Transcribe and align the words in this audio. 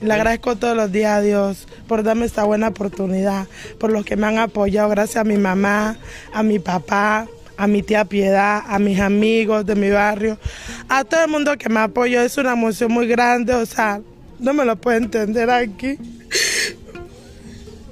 Le 0.00 0.14
agradezco 0.14 0.56
todos 0.56 0.74
los 0.74 0.90
días 0.90 1.18
a 1.18 1.20
Dios 1.20 1.68
por 1.86 2.02
darme 2.02 2.24
esta 2.24 2.44
buena 2.44 2.68
oportunidad, 2.68 3.46
por 3.78 3.92
los 3.92 4.04
que 4.04 4.16
me 4.16 4.26
han 4.26 4.38
apoyado, 4.38 4.88
gracias 4.88 5.16
a 5.16 5.24
mi 5.24 5.36
mamá, 5.36 5.98
a 6.32 6.42
mi 6.42 6.58
papá, 6.58 7.28
a 7.58 7.66
mi 7.66 7.82
tía 7.82 8.06
Piedad, 8.06 8.62
a 8.66 8.78
mis 8.78 8.98
amigos 8.98 9.66
de 9.66 9.74
mi 9.74 9.90
barrio, 9.90 10.38
a 10.88 11.04
todo 11.04 11.24
el 11.24 11.30
mundo 11.30 11.58
que 11.58 11.68
me 11.68 11.80
apoyó. 11.80 12.22
Es 12.22 12.38
una 12.38 12.52
emoción 12.52 12.90
muy 12.90 13.06
grande, 13.06 13.54
o 13.54 13.66
sea, 13.66 14.00
no 14.38 14.54
me 14.54 14.64
lo 14.64 14.76
puedo 14.76 14.96
entender 14.96 15.50
aquí. 15.50 15.98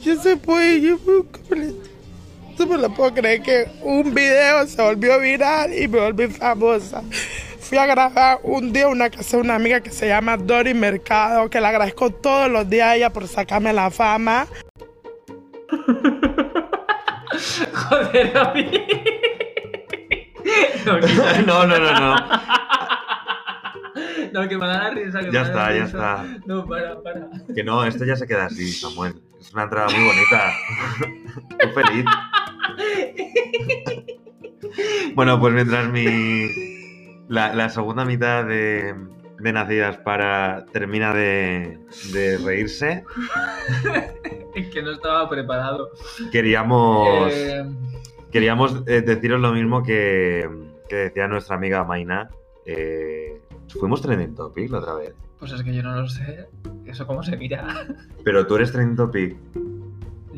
Yo 0.01 0.23
se 0.23 0.39
puede, 0.39 0.81
yo 0.81 0.99
no 2.59 2.67
me 2.67 2.79
lo 2.79 2.95
puedo 2.95 3.13
creer 3.13 3.43
que 3.43 3.69
un 3.83 4.15
video 4.15 4.67
se 4.67 4.81
volvió 4.81 5.21
viral 5.21 5.79
y 5.79 5.87
me 5.87 6.01
volví 6.01 6.29
famosa. 6.29 7.03
Fui 7.69 7.77
a 7.77 7.85
grabar 7.85 8.39
un 8.45 8.73
día 8.73 8.89
una 8.89 9.11
casa 9.11 9.37
de 9.37 9.43
una 9.43 9.55
amiga 9.57 9.83
que 9.83 9.91
se 9.91 10.09
llama 10.09 10.39
Dori 10.39 10.73
Mercado, 10.73 11.51
que 11.51 11.61
le 11.61 11.67
agradezco 11.67 12.09
todos 12.11 12.51
los 12.51 12.67
días 12.71 12.89
a 12.89 12.97
ella 12.97 13.13
por 13.13 13.29
sacarme 13.29 13.75
la 13.75 13.91
fama. 13.91 14.47
Joder, 17.91 18.37
a 18.39 18.53
mí. 18.55 18.71
No, 20.87 21.67
no, 21.67 21.79
no, 21.79 21.93
no. 22.01 22.17
No, 24.33 24.49
que 24.49 24.57
me 24.57 24.67
da 24.67 24.85
la 24.85 24.91
risa. 24.91 25.21
Que 25.21 25.31
Ya 25.31 25.43
me 25.43 25.49
está, 25.49 25.73
ya 25.75 25.85
risa. 25.85 25.85
está. 25.85 26.25
No, 26.47 26.67
para, 26.67 27.03
para. 27.03 27.29
Que 27.55 27.63
no, 27.63 27.85
esto 27.85 28.07
ya 28.07 28.17
se 28.17 28.27
queda 28.27 28.47
así, 28.47 28.73
Samuel. 28.73 29.21
Es 29.39 29.53
una 29.53 29.65
entrada 29.65 29.89
muy 29.91 30.07
bonita. 30.07 30.51
Estoy 31.59 31.85
feliz. 31.85 32.05
Bueno, 35.15 35.39
pues 35.39 35.53
mientras 35.53 35.87
mi. 35.91 36.78
La, 37.29 37.55
la 37.55 37.69
segunda 37.69 38.05
mitad 38.05 38.45
de, 38.45 38.95
de 39.39 39.53
Nacidas 39.53 39.99
para 39.99 40.65
termina 40.73 41.13
de, 41.15 41.79
de 42.13 42.39
reírse, 42.39 43.05
Es 44.55 44.69
que 44.71 44.83
no 44.83 44.91
estaba 44.93 45.29
preparado. 45.29 45.91
queríamos. 46.33 47.31
Eh, 47.33 47.65
Queríamos 48.33 48.83
eh, 48.87 49.01
deciros 49.01 49.41
lo 49.41 49.53
mismo 49.53 49.83
que, 49.83 50.47
que 50.89 50.97
decía 50.97 51.29
nuestra 51.29 51.57
amiga 51.57 51.83
Maina. 51.85 52.29
Eh, 52.67 53.41
fuimos 53.79 54.03
trending 54.03 54.35
topic 54.35 54.71
la 54.71 54.79
otra 54.81 54.95
vez. 54.95 55.15
pues 55.39 55.53
es 55.53 55.63
que 55.63 55.73
yo 55.75 55.83
no 55.83 55.95
lo 56.03 56.09
sé. 56.09 56.47
¿Eso 56.85 57.07
cómo 57.07 57.23
se 57.23 57.37
mira? 57.39 57.87
Pero 58.25 58.47
tú 58.47 58.57
eres 58.57 58.71
trending 58.73 58.97
topic. 58.97 59.37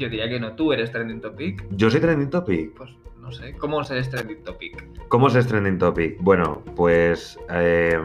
Yo 0.01 0.09
diría 0.09 0.29
que 0.31 0.41
no. 0.41 0.53
Tú 0.57 0.73
eres 0.73 0.91
trending 0.91 1.21
topic. 1.21 1.63
Yo 1.73 1.91
soy 1.91 2.01
trending 2.01 2.31
topic. 2.31 2.73
Pues 2.75 2.91
no 3.21 3.31
sé. 3.31 3.53
¿Cómo 3.59 3.83
eres 3.83 4.09
trending 4.09 4.43
topic? 4.43 4.83
¿Cómo 5.09 5.29
es 5.29 5.47
trending 5.47 5.77
topic? 5.79 6.17
Bueno, 6.21 6.63
pues 6.75 7.39
eh, 7.51 7.99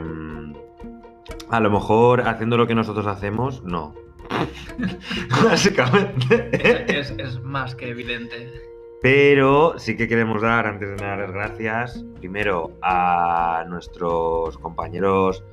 a 1.50 1.60
lo 1.62 1.70
mejor 1.72 2.28
haciendo 2.28 2.58
lo 2.58 2.68
que 2.68 2.76
nosotros 2.76 3.08
hacemos, 3.08 3.64
no. 3.64 3.96
Básicamente. 5.44 6.50
Es, 6.52 7.12
es- 7.12 7.16
es 7.18 7.42
más 7.44 7.76
que 7.76 7.90
evidente. 7.90 8.52
Pero 9.02 9.76
sí 9.78 9.96
que 9.96 10.08
queremos 10.08 10.42
dar, 10.42 10.66
antes 10.68 10.90
de 10.90 10.96
nada, 10.98 11.16
las 11.18 11.32
gracias 11.32 12.04
primero 12.18 12.72
a 12.82 13.64
nuestros 13.70 14.58
compañeros 14.58 15.44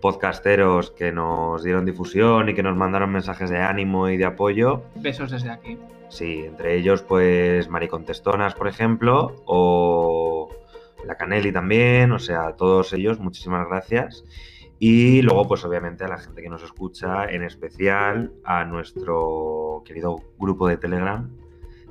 podcasteros 0.00 0.90
que 0.90 1.12
nos 1.12 1.62
dieron 1.62 1.84
difusión 1.84 2.48
y 2.48 2.54
que 2.54 2.62
nos 2.62 2.76
mandaron 2.76 3.12
mensajes 3.12 3.50
de 3.50 3.58
ánimo 3.58 4.08
y 4.08 4.16
de 4.16 4.24
apoyo. 4.24 4.82
Besos 4.96 5.30
desde 5.30 5.50
aquí. 5.50 5.78
Sí, 6.08 6.44
entre 6.44 6.76
ellos, 6.76 7.02
pues 7.02 7.68
Maricontestonas, 7.68 8.54
por 8.54 8.66
ejemplo, 8.66 9.36
o 9.46 10.48
la 11.06 11.16
Canelli 11.16 11.52
también, 11.52 12.12
o 12.12 12.18
sea, 12.18 12.56
todos 12.56 12.92
ellos, 12.92 13.20
muchísimas 13.20 13.68
gracias. 13.68 14.24
Y 14.78 15.22
luego, 15.22 15.46
pues 15.46 15.64
obviamente 15.64 16.04
a 16.04 16.08
la 16.08 16.18
gente 16.18 16.42
que 16.42 16.48
nos 16.48 16.62
escucha, 16.62 17.26
en 17.26 17.42
especial 17.42 18.32
a 18.44 18.64
nuestro 18.64 19.82
querido 19.84 20.16
grupo 20.38 20.66
de 20.66 20.78
Telegram, 20.78 21.30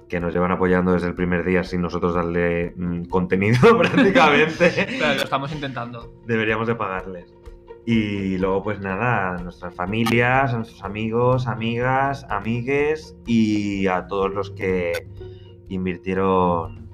que 0.09 0.19
nos 0.19 0.33
llevan 0.33 0.51
apoyando 0.51 0.93
desde 0.93 1.07
el 1.07 1.13
primer 1.13 1.45
día 1.45 1.63
sin 1.63 1.81
nosotros 1.81 2.15
darle 2.15 2.73
mm, 2.75 3.03
contenido 3.03 3.59
prácticamente. 3.77 4.71
Pero 4.99 5.13
lo 5.13 5.23
estamos 5.23 5.51
intentando. 5.53 6.11
Deberíamos 6.25 6.67
de 6.67 6.75
pagarles. 6.75 7.38
Y 7.91 8.37
luego, 8.37 8.61
pues 8.61 8.79
nada, 8.79 9.33
a 9.33 9.37
nuestras 9.39 9.73
familias, 9.73 10.53
a 10.53 10.57
nuestros 10.57 10.83
amigos, 10.83 11.47
amigas, 11.47 12.23
amigues 12.29 13.15
y 13.25 13.87
a 13.87 14.05
todos 14.05 14.31
los 14.31 14.51
que 14.51 15.07
invirtieron 15.69 16.87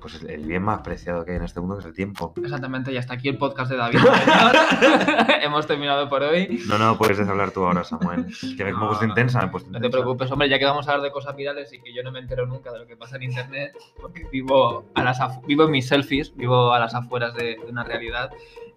pues 0.00 0.22
el 0.22 0.46
bien 0.46 0.62
más 0.62 0.80
preciado 0.82 1.24
que 1.24 1.32
hay 1.32 1.36
en 1.38 1.44
este 1.44 1.60
mundo, 1.60 1.76
que 1.76 1.80
es 1.80 1.86
el 1.86 1.94
tiempo. 1.94 2.34
Exactamente, 2.36 2.92
y 2.92 2.96
hasta 2.98 3.14
aquí 3.14 3.28
el 3.28 3.38
podcast 3.38 3.70
de 3.70 3.76
David. 3.76 3.98
Hemos 5.42 5.66
terminado 5.66 6.08
por 6.08 6.22
hoy. 6.22 6.60
No, 6.68 6.78
no, 6.78 6.96
puedes 6.98 7.18
hablar 7.20 7.50
tú 7.50 7.64
ahora, 7.64 7.82
Samuel. 7.82 8.26
Que 8.56 8.64
me 8.64 8.72
No, 8.72 8.84
he 8.84 8.86
puesto 8.86 9.04
no, 9.04 9.10
intensa, 9.10 9.46
No 9.46 9.50
te 9.52 9.66
intensa. 9.66 9.90
preocupes, 9.90 10.30
hombre, 10.30 10.48
ya 10.48 10.58
que 10.58 10.64
vamos 10.64 10.86
a 10.86 10.92
hablar 10.92 11.04
de 11.04 11.12
cosas 11.12 11.34
virales 11.34 11.72
y 11.72 11.80
que 11.80 11.92
yo 11.92 12.02
no 12.04 12.12
me 12.12 12.20
entero 12.20 12.46
nunca 12.46 12.72
de 12.72 12.80
lo 12.80 12.86
que 12.86 12.96
pasa 12.96 13.16
en 13.16 13.24
internet, 13.24 13.72
porque 14.00 14.24
vivo, 14.30 14.84
a 14.94 15.02
las 15.02 15.18
vivo 15.46 15.64
en 15.64 15.70
mis 15.72 15.86
selfies, 15.88 16.34
vivo 16.36 16.72
a 16.72 16.78
las 16.80 16.94
afueras 16.94 17.34
de, 17.34 17.56
de 17.64 17.66
una 17.68 17.82
realidad. 17.84 18.30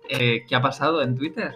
Eh, 0.10 0.46
¿Qué 0.48 0.56
ha 0.56 0.62
pasado 0.62 1.02
en 1.02 1.16
Twitter? 1.16 1.54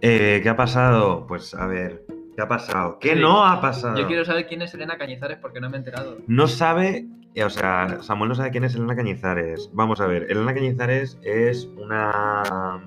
Eh, 0.00 0.40
¿Qué 0.42 0.48
ha 0.48 0.56
pasado? 0.56 1.26
Pues 1.26 1.54
a 1.54 1.66
ver, 1.66 2.04
¿qué 2.36 2.42
ha 2.42 2.48
pasado? 2.48 2.98
¿Qué 2.98 3.14
Sí. 3.14 3.20
no 3.20 3.44
ha 3.44 3.60
pasado? 3.60 3.96
Yo 3.96 4.06
quiero 4.06 4.24
saber 4.24 4.46
quién 4.46 4.62
es 4.62 4.74
Elena 4.74 4.98
Cañizares 4.98 5.38
porque 5.38 5.60
no 5.60 5.70
me 5.70 5.76
he 5.76 5.78
enterado. 5.78 6.18
No 6.26 6.48
sabe, 6.48 7.06
eh, 7.34 7.44
o 7.44 7.50
sea, 7.50 7.98
Samuel 8.02 8.30
no 8.30 8.34
sabe 8.34 8.50
quién 8.50 8.64
es 8.64 8.74
Elena 8.74 8.96
Cañizares. 8.96 9.70
Vamos 9.72 10.00
a 10.00 10.06
ver, 10.06 10.24
Elena 10.30 10.52
Cañizares 10.54 11.18
es 11.22 11.66
una, 11.76 12.82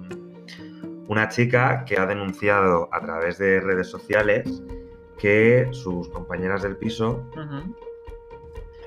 una 1.08 1.30
chica 1.30 1.86
que 1.86 1.98
ha 1.98 2.06
denunciado 2.06 2.90
a 2.92 3.00
través 3.02 3.38
de 3.38 3.60
redes 3.62 3.88
sociales 3.90 4.62
que 5.18 5.70
sus 5.72 6.10
compañeras 6.10 6.62
del 6.64 6.76
piso. 6.76 7.24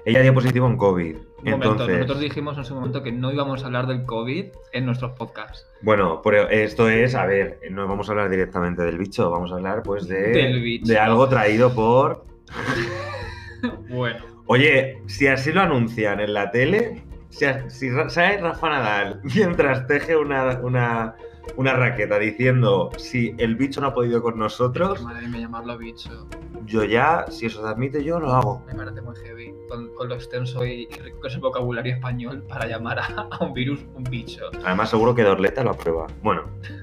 Ella 0.09 0.23
dio 0.23 0.35
positivo 0.35 0.67
en 0.67 0.77
COVID. 0.77 1.17
Un 1.17 1.51
momento, 1.51 1.71
Entonces, 1.73 1.97
nosotros 1.97 2.21
dijimos 2.21 2.59
en 2.59 2.65
su 2.65 2.75
momento 2.75 3.03
que 3.03 3.13
no 3.13 3.33
íbamos 3.33 3.63
a 3.63 3.67
hablar 3.67 3.87
del 3.87 4.05
COVID 4.05 4.47
en 4.73 4.87
nuestros 4.87 5.13
podcasts. 5.13 5.67
bueno, 5.83 6.21
pero 6.23 6.49
esto 6.49 6.89
es, 6.89 7.15
a 7.15 7.27
ver, 7.27 7.61
no 7.71 7.87
vamos 7.87 8.09
a 8.09 8.13
hablar 8.13 8.29
directamente 8.29 8.83
del 8.83 8.99
bicho, 8.99 9.31
vamos 9.31 9.53
a 9.53 9.57
hablar 9.57 9.83
pues 9.83 10.09
de, 10.09 10.29
Del 10.31 10.63
bicho. 10.63 10.87
de 10.87 10.99
algo 10.99 11.29
traído 11.29 11.75
por... 11.75 12.25
Bueno, 13.89 14.25
Oye, 14.51 15.03
si 15.07 15.27
así 15.27 15.53
lo 15.53 15.61
anuncian 15.61 16.21
en 16.21 16.33
la 16.33 16.51
tele, 16.51 17.03
si, 17.39 17.47
si 17.69 17.91
sale 18.09 18.39
Rafa 18.39 18.69
Nadal 18.69 19.21
mientras 19.35 19.87
teje 19.87 20.17
una, 20.17 20.59
una, 20.63 21.15
una 21.57 21.73
raqueta 21.75 22.19
diciendo 22.19 22.91
si 22.97 23.35
el 23.39 23.57
bicho 23.57 23.81
no 23.81 23.89
ha 23.89 23.95
podido 23.95 24.21
con 24.23 24.39
nosotros, 24.39 25.03
madre 25.03 25.29
mía, 25.29 25.43
llamarlo 25.43 25.79
bicho. 25.79 26.29
yo 26.67 26.85
ya, 26.85 27.27
si 27.31 27.47
eso 27.47 27.63
se 27.63 27.69
admite, 27.69 28.03
yo 28.03 28.19
lo 28.19 28.33
hago. 28.33 28.65
Me 28.67 28.75
parece 28.75 29.01
muy 29.01 29.15
heavy 29.17 29.55
con, 29.69 29.95
con 29.95 30.09
lo 30.09 30.15
extenso 30.17 30.65
y 30.65 30.89
y 30.91 30.95
rico 31.01 31.21
que 31.21 31.29
es 31.29 31.35
el 31.35 31.41
vocabulario 31.41 31.95
español 31.95 32.43
para 32.49 32.67
llamar 32.67 32.99
a, 32.99 33.05
a 33.31 33.45
un 33.45 33.53
virus 33.53 33.81
un 33.95 34.05
bicho. 34.05 34.43
Además, 34.65 34.91
seguro 34.91 35.15
que 35.15 35.23
Dorleta 35.23 35.63
lo 35.63 35.71
aprueba. 35.71 36.07
Bueno, 36.23 36.43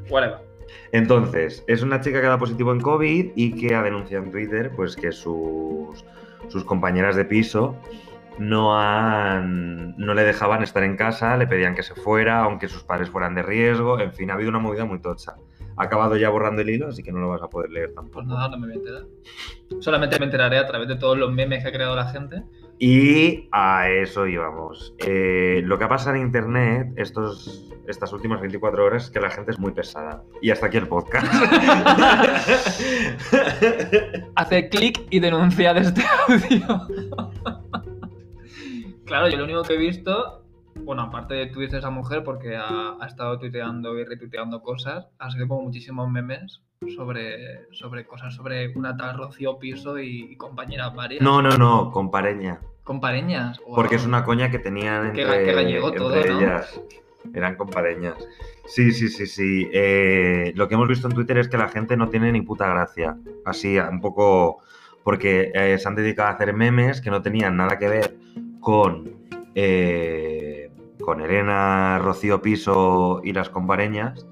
Whatever. 0.09 0.39
entonces, 0.91 1.63
es 1.67 1.81
una 1.81 1.99
chica 2.01 2.21
que 2.21 2.27
da 2.27 2.37
positivo 2.37 2.71
en 2.71 2.79
COVID 2.79 3.31
y 3.35 3.53
que 3.55 3.75
ha 3.75 3.81
denunciado 3.83 4.23
en 4.23 4.31
Twitter 4.31 4.71
pues 4.75 4.95
que 4.95 5.11
sus, 5.11 6.05
sus 6.47 6.63
compañeras 6.63 7.15
de 7.15 7.25
piso 7.25 7.75
no 8.39 8.79
han 8.79 9.95
no 9.97 10.13
le 10.13 10.23
dejaban 10.23 10.63
estar 10.63 10.83
en 10.83 10.97
casa, 10.97 11.37
le 11.37 11.47
pedían 11.47 11.75
que 11.75 11.83
se 11.83 11.95
fuera, 11.95 12.39
aunque 12.39 12.67
sus 12.67 12.83
padres 12.83 13.09
fueran 13.09 13.35
de 13.35 13.43
riesgo, 13.43 13.99
en 13.99 14.13
fin, 14.13 14.31
ha 14.31 14.33
habido 14.33 14.49
una 14.49 14.59
movida 14.59 14.85
muy 14.85 14.99
tocha. 14.99 15.35
Ha 15.77 15.83
acabado 15.83 16.15
ya 16.15 16.29
borrando 16.29 16.61
el 16.61 16.69
hilo, 16.69 16.87
así 16.87 17.03
que 17.03 17.11
no 17.11 17.19
lo 17.19 17.29
vas 17.29 17.41
a 17.41 17.49
poder 17.49 17.69
leer 17.69 17.93
tampoco. 17.93 18.13
Pues 18.13 18.27
nada, 18.27 18.49
no 18.49 18.57
me 18.57 18.67
voy 18.67 18.75
a 18.75 18.79
enterar. 18.79 19.03
Solamente 19.79 20.19
me 20.19 20.25
enteraré 20.25 20.57
a 20.57 20.65
través 20.65 20.87
de 20.87 20.95
todos 20.95 21.17
los 21.17 21.33
memes 21.33 21.63
que 21.63 21.69
ha 21.69 21.73
creado 21.73 21.95
la 21.95 22.09
gente. 22.09 22.43
Y 22.79 23.47
a 23.51 23.89
eso 23.89 24.27
íbamos. 24.27 24.93
Eh, 24.99 25.61
lo 25.63 25.77
que 25.77 25.83
ha 25.85 25.89
pasado 25.89 26.15
en 26.15 26.23
internet 26.23 26.93
estos, 26.97 27.73
estas 27.87 28.11
últimas 28.13 28.41
24 28.41 28.85
horas 28.85 29.05
es 29.05 29.11
que 29.11 29.19
la 29.19 29.29
gente 29.29 29.51
es 29.51 29.59
muy 29.59 29.71
pesada. 29.71 30.23
Y 30.41 30.51
hasta 30.51 30.67
aquí 30.67 30.77
el 30.77 30.87
podcast. 30.87 31.25
Hace 34.35 34.69
clic 34.69 35.01
y 35.09 35.19
denunciar 35.19 35.77
este 35.77 36.03
audio. 36.27 36.87
claro, 39.05 39.29
yo 39.29 39.37
lo 39.37 39.43
único 39.45 39.63
que 39.63 39.73
he 39.75 39.77
visto, 39.77 40.43
bueno, 40.75 41.03
aparte 41.03 41.33
de 41.35 41.47
tweets 41.47 41.71
de 41.73 41.79
esa 41.79 41.89
mujer, 41.89 42.23
porque 42.23 42.55
ha, 42.55 42.95
ha 42.99 43.05
estado 43.07 43.39
tuiteando 43.39 43.97
y 43.97 44.03
retuiteando 44.03 44.61
cosas, 44.61 45.07
ha 45.19 45.31
sido 45.31 45.47
como 45.47 45.63
muchísimos 45.63 46.09
memes 46.09 46.61
sobre, 46.95 47.71
sobre 47.71 48.05
cosas 48.05 48.35
sobre 48.35 48.69
una 48.77 48.95
tal 48.97 49.17
Rocío 49.17 49.57
Piso 49.57 49.97
y, 49.97 50.31
y 50.31 50.35
compañeras 50.37 50.93
varias. 50.93 51.21
no, 51.21 51.41
no, 51.41 51.57
no, 51.57 51.91
con 51.91 52.11
pareña. 52.11 52.59
Compareñas. 52.83 53.59
Porque 53.73 53.95
es 53.95 54.05
una 54.05 54.23
coña 54.23 54.51
que 54.51 54.59
tenían 54.59 55.07
entre, 55.07 55.25
ga- 55.25 55.43
qué 55.45 55.53
gallego 55.53 55.87
entre 55.87 55.99
todo, 55.99 56.15
¿no? 56.15 56.39
ellas. 56.39 56.79
Eran 57.33 57.55
compareñas. 57.55 58.13
Sí, 58.67 58.91
sí, 58.91 59.07
sí, 59.07 59.25
sí. 59.25 59.67
Eh, 59.73 60.53
lo 60.55 60.67
que 60.67 60.75
hemos 60.75 60.87
visto 60.87 61.07
en 61.07 61.15
Twitter 61.15 61.39
es 61.39 61.47
que 61.47 61.57
la 61.57 61.67
gente 61.69 61.97
no 61.97 62.09
tiene 62.09 62.31
ni 62.31 62.41
puta 62.43 62.67
gracia. 62.67 63.17
Así, 63.43 63.79
un 63.79 64.01
poco. 64.01 64.59
Porque 65.03 65.51
eh, 65.55 65.79
se 65.79 65.87
han 65.87 65.95
dedicado 65.95 66.29
a 66.29 66.33
hacer 66.33 66.53
memes 66.53 67.01
que 67.01 67.09
no 67.09 67.23
tenían 67.23 67.57
nada 67.57 67.79
que 67.79 67.87
ver 67.87 68.17
con. 68.65 69.29
eh, 69.53 70.71
con 70.99 71.21
Elena, 71.21 71.99
Rocío 71.99 72.41
Piso 72.41 73.21
y 73.23 73.31
las 73.31 73.49
compareñas. 73.49 74.25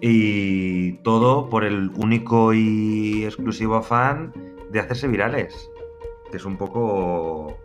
Y 0.00 0.94
todo 1.02 1.50
por 1.50 1.64
el 1.64 1.90
único 1.96 2.54
y 2.54 3.24
exclusivo 3.24 3.76
afán 3.76 4.32
de 4.70 4.80
hacerse 4.80 5.08
virales. 5.08 5.70
Que 6.30 6.38
es 6.38 6.44
un 6.44 6.56
poco. 6.56 7.58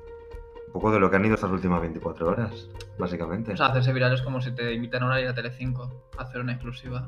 Un 0.67 0.73
poco 0.73 0.91
de 0.91 0.99
lo 0.99 1.09
que 1.09 1.15
han 1.15 1.25
ido 1.25 1.35
estas 1.35 1.51
últimas 1.51 1.79
24 1.81 2.27
horas, 2.27 2.67
básicamente. 2.97 3.53
O 3.53 3.57
sea, 3.57 3.67
hacerse 3.67 3.93
viral 3.93 4.13
es 4.13 4.21
como 4.23 4.41
si 4.41 4.51
te 4.51 4.73
invitan 4.73 5.03
a 5.03 5.21
ir 5.21 5.27
a 5.27 5.33
Telecinco 5.33 5.89
a 6.17 6.23
hacer 6.23 6.41
una 6.41 6.53
exclusiva. 6.53 7.07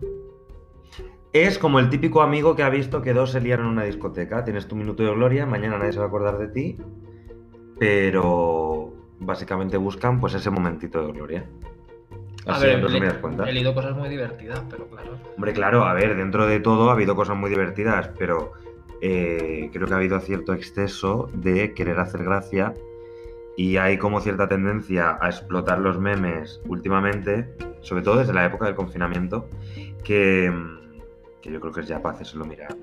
Es 1.33 1.57
como 1.57 1.79
el 1.79 1.89
típico 1.89 2.21
amigo 2.21 2.55
que 2.55 2.63
ha 2.63 2.69
visto 2.69 3.01
que 3.01 3.13
dos 3.13 3.31
se 3.31 3.41
liaron 3.41 3.65
en 3.65 3.71
una 3.73 3.83
discoteca. 3.83 4.45
Tienes 4.45 4.67
tu 4.67 4.75
minuto 4.75 5.03
de 5.03 5.13
gloria, 5.13 5.45
mañana 5.45 5.79
nadie 5.79 5.93
se 5.93 5.99
va 5.99 6.05
a 6.05 6.07
acordar 6.07 6.37
de 6.37 6.47
ti, 6.47 6.77
pero 7.79 8.93
básicamente 9.19 9.77
buscan 9.77 10.19
pues 10.19 10.33
ese 10.33 10.49
momentito 10.49 11.05
de 11.05 11.13
gloria. 11.13 11.45
A 12.45 12.53
Así, 12.55 12.65
ver, 12.65 12.75
en 12.75 12.79
he, 12.79 12.83
resumidas 12.87 13.13
cuentas. 13.17 13.47
he 13.47 13.53
leído 13.53 13.73
cosas 13.73 13.95
muy 13.95 14.09
divertidas, 14.09 14.61
pero 14.69 14.87
claro. 14.87 15.17
Hombre, 15.35 15.53
claro, 15.53 15.83
a 15.85 15.93
ver, 15.93 16.15
dentro 16.15 16.45
de 16.45 16.59
todo 16.59 16.89
ha 16.89 16.93
habido 16.93 17.15
cosas 17.15 17.35
muy 17.35 17.49
divertidas, 17.49 18.09
pero 18.19 18.53
eh, 19.01 19.69
creo 19.73 19.87
que 19.87 19.93
ha 19.93 19.97
habido 19.97 20.19
cierto 20.19 20.53
exceso 20.53 21.29
de 21.33 21.73
querer 21.73 21.99
hacer 21.99 22.23
gracia 22.23 22.73
y 23.57 23.77
hay 23.77 23.97
como 23.97 24.19
cierta 24.21 24.47
tendencia 24.47 25.17
a 25.21 25.27
explotar 25.29 25.79
los 25.79 25.97
memes 25.99 26.61
últimamente, 26.67 27.49
sobre 27.81 28.03
todo 28.03 28.17
desde 28.17 28.33
la 28.33 28.45
época 28.45 28.65
del 28.65 28.75
confinamiento, 28.75 29.47
que, 30.03 30.51
mm, 30.51 30.99
que 31.41 31.51
yo 31.51 31.59
creo 31.59 31.73
que 31.73 31.81
es 31.81 31.87
ya 31.87 32.01
para 32.01 32.15
hacérselo 32.15 32.45
mirar. 32.45 32.75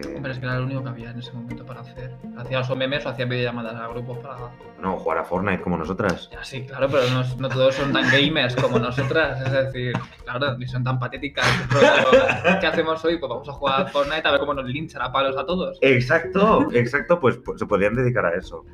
Porque, 0.00 0.16
Hombre, 0.16 0.32
es 0.32 0.38
que 0.38 0.46
era 0.46 0.58
lo 0.58 0.64
único 0.64 0.82
que 0.82 0.88
había 0.88 1.10
en 1.10 1.18
ese 1.18 1.32
momento 1.32 1.64
para 1.64 1.80
hacer. 1.80 2.12
Hacías 2.36 2.70
o 2.70 2.76
memes 2.76 3.04
o 3.06 3.08
hacías 3.08 3.28
videollamadas 3.28 3.74
a 3.74 3.88
grupos 3.88 4.18
para. 4.18 4.36
no, 4.80 4.96
jugar 4.98 5.18
a 5.18 5.24
Fortnite 5.24 5.62
como 5.62 5.76
nosotras. 5.76 6.28
Ya, 6.32 6.44
sí, 6.44 6.64
claro, 6.64 6.88
pero 6.90 7.08
no, 7.10 7.22
no 7.36 7.48
todos 7.48 7.74
son 7.74 7.92
tan 7.92 8.10
gamers 8.10 8.56
como 8.56 8.78
nosotras. 8.78 9.40
Es 9.46 9.52
decir, 9.52 9.92
claro, 10.24 10.56
ni 10.58 10.66
son 10.66 10.84
tan 10.84 10.98
patéticas. 10.98 11.46
Rollo, 11.70 12.58
¿Qué 12.60 12.66
hacemos 12.66 13.04
hoy? 13.04 13.18
Pues 13.18 13.30
vamos 13.30 13.48
a 13.48 13.52
jugar 13.52 13.82
a 13.82 13.86
Fortnite 13.86 14.26
a 14.26 14.30
ver 14.32 14.40
cómo 14.40 14.54
nos 14.54 14.66
linchan 14.66 15.02
a 15.02 15.12
palos 15.12 15.36
a 15.36 15.44
todos. 15.46 15.78
Exacto, 15.80 16.68
exacto, 16.72 17.20
pues, 17.20 17.36
pues 17.38 17.58
se 17.58 17.66
podrían 17.66 17.94
dedicar 17.94 18.26
a 18.26 18.34
eso. 18.34 18.64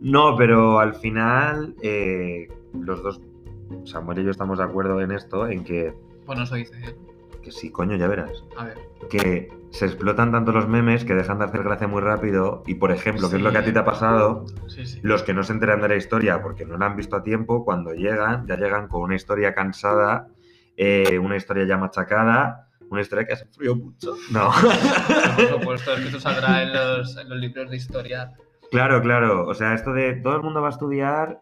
No, 0.00 0.36
pero 0.36 0.78
al 0.78 0.94
final 0.94 1.74
eh, 1.82 2.48
los 2.72 3.02
dos, 3.02 3.20
Samuel 3.84 4.18
y 4.20 4.24
yo 4.24 4.30
estamos 4.30 4.58
de 4.58 4.64
acuerdo 4.64 5.00
en 5.00 5.12
esto, 5.12 5.48
en 5.48 5.64
que, 5.64 5.94
Bueno, 6.26 6.42
eso 6.42 6.54
dice 6.54 6.74
él. 6.84 6.96
Que 7.46 7.52
sí, 7.52 7.70
coño, 7.70 7.96
ya 7.96 8.08
verás. 8.08 8.44
A 8.58 8.64
ver. 8.64 8.78
que 9.08 9.48
se 9.70 9.86
explotan 9.86 10.32
tanto 10.32 10.50
los 10.52 10.66
memes 10.68 11.04
que 11.04 11.14
dejan 11.14 11.38
de 11.38 11.44
hacer 11.44 11.62
gracia 11.62 11.86
muy 11.86 12.00
rápido 12.02 12.62
y, 12.66 12.74
por 12.74 12.90
ejemplo, 12.90 13.30
que 13.30 13.36
es 13.36 13.42
lo 13.42 13.52
que 13.52 13.58
a 13.58 13.64
ti 13.64 13.72
te 13.72 13.78
ha 13.78 13.84
pasado, 13.84 14.44
Sí, 14.66 14.84
sí. 14.84 15.00
los 15.02 15.22
que 15.22 15.32
no 15.32 15.42
se 15.44 15.52
enteran 15.52 15.80
de 15.80 15.88
la 15.88 15.96
historia 15.96 16.42
porque 16.42 16.64
no 16.64 16.76
la 16.76 16.86
han 16.86 16.96
visto 16.96 17.14
a 17.16 17.22
tiempo, 17.22 17.64
cuando 17.64 17.92
llegan, 17.92 18.46
ya 18.48 18.56
llegan 18.56 18.88
con 18.88 19.02
una 19.02 19.14
historia 19.14 19.54
cansada, 19.54 20.28
eh, 20.76 21.18
una 21.18 21.36
historia 21.36 21.64
ya 21.66 21.76
machacada, 21.76 22.68
una 22.90 23.00
historia 23.00 23.26
que 23.26 23.32
ha 23.34 23.36
sufrido 23.36 23.76
mucho. 23.76 24.14
No. 24.32 24.50
Por 25.36 25.48
supuesto, 25.60 25.94
es 25.94 26.00
que 26.00 26.08
eso 26.08 26.20
saldrá 26.20 26.62
en 26.62 26.72
los, 26.72 27.16
en 27.16 27.28
los 27.28 27.38
libros 27.38 27.70
de 27.70 27.76
historia. 27.76 28.32
claro, 28.72 29.00
claro. 29.02 29.46
O 29.46 29.54
sea, 29.54 29.72
esto 29.74 29.92
de 29.92 30.14
todo 30.14 30.36
el 30.36 30.42
mundo 30.42 30.60
va 30.62 30.68
a 30.68 30.70
estudiar 30.70 31.40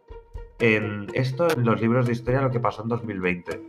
en 0.65 1.07
esto 1.15 1.49
en 1.51 1.65
los 1.65 1.81
libros 1.81 2.07
de 2.07 2.13
historia 2.13 2.41
lo 2.41 2.51
que 2.51 2.61
pasó 2.61 2.83
en 2.83 2.89
2020, 2.89 3.61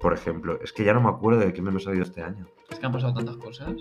por 0.00 0.12
ejemplo. 0.12 0.58
Es 0.62 0.72
que 0.72 0.84
ya 0.84 0.94
no 0.94 1.00
me 1.00 1.08
acuerdo 1.08 1.40
de 1.40 1.52
qué 1.52 1.62
me 1.62 1.76
he 1.76 1.80
salido 1.80 2.04
este 2.04 2.22
año. 2.22 2.46
Es 2.70 2.78
que 2.78 2.86
han 2.86 2.92
pasado 2.92 3.14
tantas 3.14 3.36
cosas. 3.36 3.74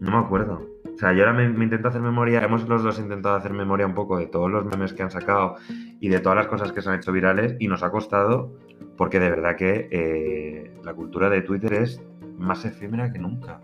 No 0.00 0.10
me 0.10 0.18
acuerdo. 0.18 0.66
O 0.94 0.98
sea, 0.98 1.12
yo 1.12 1.20
ahora 1.20 1.32
me, 1.32 1.48
me 1.48 1.64
intento 1.64 1.88
hacer 1.88 2.00
memoria, 2.00 2.42
hemos 2.42 2.68
los 2.68 2.82
dos 2.82 2.98
intentado 2.98 3.36
hacer 3.36 3.52
memoria 3.52 3.86
un 3.86 3.94
poco 3.94 4.18
de 4.18 4.26
todos 4.26 4.50
los 4.50 4.64
memes 4.64 4.92
que 4.92 5.02
han 5.02 5.10
sacado 5.10 5.56
y 6.00 6.08
de 6.08 6.18
todas 6.18 6.36
las 6.36 6.48
cosas 6.48 6.72
que 6.72 6.82
se 6.82 6.88
han 6.88 6.96
hecho 6.96 7.12
virales 7.12 7.56
y 7.60 7.68
nos 7.68 7.82
ha 7.82 7.90
costado 7.90 8.52
porque 8.96 9.20
de 9.20 9.30
verdad 9.30 9.56
que 9.56 9.88
eh, 9.90 10.72
la 10.84 10.92
cultura 10.92 11.30
de 11.30 11.42
Twitter 11.42 11.72
es 11.72 12.02
más 12.36 12.64
efímera 12.64 13.12
que 13.12 13.18
nunca. 13.18 13.60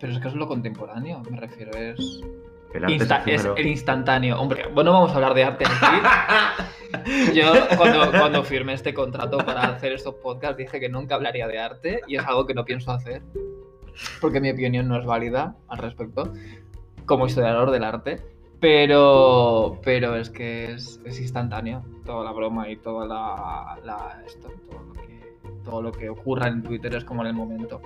Pero 0.00 0.12
es 0.12 0.18
que 0.18 0.28
es 0.28 0.34
lo 0.34 0.48
contemporáneo, 0.48 1.22
me 1.30 1.38
refiero, 1.38 1.72
es. 1.72 2.22
El 2.74 2.84
arte 2.84 2.94
Insta- 2.96 3.22
es 3.26 3.44
es 3.44 3.50
el 3.56 3.66
instantáneo. 3.66 4.40
Hombre, 4.40 4.68
bueno, 4.74 4.92
vamos 4.92 5.10
a 5.12 5.14
hablar 5.14 5.34
de 5.34 5.44
arte 5.44 5.64
aquí. 5.66 7.34
Yo, 7.34 7.52
cuando, 7.76 8.10
cuando 8.10 8.42
firmé 8.44 8.72
este 8.74 8.94
contrato 8.94 9.38
para 9.38 9.62
hacer 9.64 9.92
estos 9.92 10.14
podcasts, 10.16 10.56
dije 10.56 10.80
que 10.80 10.88
nunca 10.88 11.14
hablaría 11.14 11.46
de 11.46 11.58
arte 11.58 12.00
y 12.06 12.16
es 12.16 12.24
algo 12.26 12.46
que 12.46 12.54
no 12.54 12.64
pienso 12.64 12.90
hacer. 12.92 13.22
Porque 14.20 14.40
mi 14.40 14.50
opinión 14.50 14.86
no 14.88 14.98
es 14.98 15.04
válida 15.04 15.56
al 15.68 15.78
respecto, 15.78 16.32
como 17.06 17.26
historiador 17.26 17.70
del 17.70 17.84
arte. 17.84 18.20
Pero, 18.60 19.78
pero 19.84 20.16
es 20.16 20.30
que 20.30 20.72
es, 20.72 21.00
es 21.04 21.20
instantáneo 21.20 21.84
toda 22.04 22.24
la 22.24 22.32
broma 22.32 22.68
y 22.68 22.76
toda 22.76 23.06
la, 23.06 23.78
la- 23.84 24.22
esto, 24.26 24.48
todo 24.70 24.82
lo, 24.82 24.92
que, 24.94 25.36
todo 25.64 25.82
lo 25.82 25.92
que 25.92 26.08
ocurra 26.08 26.48
en 26.48 26.62
Twitter 26.62 26.94
es 26.94 27.04
como 27.04 27.20
en 27.22 27.28
el 27.28 27.34
momento. 27.34 27.80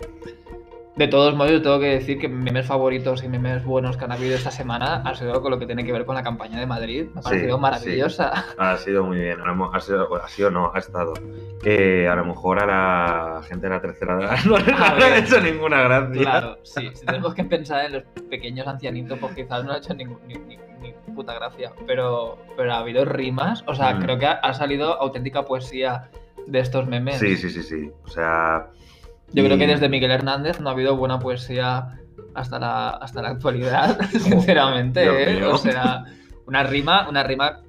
De 0.95 1.09
todos 1.09 1.35
modos, 1.35 1.51
yo 1.53 1.63
tengo 1.63 1.81
que 1.81 1.87
decir 1.87 2.19
que 2.19 2.29
memes 2.29 2.67
favoritos 2.67 3.25
y 3.25 3.29
memes 3.29 3.65
buenos 3.65 3.97
que 3.97 4.05
han 4.05 4.13
habido 4.13 4.35
esta 4.37 4.51
semana 4.51 4.97
ha 5.07 5.15
sido 5.15 5.41
con 5.41 5.51
lo 5.51 5.59
que 5.59 5.65
tiene 5.65 5.85
que 5.87 5.93
ver 5.93 6.05
con 6.05 6.15
la 6.15 6.23
campaña 6.23 6.61
de 6.61 6.67
Madrid. 6.67 7.07
Me 7.15 7.21
ha 7.21 7.23
Sí, 7.23 7.29
parecido 7.31 7.57
sí. 7.57 7.63
maravillosa. 7.63 8.45
Ha 8.59 8.77
sido 8.77 9.03
muy 9.05 9.17
bien. 9.19 9.39
Ha 9.41 9.81
sido, 9.81 10.15
ha 10.23 10.29
sido 10.29 10.51
no, 10.51 10.71
ha 10.75 10.79
estado. 10.79 11.15
Eh, 11.65 12.07
a 12.11 12.15
lo 12.15 12.27
mejor 12.27 12.63
a 12.63 12.67
la 12.67 13.43
gente 13.45 13.69
de 13.69 13.75
la 13.75 13.81
tercera 13.81 14.21
edad 14.21 14.37
no, 14.45 14.59
le- 14.59 14.73
ha 14.75 15.17
hecho 15.19 15.41
ninguna 15.41 15.81
gracia. 15.81 16.21
Claro, 16.23 16.59
sí. 16.63 16.91
Si 16.93 17.07
tenemos 17.07 17.35
que 17.35 17.45
pensar 17.45 17.87
en 17.87 17.93
los 17.95 18.03
pequeños 18.29 18.67
ancianitos, 18.67 19.19
pues 19.19 19.35
quizás 19.35 19.65
no 19.65 19.73
ha 19.73 19.79
hecho 19.79 19.95
ningún- 19.95 20.21
ni, 20.27 20.35
ni- 20.35 20.59
ni 20.83 20.93
puta 21.15 21.33
gracia. 21.33 21.73
Pero, 21.87 22.37
pero 22.55 22.75
ha 22.75 22.81
habido 22.81 23.07
rimas. 23.07 23.65
O 23.67 23.75
sea, 23.75 23.95
Mm. 23.95 24.03
creo 24.03 24.19
que 24.19 24.27
ha, 24.27 24.33
ha 24.33 24.53
salido 24.53 25.01
auténtica 25.01 25.47
poesía 25.47 26.11
de 26.47 26.59
estos 26.59 26.87
memes. 26.87 27.19
Sí, 27.19 27.35
sí, 27.39 27.49
sí, 27.49 27.63
sí. 27.63 27.91
O 28.05 28.09
sea. 28.09 28.67
Yo 29.35 29.45
creo 29.45 29.59
que 29.59 29.67
desde 29.67 29.89
Miguel 29.89 30.11
Hernández 30.11 30.61
no 30.61 30.69
ha 30.69 30.73
habido 30.73 30.97
buena 30.97 31.19
poesía 31.19 31.99
hasta 32.35 32.59
la, 32.59 32.91
hasta 32.91 33.23
la 33.23 33.31
actualidad, 33.31 33.99
sinceramente. 34.11 35.03
Dios 35.03 35.15
¿eh? 35.17 35.45
O 35.47 35.57
sea, 35.59 36.05
una 36.47 36.63
rima, 36.65 37.09
una 37.09 37.23
rima 37.23 37.61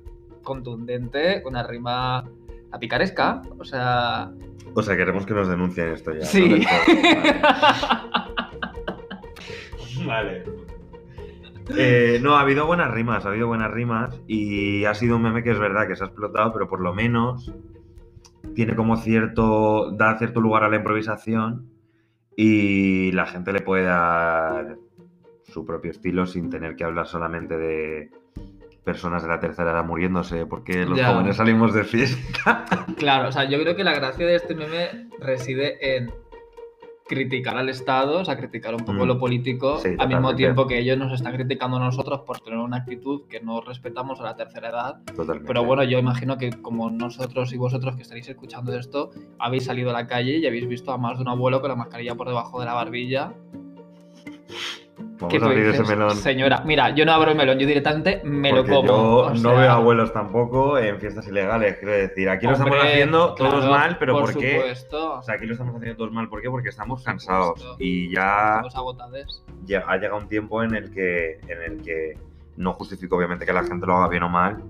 contundente, 0.43 1.41
una 1.45 1.63
rima 1.63 2.19
a 2.71 2.79
picaresca. 2.79 3.41
O 3.57 3.63
sea. 3.63 4.31
O 4.73 4.81
sea, 4.81 4.97
queremos 4.97 5.25
que 5.25 5.33
nos 5.33 5.47
denuncien 5.47 5.89
esto 5.89 6.13
ya. 6.13 6.25
Sí. 6.25 6.65
Vale. 10.05 10.43
Eh, 11.77 12.19
no, 12.21 12.35
ha 12.35 12.41
habido 12.41 12.65
buenas 12.65 12.91
rimas, 12.91 13.25
ha 13.25 13.29
habido 13.29 13.47
buenas 13.47 13.71
rimas 13.71 14.19
y 14.27 14.83
ha 14.83 14.93
sido 14.93 15.15
un 15.15 15.21
meme 15.21 15.43
que 15.43 15.51
es 15.51 15.59
verdad 15.59 15.87
que 15.87 15.95
se 15.95 16.03
ha 16.03 16.07
explotado, 16.07 16.51
pero 16.51 16.67
por 16.67 16.81
lo 16.81 16.93
menos 16.93 17.53
tiene 18.55 18.75
como 18.75 18.97
cierto, 18.97 19.91
da 19.91 20.17
cierto 20.17 20.41
lugar 20.41 20.63
a 20.63 20.69
la 20.69 20.77
improvisación 20.77 21.69
y 22.35 23.11
la 23.11 23.25
gente 23.25 23.51
le 23.53 23.61
puede 23.61 23.83
dar 23.83 24.77
su 25.43 25.65
propio 25.65 25.91
estilo 25.91 26.25
sin 26.25 26.49
tener 26.49 26.75
que 26.75 26.83
hablar 26.83 27.07
solamente 27.07 27.57
de 27.57 28.09
personas 28.83 29.21
de 29.23 29.29
la 29.29 29.39
tercera 29.39 29.71
edad 29.71 29.85
muriéndose 29.85 30.45
porque 30.45 30.85
los 30.85 30.97
Ya. 30.97 31.13
jóvenes 31.13 31.37
salimos 31.37 31.73
de 31.73 31.83
fiesta. 31.83 32.65
Claro, 32.97 33.29
o 33.29 33.31
sea, 33.31 33.45
yo 33.49 33.59
creo 33.61 33.75
que 33.75 33.83
la 33.83 33.93
gracia 33.93 34.25
de 34.25 34.35
este 34.35 34.55
meme 34.55 35.09
reside 35.19 35.95
en 35.97 36.11
criticar 37.07 37.57
al 37.57 37.69
Estado, 37.69 38.19
o 38.21 38.25
sea, 38.25 38.37
criticar 38.37 38.73
un 38.73 38.81
poco 38.85 39.03
Mm. 39.03 39.07
lo 39.07 39.19
político, 39.19 39.77
Sí, 39.79 39.89
al 39.97 40.07
mismo 40.07 40.35
tiempo 40.35 40.67
que 40.67 40.79
ellos 40.79 40.97
nos 40.97 41.11
están 41.11 41.33
criticando 41.33 41.77
a 41.77 41.79
nosotros 41.81 42.21
por 42.21 42.39
tener 42.39 42.59
una 42.59 42.77
actitud 42.77 43.27
que 43.27 43.41
no 43.41 43.61
respetamos 43.61 44.19
a 44.21 44.23
la 44.23 44.35
tercera 44.35 44.69
edad. 44.69 45.01
Totalmente. 45.15 45.47
Pero 45.47 45.65
bueno, 45.65 45.83
yo 45.83 45.99
imagino 45.99 46.37
que 46.37 46.51
como 46.61 46.89
nosotros 46.89 47.51
y 47.53 47.57
vosotros 47.57 47.95
que 47.95 48.03
estaréis 48.03 48.29
escuchando 48.29 48.73
esto, 48.77 49.11
habéis 49.39 49.65
salido 49.65 49.89
a 49.89 49.93
la 49.93 50.07
calle 50.07 50.37
y 50.37 50.45
habéis 50.47 50.67
visto 50.67 50.91
a 50.91 50.97
más 50.97 51.17
de 51.17 51.23
un 51.23 51.29
abuelo 51.29 51.59
con 51.61 51.69
la 51.69 51.75
mascarilla 51.75 52.15
por 52.15 52.27
debajo 52.27 52.59
de 52.59 52.65
la 52.65 52.73
barbilla. 52.73 53.33
Vamos 55.19 55.41
a 55.41 55.45
abrir 55.45 55.65
dices, 55.67 55.81
ese 55.81 55.95
melón. 55.95 56.15
Señora, 56.15 56.61
mira, 56.65 56.89
yo 56.95 57.05
no 57.05 57.13
abro 57.13 57.31
el 57.31 57.37
melón, 57.37 57.57
yo 57.59 57.67
directamente 57.67 58.21
me 58.23 58.51
lo 58.51 58.63
como. 58.65 58.83
Yo 58.85 58.95
o 59.27 59.33
no 59.35 59.55
veo 59.55 59.71
abuelos 59.71 60.11
tampoco 60.11 60.77
en 60.77 60.99
fiestas 60.99 61.27
ilegales, 61.27 61.77
quiero 61.77 61.93
decir. 61.93 62.29
Aquí 62.29 62.45
lo 62.45 62.53
estamos 62.53 62.77
haciendo 62.83 63.35
todos 63.35 63.69
mal, 63.69 63.97
pero 63.99 64.13
¿por, 64.13 64.31
por 64.33 64.41
qué? 64.41 64.55
supuesto. 64.55 65.13
O 65.19 65.21
sea, 65.21 65.35
aquí 65.35 65.45
lo 65.45 65.53
estamos 65.53 65.75
haciendo 65.75 65.97
todos 65.97 66.11
mal, 66.11 66.27
¿por 66.29 66.41
qué? 66.41 66.49
Porque 66.49 66.69
estamos 66.69 67.03
cansados. 67.03 67.75
Y 67.79 68.13
ya, 68.13 68.55
Estamos 68.55 68.75
agotados. 68.75 69.43
ya 69.65 69.83
ha 69.87 69.95
llegado 69.97 70.17
un 70.17 70.27
tiempo 70.27 70.63
en 70.63 70.75
el 70.75 70.91
que 70.91 71.39
en 71.47 71.61
el 71.61 71.81
que 71.81 72.17
no 72.57 72.73
justifico 72.73 73.15
obviamente 73.17 73.45
que 73.45 73.53
la 73.53 73.63
gente 73.63 73.85
lo 73.85 73.95
haga 73.95 74.07
bien 74.09 74.23
o 74.23 74.29
mal, 74.29 74.61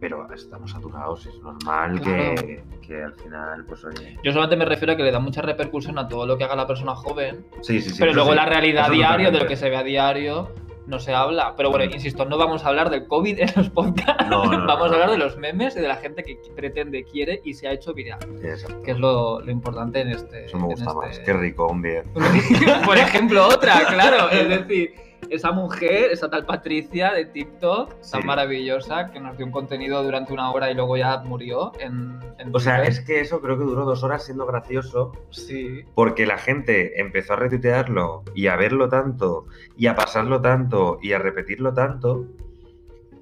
pero 0.00 0.32
estamos 0.32 0.70
saturados 0.70 1.26
y 1.26 1.28
es 1.30 1.38
normal 1.40 2.00
que, 2.00 2.62
que 2.86 3.02
al 3.02 3.14
final, 3.14 3.64
pues 3.66 3.84
oye. 3.84 4.16
Yo 4.22 4.32
solamente 4.32 4.56
me 4.56 4.64
refiero 4.64 4.92
a 4.92 4.96
que 4.96 5.02
le 5.02 5.10
da 5.10 5.18
mucha 5.20 5.42
repercusión 5.42 5.98
a 5.98 6.08
todo 6.08 6.26
lo 6.26 6.36
que 6.38 6.44
haga 6.44 6.56
la 6.56 6.66
persona 6.66 6.94
joven, 6.94 7.44
Sí, 7.62 7.80
sí, 7.80 7.90
sí. 7.90 7.96
pero 7.98 8.12
luego 8.14 8.30
sí. 8.30 8.36
la 8.36 8.44
realidad 8.46 8.84
Eso 8.84 8.92
diario, 8.94 9.30
de 9.30 9.38
lo 9.40 9.46
que 9.46 9.56
se 9.56 9.68
ve 9.70 9.76
a 9.76 9.82
diario, 9.82 10.52
no 10.86 10.98
se 10.98 11.12
habla. 11.14 11.54
Pero 11.56 11.70
bueno, 11.70 11.84
Mm. 11.90 11.94
insisto, 11.94 12.24
no 12.24 12.38
vamos 12.38 12.64
a 12.64 12.68
hablar 12.68 12.88
del 12.90 13.06
COVID 13.06 13.38
en 13.40 13.50
los 13.56 13.68
podcasts. 13.70 14.26
No, 14.28 14.42
vamos 14.66 14.88
no. 14.90 14.92
a 14.92 14.94
hablar 14.94 15.10
de 15.10 15.18
los 15.18 15.36
memes 15.36 15.76
y 15.76 15.80
de 15.80 15.88
la 15.88 15.96
gente 15.96 16.22
que 16.22 16.38
pretende, 16.56 17.04
quiere 17.04 17.40
y 17.44 17.52
se 17.54 17.68
ha 17.68 17.72
hecho 17.72 17.92
viral, 17.92 18.20
Exacto. 18.42 18.82
que 18.82 18.92
es 18.92 18.98
lo, 18.98 19.40
lo 19.40 19.50
importante 19.50 20.00
en 20.00 20.08
este. 20.10 20.46
Eso 20.46 20.58
me 20.58 20.64
gusta 20.66 20.84
este- 20.90 20.96
más. 20.96 21.18
Qué 21.20 21.32
rico, 21.34 21.66
un 21.66 21.82
10. 21.82 22.06
Por 22.86 22.96
ejemplo, 22.96 23.46
otra, 23.48 23.84
claro. 23.86 24.30
Es 24.30 24.48
decir, 24.48 24.94
esa 25.30 25.52
mujer, 25.52 26.10
esa 26.10 26.30
tal 26.30 26.46
Patricia 26.46 27.12
de 27.12 27.26
TikTok, 27.26 27.94
tan 28.10 28.26
maravillosa, 28.26 29.10
que 29.10 29.20
nos 29.20 29.36
dio 29.36 29.46
un 29.46 29.52
contenido 29.52 30.02
durante 30.02 30.32
una 30.32 30.50
hora 30.50 30.70
y 30.70 30.74
luego 30.74 30.96
ya 30.96 31.18
murió 31.18 31.72
en, 31.80 32.18
en 32.38 32.54
O 32.54 32.60
sea, 32.60 32.82
es 32.84 33.00
que 33.00 33.20
eso 33.20 33.40
creo 33.40 33.58
que 33.58 33.64
duró 33.64 33.84
dos 33.84 34.02
horas 34.02 34.24
siendo 34.24 34.46
gracioso 34.46 35.12
Sí. 35.30 35.82
porque 35.94 36.26
la 36.26 36.38
gente 36.38 37.00
empezó 37.00 37.34
a 37.34 37.36
retuitearlo 37.36 38.22
y 38.34 38.46
a 38.46 38.56
verlo 38.56 38.88
tanto 38.88 39.46
y 39.76 39.86
a 39.86 39.94
pasarlo 39.94 40.40
tanto 40.40 40.98
y 41.02 41.12
a 41.12 41.18
repetirlo 41.18 41.74
tanto 41.74 42.26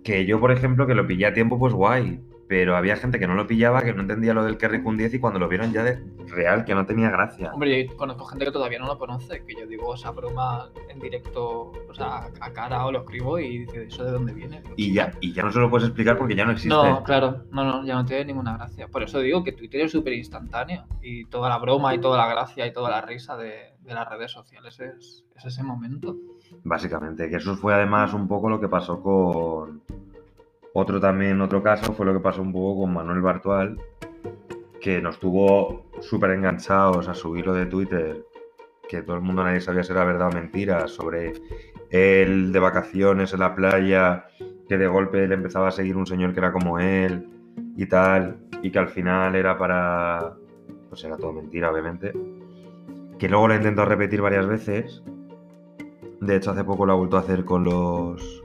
que 0.05 0.25
yo, 0.25 0.39
por 0.39 0.53
ejemplo, 0.53 0.87
que 0.87 0.95
lo 0.95 1.07
pillé 1.07 1.27
a 1.27 1.35
tiempo, 1.35 1.59
pues 1.59 1.73
guay. 1.75 2.21
Pero 2.49 2.77
había 2.77 2.97
gente 2.97 3.19
que 3.19 3.27
no 3.27 3.35
lo 3.35 3.47
pillaba, 3.47 3.83
que 3.83 3.93
no 3.93 4.03
entendía 4.03 4.33
lo 4.33 4.45
del 4.45 4.57
Kerry 4.57 4.83
Kun 4.83 4.97
10 4.97 5.15
y 5.15 5.19
cuando 5.19 5.39
lo 5.39 5.49
vieron 5.49 5.73
ya 5.73 5.83
de 5.83 6.03
real, 6.29 6.65
que 6.65 6.75
no 6.75 6.87
tenía 6.87 7.11
gracia. 7.11 7.53
Hombre, 7.53 7.87
yo 7.87 7.97
conozco 7.97 8.25
gente 8.25 8.45
que 8.45 8.53
todavía 8.53 8.79
no 8.79 8.87
lo 8.87 8.99
conoce, 8.99 9.45
que 9.45 9.55
yo 9.55 9.67
digo 9.67 9.95
esa 9.95 10.11
broma 10.11 10.71
en 10.89 11.01
directo, 11.01 11.73
o 11.89 11.95
sea, 11.95 12.29
a 12.41 12.53
cara 12.53 12.87
o 12.87 12.93
lo 12.93 13.01
escribo 13.01 13.39
y 13.39 13.59
dice, 13.59 13.85
¿eso 13.85 14.05
de 14.05 14.13
dónde 14.13 14.33
viene? 14.33 14.63
Y 14.77 14.93
ya, 14.93 15.13
y 15.21 15.33
ya 15.33 15.43
no 15.43 15.53
se 15.53 15.59
lo 15.59 15.71
puedes 15.71 15.89
explicar 15.89 16.19
porque 16.19 16.37
ya 16.37 16.45
no 16.45 16.53
existe. 16.53 16.75
No, 16.75 17.03
claro, 17.03 17.45
no, 17.51 17.65
no, 17.65 17.85
ya 17.85 17.95
no 17.95 18.05
tiene 18.05 18.27
ninguna 18.27 18.57
gracia. 18.57 18.89
Por 18.89 19.03
eso 19.03 19.19
digo 19.21 19.43
que 19.43 19.53
Twitter 19.53 19.83
es 19.83 19.93
súper 19.93 20.13
instantáneo 20.13 20.87
y 21.03 21.25
toda 21.27 21.49
la 21.49 21.59
broma 21.59 21.95
y 21.95 22.01
toda 22.01 22.17
la 22.17 22.29
gracia 22.29 22.67
y 22.67 22.73
toda 22.73 22.91
la 22.91 23.01
risa 23.01 23.37
de, 23.37 23.77
de 23.81 23.95
las 23.95 24.09
redes 24.09 24.33
sociales 24.33 24.79
es, 24.81 25.25
es 25.35 25.45
ese 25.45 25.63
momento. 25.63 26.17
Básicamente, 26.65 27.29
que 27.29 27.37
eso 27.37 27.57
fue 27.57 27.75
además 27.75 28.13
un 28.13 28.29
poco 28.29 28.49
lo 28.49 28.61
que 28.61 28.69
pasó 28.69 29.01
con 29.01 29.83
otro 30.79 31.01
también, 31.01 31.41
otro 31.41 31.63
caso, 31.63 31.93
fue 31.93 32.05
lo 32.05 32.13
que 32.13 32.21
pasó 32.21 32.43
un 32.43 32.53
poco 32.53 32.83
con 32.83 32.93
Manuel 32.93 33.23
Bartual, 33.23 33.79
que 34.81 35.01
nos 35.01 35.19
tuvo 35.19 35.87
súper 36.01 36.33
enganchados 36.33 37.09
a 37.09 37.15
su 37.15 37.37
hilo 37.37 37.55
de 37.55 37.67
Twitter, 37.67 38.25
que 38.89 39.03
todo 39.03 39.17
el 39.17 39.23
mundo 39.23 39.43
nadie 39.43 39.61
sabía 39.61 39.83
si 39.83 39.93
era 39.93 40.05
verdad 40.05 40.29
o 40.29 40.33
mentira, 40.33 40.87
sobre 40.87 41.33
él 41.91 42.53
de 42.53 42.59
vacaciones 42.59 43.33
en 43.33 43.41
la 43.41 43.55
playa, 43.55 44.27
que 44.69 44.77
de 44.77 44.87
golpe 44.87 45.27
le 45.27 45.35
empezaba 45.35 45.69
a 45.69 45.73
seguir 45.73 45.97
un 45.97 46.07
señor 46.07 46.35
que 46.35 46.41
era 46.41 46.53
como 46.53 46.79
él 46.79 47.27
y 47.77 47.87
tal, 47.87 48.37
y 48.63 48.71
que 48.71 48.79
al 48.79 48.89
final 48.89 49.35
era 49.35 49.57
para... 49.57 50.35
pues 50.89 51.03
era 51.05 51.17
todo 51.17 51.33
mentira, 51.33 51.71
obviamente. 51.71 52.13
Que 53.19 53.29
luego 53.29 53.49
lo 53.49 53.55
ha 53.55 53.57
intentado 53.57 53.89
repetir 53.89 54.21
varias 54.21 54.47
veces, 54.47 55.03
de 56.21 56.37
hecho, 56.37 56.51
hace 56.51 56.65
poco 56.65 56.87
lo 56.87 56.93
ha 56.93 56.97
vuelto 56.97 57.17
a 57.17 57.21
hacer 57.21 57.45
con 57.45 57.65
los. 57.65 58.43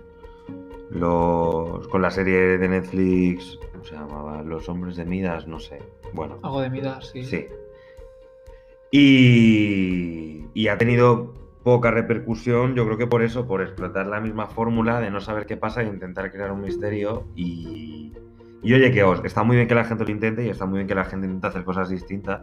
Los 0.91 1.88
con 1.88 2.01
la 2.01 2.12
serie 2.12 2.57
de 2.57 2.67
Netflix. 2.67 3.57
¿Cómo 3.71 3.83
se 3.83 3.95
llamaba? 3.95 4.43
Los 4.43 4.67
hombres 4.69 4.98
de 4.98 5.05
Midas, 5.05 5.48
no 5.48 5.60
sé. 5.60 5.79
Bueno, 6.13 6.39
Algo 6.43 6.62
de 6.62 6.69
Midas, 6.69 7.10
sí. 7.12 7.24
sí. 7.24 7.48
Y, 8.91 10.45
y 10.53 10.67
ha 10.67 10.77
tenido 10.77 11.33
poca 11.63 11.91
repercusión, 11.91 12.75
yo 12.75 12.86
creo 12.86 12.98
que 12.98 13.07
por 13.07 13.21
eso, 13.21 13.48
por 13.48 13.62
explotar 13.62 14.07
la 14.07 14.19
misma 14.19 14.48
fórmula 14.48 15.00
de 15.00 15.12
no 15.12 15.21
saber 15.21 15.45
qué 15.45 15.55
pasa 15.55 15.81
e 15.81 15.86
intentar 15.86 16.31
crear 16.31 16.51
un 16.51 16.62
misterio. 16.62 17.24
Y, 17.36 18.13
y 18.62 18.74
oye, 18.74 18.91
que 18.91 19.03
os, 19.03 19.24
está 19.24 19.43
muy 19.43 19.55
bien 19.55 19.67
que 19.67 19.75
la 19.75 19.86
gente 19.86 20.03
lo 20.03 20.12
intente 20.12 20.45
y 20.45 20.50
está 20.50 20.65
muy 20.65 20.79
bien 20.79 20.88
que 20.88 20.95
la 20.95 21.05
gente 21.05 21.25
intente 21.25 21.48
hacer 21.48 21.63
cosas 21.63 21.89
distintas 21.89 22.41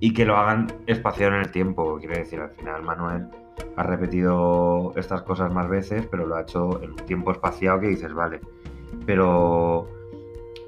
y 0.00 0.12
que 0.12 0.26
lo 0.26 0.36
hagan 0.36 0.66
espaciado 0.86 1.34
en 1.34 1.40
el 1.40 1.50
tiempo. 1.50 1.96
Quiero 1.98 2.14
decir, 2.14 2.40
al 2.40 2.50
final 2.50 2.82
Manuel 2.82 3.28
ha 3.76 3.82
repetido 3.82 4.92
estas 4.96 5.22
cosas 5.22 5.52
más 5.52 5.68
veces, 5.68 6.06
pero 6.10 6.26
lo 6.26 6.36
ha 6.36 6.42
hecho 6.42 6.82
en 6.82 6.90
un 6.90 6.96
tiempo 6.96 7.32
espaciado 7.32 7.80
que 7.80 7.88
dices, 7.88 8.12
vale. 8.12 8.40
Pero 9.06 9.88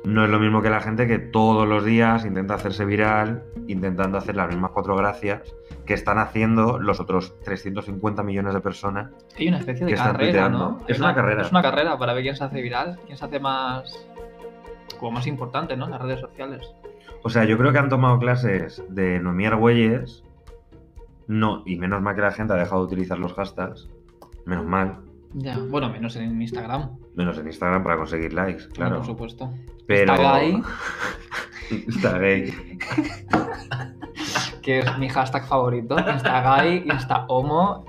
no 0.05 0.25
es 0.25 0.31
lo 0.31 0.38
mismo 0.38 0.62
que 0.62 0.71
la 0.71 0.81
gente 0.81 1.07
que 1.07 1.19
todos 1.19 1.66
los 1.66 1.85
días 1.85 2.25
intenta 2.25 2.55
hacerse 2.55 2.85
viral, 2.85 3.43
intentando 3.66 4.19
hacer 4.19 4.37
las 4.37 4.49
mismas 4.49 4.71
cuatro 4.71 4.97
gracias 4.97 5.43
que 5.85 5.95
están 5.95 6.19
haciendo 6.19 6.78
los 6.78 7.00
otros 7.00 7.38
350 7.43 8.23
millones 8.23 8.55
de 8.55 8.61
personas. 8.61 9.11
Hay 9.37 9.49
una 9.49 9.59
especie 9.59 9.87
de 9.87 9.95
carrera. 9.95 10.49
¿no? 10.49 10.78
Es 10.87 10.99
una 10.99 11.14
carrera. 11.14 11.43
Es 11.43 11.50
una 11.50 11.62
carrera 11.62 11.99
para 11.99 12.12
ver 12.12 12.23
quién 12.23 12.37
se 12.37 12.45
hace 12.45 12.61
viral, 12.61 12.99
quién 13.07 13.16
se 13.16 13.25
hace 13.25 13.40
más. 13.40 14.07
como 14.99 15.12
más 15.12 15.26
importante, 15.26 15.76
¿no? 15.76 15.87
En 15.87 15.93
las 15.93 16.02
redes 16.02 16.21
sociales. 16.21 16.62
O 17.23 17.28
sea, 17.28 17.45
yo 17.45 17.59
creo 17.59 17.73
que 17.73 17.78
han 17.78 17.88
tomado 17.88 18.19
clases 18.19 18.85
de 18.88 19.19
Noemí 19.19 19.47
Argüelles. 19.47 20.23
No, 21.28 21.62
y 21.66 21.76
menos 21.76 22.02
mal 22.02 22.14
que 22.14 22.23
la 22.23 22.33
gente 22.33 22.52
ha 22.52 22.56
dejado 22.56 22.83
de 22.83 22.87
utilizar 22.87 23.18
los 23.18 23.33
hashtags. 23.35 23.88
Menos 24.45 24.64
mal. 24.64 25.00
Ya, 25.35 25.59
bueno, 25.59 25.90
menos 25.90 26.16
en 26.16 26.40
Instagram, 26.40 26.97
Menos 27.14 27.37
en 27.38 27.47
Instagram 27.49 27.83
para 27.83 27.97
conseguir 27.97 28.33
likes, 28.33 28.68
claro. 28.68 28.99
por 28.99 29.06
supuesto. 29.06 29.50
Pero... 29.87 30.14
Está 30.14 30.38
gay. 30.38 30.62
Está 31.88 32.18
gay. 32.18 32.52
que 34.62 34.78
es 34.80 34.99
mi 34.99 35.09
hashtag 35.09 35.47
favorito. 35.47 35.97
Insta 35.99 36.56
gay, 36.59 36.85
Insta 36.87 37.25
homo. 37.28 37.85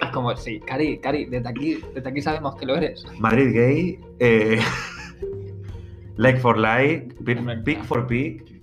Es 0.00 0.10
como, 0.10 0.34
sí, 0.36 0.60
Cari, 0.60 0.98
Cari, 0.98 1.26
desde 1.26 1.48
aquí, 1.48 1.80
desde 1.94 2.08
aquí 2.08 2.22
sabemos 2.22 2.54
que 2.54 2.66
lo 2.66 2.76
eres. 2.76 3.04
Madrid 3.18 3.52
gay. 3.52 4.00
eh, 4.20 4.60
like 6.16 6.38
for 6.38 6.56
like. 6.56 7.14
Pic, 7.24 7.38
Hombre, 7.38 7.56
pic 7.58 7.74
claro. 7.74 7.88
for 7.88 8.06
pic. 8.06 8.62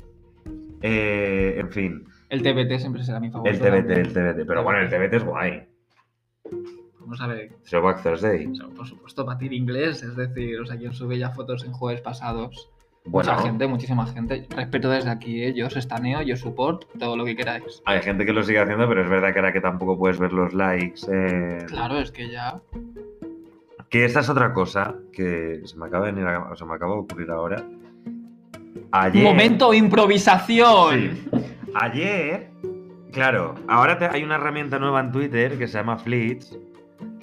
eh, 0.82 1.56
en 1.60 1.72
fin. 1.72 2.06
El 2.30 2.42
TBT 2.42 2.80
siempre 2.80 3.04
será 3.04 3.20
mi 3.20 3.28
El 3.28 3.34
favorito. 3.34 3.60
TBT, 3.64 3.72
también. 3.76 4.00
el 4.00 4.08
TBT. 4.14 4.48
Pero 4.48 4.64
bueno, 4.64 4.80
el 4.80 4.90
TBT 4.90 5.14
es 5.16 5.24
guay. 5.24 5.64
Vamos 7.00 7.22
a 7.22 7.28
ver, 7.28 7.52
Throwback 7.70 8.02
Thursday. 8.02 8.48
o 8.48 8.56
sea, 8.56 8.68
por 8.70 8.88
supuesto, 8.88 9.26
batir 9.26 9.54
inglés, 9.54 10.02
es 10.02 10.16
decir, 10.16 10.60
o 10.60 10.66
sea, 10.66 10.76
quien 10.78 10.92
sube 10.94 11.18
ya 11.20 11.30
fotos 11.30 11.64
en 11.64 11.72
jueves 11.72 12.02
pasados. 12.02 12.70
Bueno, 13.08 13.32
Mucha 13.32 13.44
gente, 13.44 13.68
muchísima 13.68 14.08
gente. 14.08 14.48
Respeto 14.50 14.90
desde 14.90 15.12
aquí, 15.12 15.44
¿eh? 15.44 15.54
yo 15.54 15.68
os 15.68 15.78
estaneo, 15.78 16.24
yo 16.24 16.36
support, 16.36 16.86
todo 16.98 17.16
lo 17.16 17.24
que 17.24 17.36
queráis. 17.36 17.84
hay 17.86 18.02
gente 18.02 18.26
que 18.26 18.34
lo 18.34 18.42
sigue 18.42 18.58
haciendo, 18.60 18.88
pero 18.88 19.04
es 19.04 19.10
verdad 19.10 19.32
que 19.32 19.38
ahora 19.38 19.54
que 19.54 19.62
tampoco 19.62 19.96
puedes 20.00 20.18
ver 20.18 20.34
los 20.34 20.56
likes. 20.56 21.02
eh, 21.12 21.66
Claro, 21.68 22.00
es 22.00 22.10
que 22.12 22.32
ya. 22.32 22.60
Que 23.90 24.06
esa 24.06 24.22
es 24.22 24.30
otra 24.30 24.52
cosa 24.54 24.96
que 25.14 25.62
se 25.66 25.78
me 25.78 25.86
acaba 25.86 26.08
de, 26.08 26.14
venir 26.14 26.28
a- 26.28 26.56
se 26.56 26.66
me 26.66 26.74
acaba 26.74 26.94
de 26.96 27.00
ocurrir 27.02 27.30
ahora. 27.30 27.64
Ayer. 28.92 29.24
¡Momento 29.24 29.72
improvisación! 29.76 31.00
Sí. 31.12 31.30
Ayer, 31.76 32.52
claro, 33.12 33.56
ahora 33.68 33.98
te- 33.98 34.06
hay 34.06 34.24
una 34.24 34.36
herramienta 34.36 34.80
nueva 34.80 35.02
en 35.02 35.12
Twitter 35.12 35.58
que 35.58 35.68
se 35.68 35.78
llama 35.78 35.98
Fleets, 35.98 36.58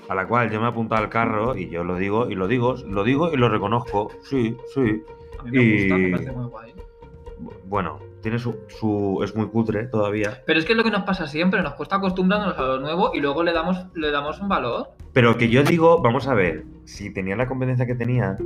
a 0.08 0.14
la 0.14 0.26
cual 0.26 0.50
yo 0.50 0.60
me 0.60 0.66
he 0.66 0.68
apuntado 0.70 1.02
al 1.02 1.08
carro 1.08 1.56
y 1.56 1.70
yo 1.70 1.84
lo 1.84 1.96
digo 1.96 2.28
y 2.30 2.34
lo 2.34 2.46
digo, 2.48 2.74
lo 2.86 3.02
digo 3.04 3.32
y 3.32 3.36
lo 3.36 3.48
reconozco. 3.48 4.10
Sí, 4.22 4.56
sí. 4.74 5.02
A 5.38 5.42
mí 5.44 5.50
me 5.52 5.76
gusta, 5.78 5.96
me 5.96 6.10
parece 6.10 6.32
muy 6.32 6.46
guay. 6.46 6.74
Bu- 7.40 7.52
Bueno, 7.64 7.98
tiene 8.20 8.38
su, 8.38 8.56
su- 8.68 9.20
es 9.24 9.34
muy 9.34 9.46
cutre 9.48 9.84
todavía, 9.86 10.42
Pero 10.46 10.58
es 10.58 10.66
que 10.66 10.72
es 10.72 10.76
lo 10.78 10.84
que 10.84 10.90
nos 10.90 11.02
pasa 11.04 11.26
siempre, 11.26 11.62
nos 11.62 11.74
cuesta 11.74 11.96
acostumbrarnos 11.96 12.56
a 12.58 12.62
lo 12.62 12.80
nuevo 12.80 13.12
y 13.14 13.20
luego 13.20 13.42
le 13.42 13.52
damos, 13.52 13.86
le 13.94 14.10
damos 14.10 14.38
un 14.40 14.48
valor. 14.48 14.88
pero 15.14 15.36
que 15.38 15.48
yo 15.48 15.62
digo, 15.62 16.00
vamos 16.02 16.28
a 16.28 16.34
ver, 16.34 16.64
si 16.84 17.10
tenía 17.12 17.36
la 17.36 17.46
competencia 17.48 17.86
que 17.86 17.94
tenía, 17.94 18.36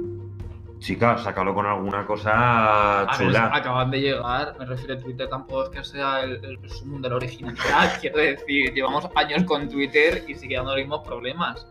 chica, 0.78 1.16
sácalo 1.18 1.54
con 1.54 1.66
alguna 1.66 2.04
cosa 2.06 3.00
A 3.02 3.16
ver, 3.18 3.28
chula. 3.28 3.50
acaban 3.52 3.90
de 3.90 4.00
llegar, 4.00 4.54
me 4.58 4.66
refiero 4.66 4.94
a 4.94 4.98
Twitter, 4.98 5.28
tampoco 5.28 5.64
es 5.64 5.68
que 5.70 5.84
sea 5.84 6.20
el, 6.22 6.32
el 6.44 6.58
de 7.02 7.08
la 7.08 7.16
originalidad, 7.16 7.98
quiero 8.00 8.18
decir, 8.18 8.72
llevamos 8.74 9.08
años 9.14 9.44
con 9.44 9.68
Twitter 9.68 10.24
y 10.28 10.34
sigue 10.34 10.56
dando 10.56 10.72
los 10.72 10.80
mismos 10.80 11.06
problemas. 11.06 11.66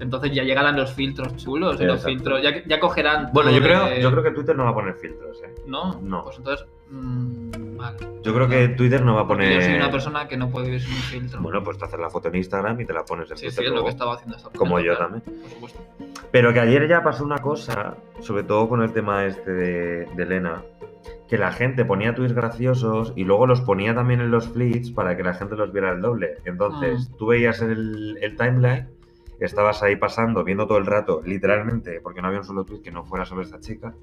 Entonces 0.00 0.32
ya 0.32 0.42
llegarán 0.44 0.76
los 0.76 0.92
filtros 0.94 1.36
chulos 1.36 1.78
los 1.78 2.02
filtros, 2.02 2.42
ya, 2.42 2.64
ya 2.66 2.80
cogerán. 2.80 3.28
Bueno, 3.34 3.50
yo 3.50 3.60
creo, 3.60 3.84
de- 3.84 4.00
yo 4.00 4.10
creo 4.10 4.22
que 4.22 4.30
Twitter 4.30 4.56
no 4.56 4.64
va 4.64 4.70
a 4.70 4.74
poner 4.74 4.94
filtros, 4.94 5.36
¿eh? 5.44 5.54
¿No? 5.66 6.00
No. 6.00 6.24
Pues 6.24 6.38
entonces. 6.38 6.66
mm, 6.88 7.39
Yo 8.22 8.34
creo 8.34 8.48
que 8.48 8.68
Twitter 8.68 9.02
no 9.04 9.14
va 9.14 9.22
a 9.22 9.26
Porque 9.26 9.44
poner... 9.44 9.60
yo 9.60 9.66
soy 9.66 9.74
una 9.76 9.90
persona 9.90 10.28
que 10.28 10.36
no 10.36 10.50
puede 10.50 10.66
vivir 10.66 10.80
sin 10.82 10.92
un 10.94 11.00
filtro. 11.02 11.40
Bueno, 11.40 11.62
pues 11.62 11.78
te 11.78 11.84
haces 11.86 11.98
la 12.00 12.10
foto 12.10 12.28
en 12.28 12.36
Instagram 12.36 12.80
y 12.80 12.84
te 12.84 12.92
la 12.92 13.04
pones 13.04 13.30
en 13.30 13.36
sí, 13.38 13.50
sí, 13.50 13.56
Twitter 13.56 13.72
es 13.72 13.78
lo 13.78 13.84
que 13.84 13.90
estaba 13.90 14.14
haciendo 14.14 14.36
esta 14.36 14.50
Como 14.50 14.78
yo 14.80 14.94
claro, 14.96 15.12
también. 15.12 15.40
Por 15.42 15.50
supuesto. 15.50 15.78
Pero 16.30 16.52
que 16.52 16.60
ayer 16.60 16.88
ya 16.88 17.02
pasó 17.02 17.24
una 17.24 17.38
cosa, 17.38 17.96
sobre 18.20 18.42
todo 18.44 18.68
con 18.68 18.82
el 18.82 18.92
tema 18.92 19.24
este 19.26 19.50
de, 19.50 20.06
de 20.14 20.22
Elena, 20.22 20.62
que 21.28 21.38
la 21.38 21.52
gente 21.52 21.84
ponía 21.84 22.14
tweets 22.14 22.34
graciosos 22.34 23.12
y 23.16 23.24
luego 23.24 23.46
los 23.46 23.60
ponía 23.62 23.94
también 23.94 24.20
en 24.20 24.30
los 24.30 24.48
fleets 24.48 24.90
para 24.90 25.16
que 25.16 25.22
la 25.22 25.34
gente 25.34 25.56
los 25.56 25.72
viera 25.72 25.92
el 25.92 26.00
doble. 26.00 26.36
Entonces, 26.44 27.08
Mm. 27.10 27.16
tú 27.16 27.26
veías 27.26 27.62
el, 27.62 28.18
el 28.20 28.36
timeline, 28.36 28.88
estabas 29.38 29.82
ahí 29.82 29.96
pasando, 29.96 30.44
viendo 30.44 30.66
todo 30.66 30.78
el 30.78 30.86
rato, 30.86 31.22
literalmente, 31.24 32.00
porque 32.02 32.20
no 32.20 32.28
había 32.28 32.40
un 32.40 32.44
solo 32.44 32.64
tweet 32.64 32.82
que 32.82 32.90
no 32.90 33.04
fuera 33.04 33.24
sobre 33.24 33.44
esta 33.44 33.58
chica. 33.60 33.94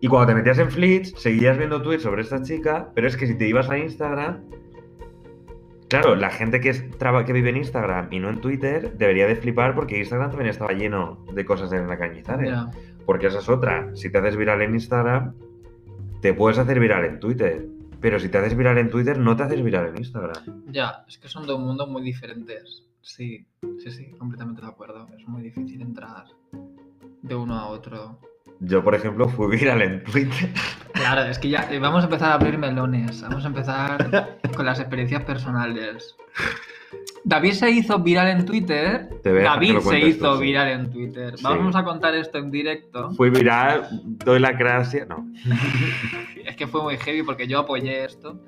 Y 0.00 0.08
cuando 0.08 0.28
te 0.28 0.34
metías 0.34 0.58
en 0.58 0.70
fleets, 0.70 1.12
seguías 1.16 1.56
viendo 1.56 1.80
tweets 1.82 2.02
sobre 2.02 2.22
esta 2.22 2.42
chica, 2.42 2.90
pero 2.94 3.06
es 3.08 3.16
que 3.16 3.26
si 3.26 3.36
te 3.36 3.48
ibas 3.48 3.68
a 3.70 3.78
Instagram, 3.78 4.42
Claro, 5.88 6.16
la 6.16 6.30
gente 6.30 6.60
que, 6.60 6.70
es, 6.70 6.90
traba- 6.98 7.24
que 7.24 7.32
vive 7.32 7.50
en 7.50 7.58
Instagram 7.58 8.12
y 8.12 8.18
no 8.18 8.28
en 8.28 8.40
Twitter 8.40 8.96
debería 8.98 9.28
de 9.28 9.36
flipar 9.36 9.76
porque 9.76 9.96
Instagram 9.98 10.30
también 10.30 10.50
estaba 10.50 10.72
lleno 10.72 11.24
de 11.32 11.44
cosas 11.44 11.70
de 11.70 11.86
la 11.86 11.96
Cañizares. 11.96 12.50
Porque 13.04 13.28
esa 13.28 13.38
es 13.38 13.48
otra. 13.48 13.94
Si 13.94 14.10
te 14.10 14.18
haces 14.18 14.36
viral 14.36 14.62
en 14.62 14.74
Instagram, 14.74 15.34
te 16.20 16.34
puedes 16.34 16.58
hacer 16.58 16.80
viral 16.80 17.04
en 17.04 17.20
Twitter. 17.20 17.68
Pero 18.00 18.18
si 18.18 18.28
te 18.28 18.38
haces 18.38 18.56
viral 18.56 18.78
en 18.78 18.90
Twitter, 18.90 19.16
no 19.16 19.36
te 19.36 19.44
haces 19.44 19.62
viral 19.62 19.86
en 19.86 19.98
Instagram. 19.98 20.64
Ya, 20.72 21.04
es 21.06 21.18
que 21.18 21.28
son 21.28 21.46
dos 21.46 21.60
mundos 21.60 21.88
muy 21.88 22.02
diferentes. 22.02 22.82
Sí, 23.00 23.46
sí, 23.78 23.90
sí, 23.92 24.10
completamente 24.18 24.62
de 24.62 24.66
acuerdo. 24.66 25.06
Es 25.16 25.26
muy 25.28 25.40
difícil 25.42 25.80
entrar 25.82 26.24
de 27.22 27.34
uno 27.36 27.54
a 27.54 27.68
otro. 27.68 28.18
Yo, 28.60 28.82
por 28.82 28.94
ejemplo, 28.94 29.28
fui 29.28 29.56
viral 29.56 29.82
en 29.82 30.04
Twitter. 30.04 30.50
Claro, 30.92 31.22
es 31.22 31.38
que 31.38 31.50
ya 31.50 31.68
eh, 31.70 31.78
vamos 31.78 32.02
a 32.02 32.04
empezar 32.04 32.30
a 32.30 32.34
abrir 32.34 32.56
melones. 32.58 33.22
Vamos 33.22 33.44
a 33.44 33.48
empezar 33.48 34.30
con 34.56 34.64
las 34.64 34.80
experiencias 34.80 35.22
personales. 35.24 36.16
David 37.24 37.52
se 37.52 37.70
hizo 37.70 37.98
viral 37.98 38.28
en 38.28 38.46
Twitter. 38.46 39.08
David 39.22 39.78
se 39.80 39.98
hizo 39.98 40.36
sí. 40.36 40.42
viral 40.42 40.68
en 40.68 40.90
Twitter. 40.90 41.36
Sí. 41.36 41.42
Vamos 41.42 41.74
a 41.74 41.84
contar 41.84 42.14
esto 42.14 42.38
en 42.38 42.50
directo. 42.50 43.10
Fui 43.10 43.30
viral, 43.30 43.88
doy 44.24 44.38
la 44.38 44.52
gracia. 44.52 45.04
No. 45.06 45.26
Es 46.46 46.54
que 46.54 46.68
fue 46.68 46.80
muy 46.80 46.96
heavy 46.96 47.24
porque 47.24 47.48
yo 47.48 47.58
apoyé 47.58 48.04
esto. 48.04 48.40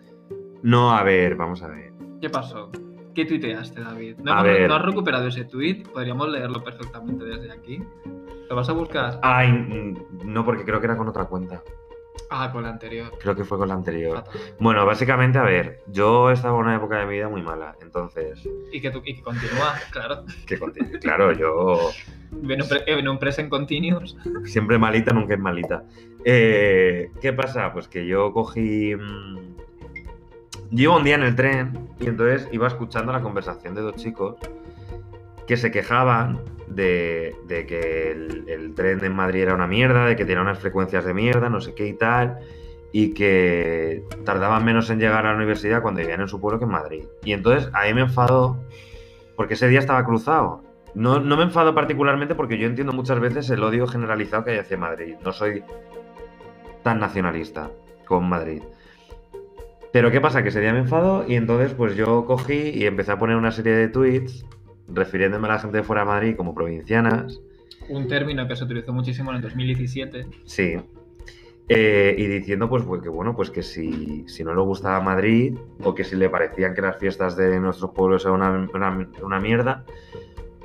No, 0.62 0.94
a 0.96 1.02
ver, 1.02 1.34
vamos 1.34 1.62
a 1.62 1.66
ver. 1.66 1.92
¿Qué 2.20 2.30
pasó? 2.30 2.70
¿Qué 3.18 3.24
tuiteaste, 3.24 3.80
David? 3.80 4.18
¿No, 4.18 4.30
A 4.32 4.34
hemos- 4.34 4.44
ver. 4.44 4.68
no 4.68 4.76
has 4.76 4.82
recuperado 4.84 5.26
ese 5.26 5.44
tweet? 5.44 5.82
Podríamos 5.92 6.28
leerlo 6.28 6.62
perfectamente 6.62 7.24
desde 7.24 7.50
aquí. 7.50 7.82
¿Lo 8.48 8.54
vas 8.54 8.68
a 8.68 8.72
buscar? 8.72 9.18
Ay, 9.24 9.50
mm, 9.50 9.94
no, 10.32 10.44
porque 10.44 10.64
creo 10.64 10.78
que 10.78 10.86
era 10.86 10.96
con 10.96 11.08
otra 11.08 11.24
cuenta. 11.24 11.60
Ah, 12.30 12.52
con 12.52 12.62
la 12.62 12.68
anterior. 12.68 13.10
Creo 13.20 13.34
que 13.34 13.44
fue 13.44 13.58
con 13.58 13.66
la 13.66 13.74
anterior. 13.74 14.18
Fatal. 14.18 14.40
Bueno, 14.60 14.86
básicamente, 14.86 15.36
a 15.36 15.42
ver, 15.42 15.80
yo 15.88 16.30
estaba 16.30 16.54
en 16.60 16.66
una 16.66 16.76
época 16.76 16.96
de 17.00 17.06
mi 17.06 17.14
vida 17.14 17.28
muy 17.28 17.42
mala, 17.42 17.74
entonces, 17.82 18.48
Y 18.72 18.80
que, 18.80 18.92
tú- 18.92 19.02
y 19.04 19.16
que 19.16 19.22
continúa, 19.22 19.74
claro. 19.90 20.24
que 20.46 20.56
conti- 20.56 21.00
claro, 21.00 21.32
yo 21.32 21.90
En 22.40 22.62
un, 22.62 22.68
pre- 22.68 22.84
en 22.86 23.08
un 23.08 23.18
present 23.18 23.48
continuous. 23.48 24.16
siempre 24.44 24.78
malita, 24.78 25.12
nunca 25.12 25.34
es 25.34 25.40
malita. 25.40 25.82
Eh, 26.24 27.10
¿Qué 27.20 27.32
pasa? 27.32 27.72
Pues 27.72 27.88
que 27.88 28.06
yo 28.06 28.32
cogí... 28.32 28.94
mm, 28.94 29.57
Iba 30.70 30.96
un 30.96 31.04
día 31.04 31.14
en 31.14 31.22
el 31.22 31.34
tren 31.34 31.88
y 31.98 32.06
entonces 32.06 32.48
iba 32.52 32.66
escuchando 32.66 33.12
la 33.12 33.22
conversación 33.22 33.74
de 33.74 33.80
dos 33.80 33.96
chicos 33.96 34.36
que 35.46 35.56
se 35.56 35.70
quejaban 35.70 36.40
de, 36.68 37.34
que 37.48 38.10
el, 38.10 38.74
tren 38.74 39.02
en 39.02 39.16
Madrid 39.16 39.42
era 39.42 39.54
una 39.54 39.66
mierda, 39.66 40.04
de 40.04 40.14
que 40.14 40.26
tenía 40.26 40.42
unas 40.42 40.58
frecuencias 40.58 41.06
de 41.06 41.14
mierda, 41.14 41.48
no 41.48 41.60
sé 41.62 41.74
qué 41.74 41.86
y 41.86 41.94
tal, 41.94 42.38
y 42.92 43.14
que 43.14 44.04
tardaban 44.26 44.64
menos 44.64 44.90
en 44.90 45.00
llegar 45.00 45.24
a 45.24 45.30
la 45.30 45.36
universidad 45.36 45.80
cuando 45.80 46.00
vivían 46.00 46.20
en 46.20 46.28
su 46.28 46.38
pueblo 46.38 46.58
que 46.58 46.66
en 46.66 46.70
Madrid. 46.70 47.04
Y 47.24 47.32
entonces 47.32 47.70
a 47.72 47.86
mí 47.86 47.94
me 47.94 48.02
enfadó 48.02 48.62
porque 49.36 49.54
ese 49.54 49.68
día 49.68 49.78
estaba 49.78 50.04
cruzado. 50.04 50.62
No, 50.94 51.18
no 51.18 51.36
me 51.36 51.44
enfado 51.44 51.74
particularmente 51.74 52.34
porque 52.34 52.58
yo 52.58 52.66
entiendo 52.66 52.92
muchas 52.92 53.18
veces 53.20 53.48
el 53.50 53.62
odio 53.62 53.86
generalizado 53.86 54.44
que 54.44 54.50
hay 54.50 54.58
hacia 54.58 54.76
Madrid. 54.76 55.14
No 55.24 55.32
soy 55.32 55.62
tan 56.82 57.00
nacionalista 57.00 57.70
con 58.06 58.28
Madrid. 58.28 58.62
Pero 59.98 60.12
¿qué 60.12 60.20
pasa? 60.20 60.44
Que 60.44 60.50
ese 60.50 60.60
día 60.60 60.72
me 60.72 60.78
enfado 60.78 61.24
y 61.26 61.34
entonces 61.34 61.72
pues 61.74 61.96
yo 61.96 62.24
cogí 62.24 62.70
y 62.72 62.84
empecé 62.86 63.10
a 63.10 63.18
poner 63.18 63.34
una 63.34 63.50
serie 63.50 63.72
de 63.72 63.88
tweets 63.88 64.46
refiriéndome 64.86 65.48
a 65.48 65.54
la 65.54 65.58
gente 65.58 65.78
de 65.78 65.82
fuera 65.82 66.02
de 66.02 66.06
Madrid 66.06 66.36
como 66.36 66.54
provincianas. 66.54 67.40
Un 67.88 68.06
término 68.06 68.46
que 68.46 68.54
se 68.54 68.62
utilizó 68.62 68.92
muchísimo 68.92 69.30
en 69.32 69.38
el 69.38 69.42
2017. 69.42 70.26
Sí. 70.44 70.76
Eh, 71.68 72.14
y 72.16 72.26
diciendo 72.28 72.68
pues, 72.68 72.84
pues, 72.84 73.02
que 73.02 73.08
bueno, 73.08 73.34
pues 73.34 73.50
que 73.50 73.64
si, 73.64 74.22
si 74.28 74.44
no 74.44 74.54
le 74.54 74.60
gustaba 74.60 75.00
Madrid 75.00 75.58
o 75.82 75.92
que 75.96 76.04
si 76.04 76.14
le 76.14 76.30
parecían 76.30 76.74
que 76.74 76.80
las 76.80 76.96
fiestas 76.96 77.36
de 77.36 77.58
nuestros 77.58 77.90
pueblos 77.90 78.24
eran 78.24 78.36
una, 78.36 78.68
una- 78.72 79.08
una 79.24 79.40
mierda, 79.40 79.84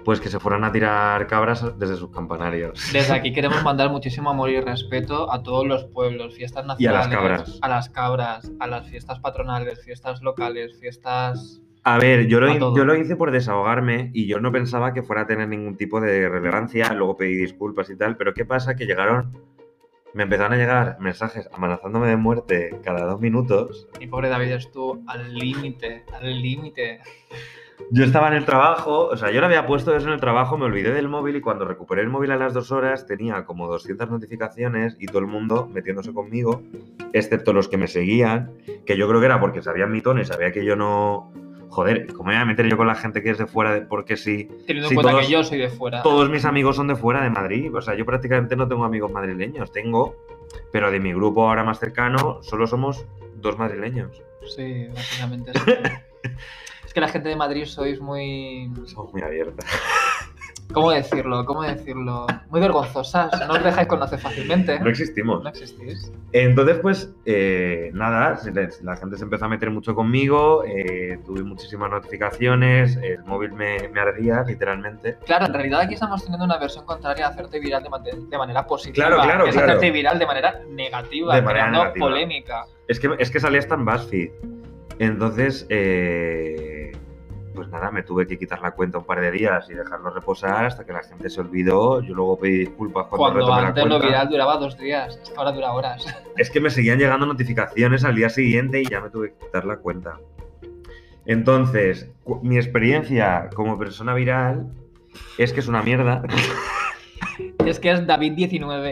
pues 0.04 0.20
que 0.20 0.30
se 0.30 0.40
fueran 0.40 0.64
a 0.64 0.72
tirar 0.72 1.26
cabras 1.28 1.78
desde 1.80 1.96
sus 1.96 2.10
campanarios. 2.12 2.90
Desde 2.92 3.14
aquí 3.14 3.32
queremos 3.34 3.64
mandar 3.64 3.90
muchísimo 3.90 4.30
amor 4.30 4.50
y 4.50 4.60
respeto 4.62 5.32
a 5.32 5.44
todos 5.44 5.66
los 5.66 5.86
pueblos, 5.86 6.36
fiestas 6.36 6.66
Y 6.80 6.86
a 6.88 6.92
nacionales. 6.92 7.08
las 7.10 7.16
cabras. 7.18 7.60
A 7.62 7.68
las 7.70 7.90
cabras, 7.90 8.52
a 8.60 8.68
las 8.68 8.88
fiestas 8.90 9.20
patronales, 9.20 9.84
fiestas 9.84 10.22
locales, 10.22 10.78
fiestas. 10.80 11.62
A 11.86 11.98
ver, 11.98 12.28
yo 12.28 12.40
lo, 12.40 12.50
A 12.50 12.56
hi- 12.56 12.60
todo. 12.60 12.76
yo 12.78 12.86
lo 12.86 12.96
hice 12.96 13.16
por 13.16 13.32
desahogarme 13.32 14.10
y 14.14 14.26
yo 14.28 14.40
no 14.40 14.52
pensaba 14.52 14.94
que 14.94 15.04
fuera 15.04 15.24
a 15.24 15.28
tener 15.28 15.48
ningún 15.50 15.76
tipo 15.76 16.00
de 16.00 16.30
relevancia. 16.30 16.94
Luego 16.94 17.18
pedí 17.18 17.36
disculpas 17.36 17.90
y 17.90 17.98
tal, 17.98 18.16
pero 18.16 18.34
¿qué 18.34 18.46
pasa? 18.46 18.76
Que 18.76 18.86
llegaron, 18.86 19.38
me 20.14 20.24
empezaron 20.24 20.54
a 20.54 20.56
llegar 20.56 20.98
mensajes 21.02 21.50
amenazándome 21.54 22.08
de 22.08 22.16
muerte 22.16 22.80
cada 22.86 23.04
dos 23.06 23.20
minutos. 23.20 23.90
Mi 24.00 24.08
pobre 24.08 24.30
David 24.30 24.52
estuvo 24.54 25.02
al 25.08 25.34
límite, 25.34 26.06
al 26.14 26.42
límite. 26.42 27.02
Yo 27.92 28.04
estaba 28.04 28.28
en 28.30 28.34
el 28.36 28.46
trabajo, 28.46 29.08
o 29.08 29.18
sea, 29.18 29.30
yo 29.32 29.40
lo 29.40 29.46
había 29.46 29.66
puesto 29.68 29.96
eso 29.96 30.08
en 30.08 30.14
el 30.14 30.20
trabajo, 30.20 30.58
me 30.58 30.66
olvidé 30.66 30.92
del 30.94 31.08
móvil 31.10 31.36
y 31.36 31.42
cuando 31.42 31.66
recuperé 31.66 32.02
el 32.02 32.10
móvil 32.10 32.32
a 32.32 32.38
las 32.38 32.54
dos 32.54 32.72
horas 32.72 33.06
tenía 33.06 33.46
como 33.46 33.68
200 33.68 34.10
notificaciones 34.10 34.96
y 35.00 35.06
todo 35.08 35.20
el 35.20 35.28
mundo 35.28 35.68
metiéndose 35.72 36.14
conmigo, 36.14 36.64
excepto 37.14 37.54
los 37.54 37.68
que 37.68 37.78
me 37.78 37.88
seguían, 37.88 38.52
que 38.86 38.98
yo 38.98 39.08
creo 39.08 39.20
que 39.20 39.26
era 39.28 39.40
porque 39.40 39.62
sabían 39.62 39.92
mi 39.92 40.02
tono 40.02 40.22
y 40.22 40.26
sabía 40.26 40.52
que 40.52 40.66
yo 40.66 40.76
no... 40.76 41.32
Joder, 41.70 42.06
¿cómo 42.14 42.30
me 42.30 42.36
voy 42.36 42.42
a 42.42 42.46
meter 42.46 42.68
yo 42.70 42.78
con 42.78 42.86
la 42.86 42.94
gente 42.94 43.24
que 43.24 43.32
es 43.32 43.40
de 43.40 43.48
fuera? 43.48 43.74
De... 43.74 43.82
Porque 43.82 44.16
si 44.16 44.44
Teniendo 44.68 44.90
en 44.90 44.96
cuenta 44.96 45.12
todos- 45.14 45.26
que 45.26 45.32
yo 45.32 45.44
soy 45.44 45.58
de 45.58 45.70
fuera. 45.70 46.04
todos 46.04 46.30
mis 46.30 46.46
amigos 46.46 46.76
son 46.76 46.88
de 46.88 46.96
fuera 46.96 47.24
de 47.24 47.32
Madrid, 47.32 47.74
o 47.76 47.82
sea, 47.82 47.96
yo 47.96 48.06
prácticamente 48.06 48.56
no 48.56 48.68
tengo 48.68 48.86
amigos 48.86 49.12
madrileños, 49.12 49.72
tengo, 49.72 50.16
pero 50.72 50.92
de 50.92 51.00
mi 51.00 51.14
grupo 51.14 51.48
ahora 51.48 51.64
más 51.64 51.80
cercano 51.80 52.44
solo 52.44 52.68
somos 52.68 53.08
dos 53.38 53.58
madrileños. 53.58 54.22
Sí, 54.56 54.88
básicamente 54.94 55.52
sí. 55.66 55.72
Es 56.94 56.96
que 56.96 57.02
la 57.02 57.08
gente 57.08 57.28
de 57.30 57.36
Madrid 57.36 57.66
sois 57.66 58.00
muy. 58.00 58.72
Somos 58.86 59.12
muy 59.12 59.24
abiertas. 59.24 59.66
¿Cómo 60.72 60.92
decirlo? 60.92 61.44
¿Cómo 61.44 61.64
decirlo? 61.64 62.28
Muy 62.52 62.62
vergonzosas. 62.62 63.32
No 63.48 63.54
os 63.56 63.64
dejáis 63.64 63.88
conocer 63.88 64.20
fácilmente. 64.20 64.80
No 64.80 64.90
existimos. 64.92 65.42
No 65.44 65.50
existís. 65.50 66.12
Entonces, 66.34 66.78
pues, 66.84 67.12
eh, 67.26 67.90
nada, 67.96 68.40
la 68.84 68.96
gente 68.96 69.18
se 69.18 69.24
empezó 69.24 69.46
a 69.46 69.50
meter 69.50 69.72
mucho 69.72 69.96
conmigo, 69.96 70.64
eh, 70.66 71.18
tuve 71.26 71.42
muchísimas 71.42 71.90
notificaciones, 71.90 72.96
el 72.98 73.24
móvil 73.24 73.54
me, 73.54 73.88
me 73.90 74.00
ardía, 74.00 74.44
literalmente. 74.44 75.18
Claro, 75.26 75.48
en 75.48 75.54
realidad 75.54 75.82
aquí 75.82 75.96
estamos 75.96 76.22
teniendo 76.24 76.46
una 76.46 76.60
versión 76.60 76.86
contraria 76.86 77.26
a 77.26 77.30
hacerte 77.30 77.60
viral 77.60 77.82
de, 77.82 77.90
man- 77.90 78.04
de 78.30 78.38
manera 78.38 78.68
positiva. 78.68 79.08
Claro, 79.08 79.24
claro, 79.24 79.46
es 79.48 79.54
claro. 79.56 79.68
hacerte 79.72 79.90
viral 79.90 80.20
de 80.20 80.26
manera 80.28 80.60
negativa, 80.70 81.34
De 81.36 81.42
manera 81.42 81.66
creando 81.66 81.80
negativa. 81.86 82.06
polémica. 82.08 82.66
Es 82.88 83.00
que, 83.00 83.10
es 83.18 83.32
que 83.32 83.40
salía 83.40 83.58
hasta 83.60 83.74
en 83.74 83.84
BuzzFeed. 83.86 84.30
Entonces, 85.00 85.66
eh, 85.70 86.73
pues 87.54 87.68
nada, 87.70 87.92
me 87.92 88.04
tuve 88.04 88.26
que 88.28 88.38
quitar 88.38 88.62
la 88.62 88.72
cuenta 88.72 88.98
un 88.98 89.06
par 89.06 89.22
de 89.22 89.32
días 89.32 89.70
y 89.70 89.74
dejarlo 89.74 90.10
reposar 90.10 90.66
hasta 90.66 90.86
que 90.86 90.94
la 90.94 91.04
gente 91.04 91.30
se 91.30 91.40
olvidó. 91.42 92.02
Yo 92.02 92.14
luego 92.16 92.38
pedí 92.40 92.58
disculpas 92.60 93.08
cuando, 93.08 93.18
Cuando 93.18 93.40
retomé 93.40 93.62
la 93.62 93.68
antes 93.68 93.84
lo 93.84 93.90
cuenta. 93.90 94.08
viral 94.08 94.30
duraba 94.30 94.58
dos 94.58 94.78
días, 94.78 95.20
es 95.24 95.30
que 95.30 95.38
ahora 95.38 95.52
dura 95.52 95.72
horas. 95.74 96.06
Es 96.38 96.50
que 96.50 96.60
me 96.60 96.70
seguían 96.70 96.98
llegando 96.98 97.26
notificaciones 97.26 98.04
al 98.04 98.16
día 98.16 98.30
siguiente 98.30 98.82
y 98.82 98.86
ya 98.86 99.02
me 99.02 99.10
tuve 99.10 99.34
que 99.34 99.46
quitar 99.46 99.66
la 99.66 99.78
cuenta. 99.78 100.18
Entonces, 101.26 102.10
mi 102.42 102.58
experiencia 102.58 103.50
como 103.56 103.78
persona 103.78 104.14
viral 104.14 104.72
es 105.38 105.54
que 105.54 105.60
es 105.60 105.68
una 105.68 105.82
mierda. 105.84 106.24
Es 107.66 107.80
que 107.80 107.90
es 107.92 108.02
David19. 108.06 108.92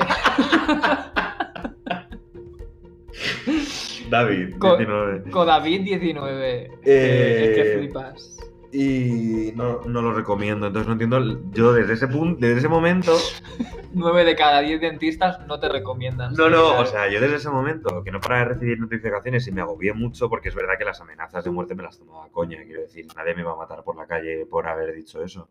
David, 4.09 4.55
Co- 4.59 4.77
19. 4.77 5.29
Con 5.31 5.47
David19. 5.47 6.69
Eh, 6.85 7.45
Es 7.49 7.55
que 7.55 7.77
flipas. 7.79 8.37
Y 8.73 9.51
no, 9.55 9.81
no 9.85 10.01
lo 10.01 10.13
recomiendo. 10.13 10.67
Entonces 10.67 10.87
no 10.87 10.93
entiendo. 10.93 11.41
Yo 11.51 11.73
desde 11.73 11.93
ese 11.93 12.07
punto, 12.07 12.39
desde 12.39 12.59
ese 12.59 12.67
momento. 12.67 13.15
9 13.93 14.23
de 14.23 14.35
cada 14.35 14.61
10 14.61 14.79
dentistas 14.79 15.45
no 15.47 15.59
te 15.59 15.67
recomiendan. 15.67 16.33
No, 16.33 16.49
no, 16.49 16.79
o 16.79 16.85
sea, 16.85 17.09
yo 17.09 17.19
desde 17.19 17.35
ese 17.35 17.49
momento 17.49 18.03
que 18.03 18.11
no 18.11 18.19
para 18.21 18.39
de 18.39 18.45
recibir 18.45 18.79
notificaciones 18.79 19.47
y 19.47 19.51
me 19.51 19.61
agobié 19.61 19.93
mucho 19.93 20.29
porque 20.29 20.49
es 20.49 20.55
verdad 20.55 20.75
que 20.77 20.85
las 20.85 21.01
amenazas 21.01 21.43
de 21.43 21.51
muerte 21.51 21.75
me 21.75 21.83
las 21.83 21.97
tomaba 21.97 22.29
coña. 22.29 22.59
Quiero 22.63 22.81
decir, 22.81 23.07
nadie 23.15 23.35
me 23.35 23.43
va 23.43 23.53
a 23.53 23.57
matar 23.57 23.83
por 23.83 23.95
la 23.97 24.05
calle 24.05 24.45
por 24.45 24.67
haber 24.67 24.95
dicho 24.95 25.21
eso. 25.23 25.49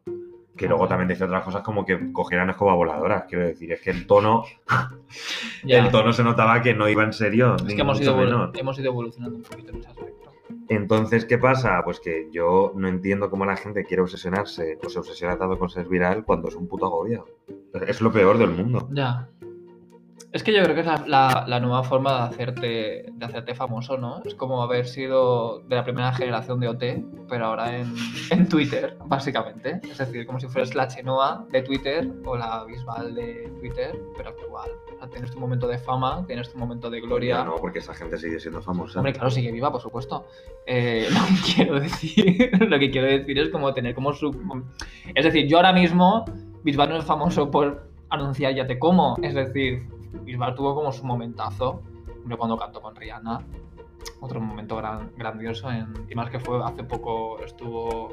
Que 0.57 0.67
luego 0.67 0.89
también 0.89 1.09
decía 1.09 1.27
otras 1.27 1.45
cosas 1.45 1.63
como 1.63 1.85
que 1.85 2.13
cogieran 2.13 2.51
escoba 2.51 2.75
voladoras. 2.75 3.25
Quiero 3.29 3.47
decir, 3.47 3.73
es 3.73 3.81
que 3.81 3.91
el 3.91 4.07
tono, 4.07 4.45
el 5.67 5.91
tono 5.91 6.13
se 6.13 6.25
notaba 6.25 6.61
que 6.63 6.75
no 6.75 6.89
iba 6.89 7.05
en 7.05 7.13
serio. 7.13 7.57
Es 7.57 7.65
ni 7.65 7.75
que 7.75 7.83
hemos 7.83 7.99
mucho 7.99 8.11
ido, 8.11 8.25
menos. 8.25 8.51
hemos 8.55 8.79
ido 8.79 8.89
evolucionando 8.89 9.37
un 9.37 9.43
poquito 9.43 9.73
en 9.73 9.79
ese 9.79 9.89
aspecto. 9.89 10.30
Entonces, 10.69 11.25
¿qué 11.25 11.39
pasa? 11.39 11.83
Pues 11.85 12.01
que 12.01 12.29
yo 12.33 12.73
no 12.75 12.89
entiendo 12.89 13.31
cómo 13.31 13.45
la 13.45 13.57
gente 13.57 13.85
quiere 13.85 14.03
obsesionarse 14.03 14.79
o 14.85 14.89
se 14.89 14.99
obsesiona 14.99 15.39
tanto 15.39 15.59
con 15.59 15.71
ser 15.71 15.87
viral 15.89 16.25
cuando 16.25 16.49
es 16.49 16.55
un 16.55 16.69
puto 16.69 16.87
agobio. 16.87 17.27
Es 17.87 18.01
lo 18.01 18.13
peor 18.13 18.39
del 18.39 18.51
mundo. 18.51 18.89
Ya. 18.93 19.29
Es 20.33 20.45
que 20.45 20.53
yo 20.53 20.63
creo 20.63 20.75
que 20.77 20.83
es 20.83 20.87
la, 20.87 21.03
la- 21.09 21.45
la 21.49 21.59
nueva 21.59 21.83
forma 21.83 22.13
de 22.15 22.23
hacerte, 22.29 23.05
de 23.13 23.27
hacerte 23.27 23.53
famoso, 23.57 23.99
¿no? 23.99 24.23
Es 24.25 24.37
como 24.37 24.63
haber 24.63 24.87
sido 24.87 25.59
de 25.69 25.75
la 25.75 25.83
primera 25.83 26.13
generación 26.13 26.61
de 26.61 26.69
OT, 26.69 26.85
pero 27.29 27.47
ahora 27.47 27.77
en, 27.77 27.93
en 28.31 28.49
Twitter, 28.49 28.97
básicamente. 29.07 29.81
Es 29.91 29.99
decir, 29.99 30.27
como 30.27 30.39
si 30.39 30.47
fueras 30.47 30.75
la 30.77 30.87
Chenoa 30.87 31.47
de 31.51 31.63
Twitter 31.63 32.09
o 32.25 32.37
la 32.37 32.63
Bisbal 32.65 33.13
de 33.17 33.53
Twitter, 33.59 33.99
pero 34.17 34.31
actual. 34.31 34.71
Tienes 35.11 35.33
tu 35.33 35.41
momento 35.41 35.67
de 35.67 35.79
fama, 35.79 36.25
tienes 36.29 36.53
tu 36.53 36.59
momento 36.59 36.91
de 36.91 37.01
gloria. 37.01 37.43
No, 37.43 37.57
porque 37.57 37.81
esa 37.81 37.95
gente 37.95 38.17
sigue 38.17 38.39
siendo 38.39 38.63
famosa. 38.63 39.01
Hombre, 39.01 39.13
claro, 39.13 39.31
sigue 39.31 39.51
viva, 39.51 39.73
por 39.73 39.81
supuesto. 39.81 40.27
Eh, 40.65 41.09
lo 41.11 41.21
que 41.27 41.55
quiero 41.55 41.81
decir, 41.81 42.51
lo 42.69 42.79
que 42.79 42.91
quiero 42.93 43.09
decir 43.09 43.37
es 43.37 43.49
como 43.49 43.75
tener 43.75 43.97
como 43.97 44.13
su. 44.13 44.31
Es 45.13 45.25
decir, 45.25 45.49
yo 45.49 45.57
ahora 45.57 45.73
mismo, 45.73 46.25
Bisbal 46.63 46.91
no 46.91 46.97
es 46.99 47.05
famoso 47.05 47.51
por 47.51 47.89
anunciar 48.11 48.55
ya 48.55 48.67
te 48.69 48.79
como. 48.79 49.17
Es 49.23 49.35
decir, 49.35 49.89
Bisbal 50.25 50.55
tuvo 50.55 50.75
como 50.75 50.93
su 50.93 51.05
momentazo. 51.05 51.83
Cuando 52.37 52.57
cantó 52.57 52.81
con 52.81 52.95
Rihanna. 52.95 53.41
Otro 54.21 54.41
momento 54.41 54.77
gran- 54.77 55.11
grandioso. 55.17 55.71
En, 55.71 55.89
y 56.09 56.15
más 56.15 56.31
que 56.31 56.39
fue 56.39 56.63
hace 56.65 56.85
poco 56.85 57.39
estuvo. 57.45 58.11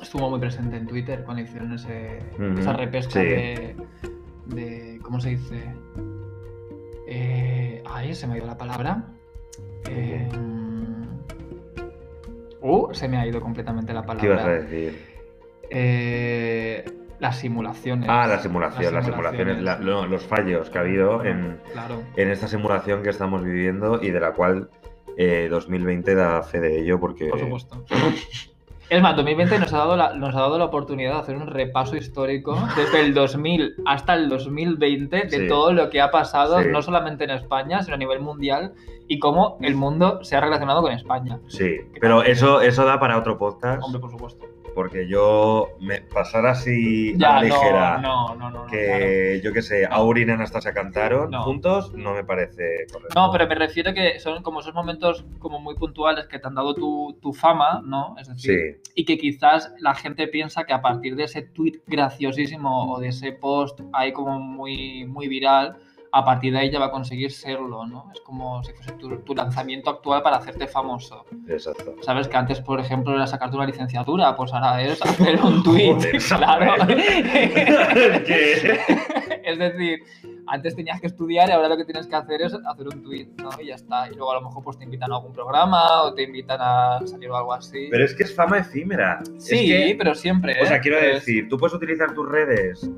Estuvo 0.00 0.28
muy 0.30 0.40
presente 0.40 0.76
en 0.76 0.86
Twitter 0.86 1.22
cuando 1.24 1.42
hicieron 1.42 1.72
ese, 1.72 2.18
esa 2.58 2.72
repesca 2.72 3.20
sí. 3.20 3.26
de, 3.26 3.76
de 4.46 4.98
¿cómo 5.02 5.20
se 5.20 5.30
dice? 5.30 5.74
Eh, 7.06 7.82
ay, 7.86 8.14
se 8.14 8.26
me 8.26 8.34
ha 8.34 8.36
ido 8.38 8.46
la 8.46 8.58
palabra. 8.58 9.04
Eh, 9.88 10.28
uh, 12.60 12.88
se 12.92 13.08
me 13.08 13.16
ha 13.18 13.26
ido 13.26 13.40
completamente 13.40 13.92
la 13.92 14.02
¿Qué 14.02 14.26
ibas 14.26 14.40
a 14.40 14.42
palabra. 14.42 14.62
decir? 14.62 15.12
Eh, 15.70 16.84
las 17.22 17.38
simulaciones. 17.38 18.08
Ah, 18.10 18.26
la 18.26 18.38
simulación, 18.40 18.92
las 18.94 19.06
simulaciones, 19.06 19.56
simulaciones. 19.56 19.62
la- 19.62 19.78
no, 19.78 20.06
los 20.06 20.24
fallos 20.26 20.68
que 20.68 20.78
ha 20.78 20.80
habido 20.82 21.24
en, 21.24 21.60
Claro. 21.72 22.02
en 22.16 22.30
esta 22.30 22.48
simulación 22.48 23.02
que 23.02 23.10
estamos 23.10 23.42
viviendo 23.44 24.00
y 24.02 24.10
de 24.10 24.20
la 24.20 24.32
cual 24.32 24.68
eh, 25.16 25.46
2020 25.50 26.14
da 26.14 26.42
fe 26.42 26.58
de 26.60 26.80
ello 26.80 26.98
porque... 26.98 27.28
Por 27.28 27.38
supuesto. 27.38 27.84
Es 28.90 29.00
más, 29.00 29.14
2020 29.16 29.58
nos 29.58 29.72
ha, 29.72 29.78
dado 29.78 29.96
la, 29.96 30.14
nos 30.14 30.34
ha 30.34 30.40
dado 30.40 30.58
la 30.58 30.64
oportunidad 30.66 31.12
de 31.14 31.18
hacer 31.20 31.36
un 31.36 31.46
repaso 31.46 31.96
histórico 31.96 32.58
desde 32.76 33.00
el 33.00 33.14
2000 33.14 33.76
hasta 33.86 34.14
el 34.14 34.28
2020 34.28 35.16
de 35.28 35.30
Sí. 35.30 35.46
todo 35.48 35.72
lo 35.72 35.88
que 35.90 36.00
ha 36.00 36.10
pasado, 36.10 36.60
Sí. 36.60 36.68
no 36.70 36.82
solamente 36.82 37.24
en 37.24 37.30
España, 37.30 37.82
sino 37.82 37.94
a 37.94 37.98
nivel 37.98 38.20
mundial, 38.20 38.72
y 39.08 39.18
cómo 39.18 39.56
el 39.62 39.76
mundo 39.76 40.22
se 40.24 40.36
ha 40.36 40.40
relacionado 40.40 40.82
con 40.82 40.92
España. 40.92 41.38
Sí, 41.48 41.76
pero 42.00 42.22
eso, 42.22 42.60
eso 42.60 42.84
da 42.84 42.98
para 43.00 43.16
otro 43.18 43.38
podcast 43.38 43.82
Hombre, 43.82 44.00
por 44.00 44.10
supuesto. 44.10 44.44
Porque 44.74 45.06
yo 45.08 45.76
me 45.80 46.00
pasar 46.00 46.46
así 46.46 47.14
a 47.14 47.34
la 47.34 47.42
ligera 47.42 47.98
no, 47.98 48.34
no, 48.34 48.50
no, 48.50 48.64
no. 48.64 48.66
que 48.66 49.38
claro. 49.38 49.44
yo 49.44 49.52
qué 49.52 49.62
sé, 49.62 49.86
Aurin 49.90 50.28
y 50.28 50.32
Anastasia 50.32 50.72
cantaron 50.72 51.32
juntos, 51.32 51.92
no 51.94 52.14
me 52.14 52.24
parece 52.24 52.86
correcto. 52.92 53.14
No, 53.14 53.30
pero 53.32 53.46
me 53.46 53.54
refiero 53.54 53.92
que 53.94 54.18
son 54.18 54.42
como 54.42 54.60
esos 54.60 54.74
momentos 54.74 55.24
como 55.38 55.60
muy 55.60 55.74
puntuales 55.74 56.26
que 56.26 56.38
te 56.38 56.46
han 56.46 56.54
dado 56.54 56.74
tu, 56.74 57.18
tu 57.20 57.32
fama, 57.32 57.82
¿no? 57.84 58.14
Es 58.18 58.28
decir, 58.28 58.42
Sí, 58.42 58.90
y 58.94 59.04
que 59.04 59.18
quizás 59.18 59.72
la 59.78 59.94
gente 59.94 60.28
piensa 60.28 60.64
que 60.64 60.72
a 60.72 60.82
partir 60.82 61.16
de 61.16 61.24
ese 61.24 61.42
tweet 61.42 61.80
graciosísimo 61.86 62.92
o 62.92 63.00
de 63.00 63.08
ese 63.08 63.32
post 63.32 63.80
ahí 63.92 64.12
como 64.12 64.38
muy, 64.38 65.04
muy 65.06 65.28
viral, 65.28 65.76
a 66.14 66.24
partir 66.26 66.52
de 66.52 66.58
ahí 66.58 66.70
ya 66.70 66.78
va 66.78 66.86
a 66.86 66.90
conseguir 66.90 67.32
serlo, 67.32 67.86
¿no? 67.86 68.10
Es 68.14 68.20
como 68.20 68.62
si 68.62 68.72
fuese 68.74 68.92
tu, 68.92 69.16
tu 69.20 69.34
lanzamiento 69.34 69.88
actual 69.90 70.22
para 70.22 70.36
hacerte 70.36 70.66
famoso. 70.66 71.24
exacto. 71.48 71.94
Sabes 72.02 72.28
que 72.28 72.36
antes, 72.36 72.60
por 72.60 72.78
ejemplo, 72.78 73.14
era 73.14 73.26
sacarte 73.26 73.56
una 73.56 73.64
licenciatura, 73.66 74.36
pues 74.36 74.52
ahora 74.52 74.82
es 74.82 75.00
hacer 75.00 75.40
un 75.40 75.62
tweet, 75.64 75.94
Joder, 75.94 76.18
claro. 76.18 76.74
Es 79.44 79.58
decir, 79.58 80.00
antes 80.46 80.76
tenías 80.76 81.00
que 81.00 81.08
estudiar 81.08 81.48
y 81.48 81.52
ahora 81.52 81.68
lo 81.68 81.76
que 81.76 81.84
tienes 81.84 82.06
que 82.06 82.14
hacer 82.14 82.42
es 82.42 82.54
hacer 82.54 82.86
un 82.88 83.02
tweet, 83.02 83.28
¿no? 83.42 83.50
Y 83.60 83.66
ya 83.66 83.74
está. 83.74 84.08
Y 84.08 84.14
luego 84.14 84.30
a 84.32 84.34
lo 84.36 84.42
mejor 84.42 84.62
pues 84.62 84.78
te 84.78 84.84
invitan 84.84 85.10
a 85.12 85.16
algún 85.16 85.32
programa 85.32 86.02
o 86.02 86.14
te 86.14 86.22
invitan 86.22 86.58
a 86.60 87.00
salir 87.04 87.28
o 87.30 87.36
algo 87.36 87.52
así. 87.52 87.88
Pero 87.90 88.04
es 88.04 88.14
que 88.14 88.22
es 88.24 88.34
fama 88.34 88.58
efímera. 88.58 89.20
Es 89.36 89.44
sí, 89.46 89.66
que- 89.66 89.94
pero 89.98 90.14
siempre. 90.14 90.62
O 90.62 90.66
sea, 90.66 90.76
¿eh? 90.76 90.80
quiero 90.80 90.98
decir, 91.00 91.48
tú 91.48 91.58
puedes 91.58 91.74
utilizar 91.74 92.14
tus 92.14 92.28
redes 92.28 92.88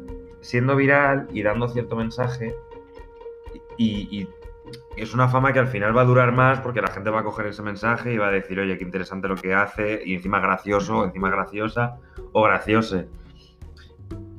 siendo 0.40 0.76
viral 0.76 1.26
y 1.32 1.42
dando 1.42 1.68
cierto 1.68 1.96
mensaje 1.96 2.54
y, 3.76 4.20
y 4.20 4.28
es 4.96 5.14
una 5.14 5.28
fama 5.28 5.52
que 5.52 5.58
al 5.58 5.66
final 5.66 5.96
va 5.96 6.02
a 6.02 6.04
durar 6.04 6.32
más 6.32 6.60
porque 6.60 6.80
la 6.80 6.88
gente 6.88 7.10
va 7.10 7.20
a 7.20 7.24
coger 7.24 7.46
ese 7.46 7.62
mensaje 7.62 8.12
y 8.12 8.18
va 8.18 8.28
a 8.28 8.30
decir, 8.30 8.58
oye, 8.58 8.78
qué 8.78 8.84
interesante 8.84 9.28
lo 9.28 9.36
que 9.36 9.54
hace 9.54 10.02
y 10.04 10.14
encima 10.14 10.40
gracioso, 10.40 11.04
encima 11.04 11.30
graciosa 11.30 11.98
o 12.32 12.42
graciose. 12.42 13.08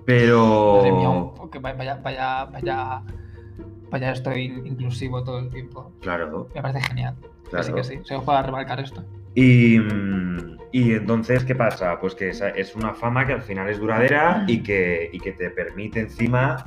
Pero... 0.06 0.78
Madre 0.78 0.91
mía, 0.91 1.10
que 1.52 1.60
vaya, 1.60 1.95
vaya, 1.95 2.45
vaya, 2.45 3.02
vaya, 3.89 4.12
estoy 4.12 4.45
inclusivo 4.65 5.24
todo 5.24 5.39
el 5.39 5.50
tiempo. 5.50 5.91
Claro, 6.02 6.48
Me 6.54 6.62
parece 6.62 6.82
genial. 6.88 7.15
Claro. 7.50 7.63
Sí, 7.63 7.74
que 7.74 7.84
sí. 7.84 8.00
Se 8.04 8.15
os 8.15 8.24
puede 8.24 8.41
remarcar 8.41 8.80
esto. 8.80 9.04
Y, 9.36 9.78
y 10.71 10.93
entonces, 10.93 11.43
¿qué 11.43 11.56
pasa? 11.56 12.00
Pues 12.00 12.15
que 12.15 12.30
es 12.30 12.76
una 12.76 12.93
fama 12.93 13.26
que 13.26 13.34
al 13.34 13.41
final 13.41 13.69
es 13.69 13.80
duradera 13.80 14.45
y 14.48 14.63
que, 14.63 15.10
y 15.12 15.19
que 15.19 15.34
te 15.34 15.50
permite 15.50 16.00
encima 16.00 16.63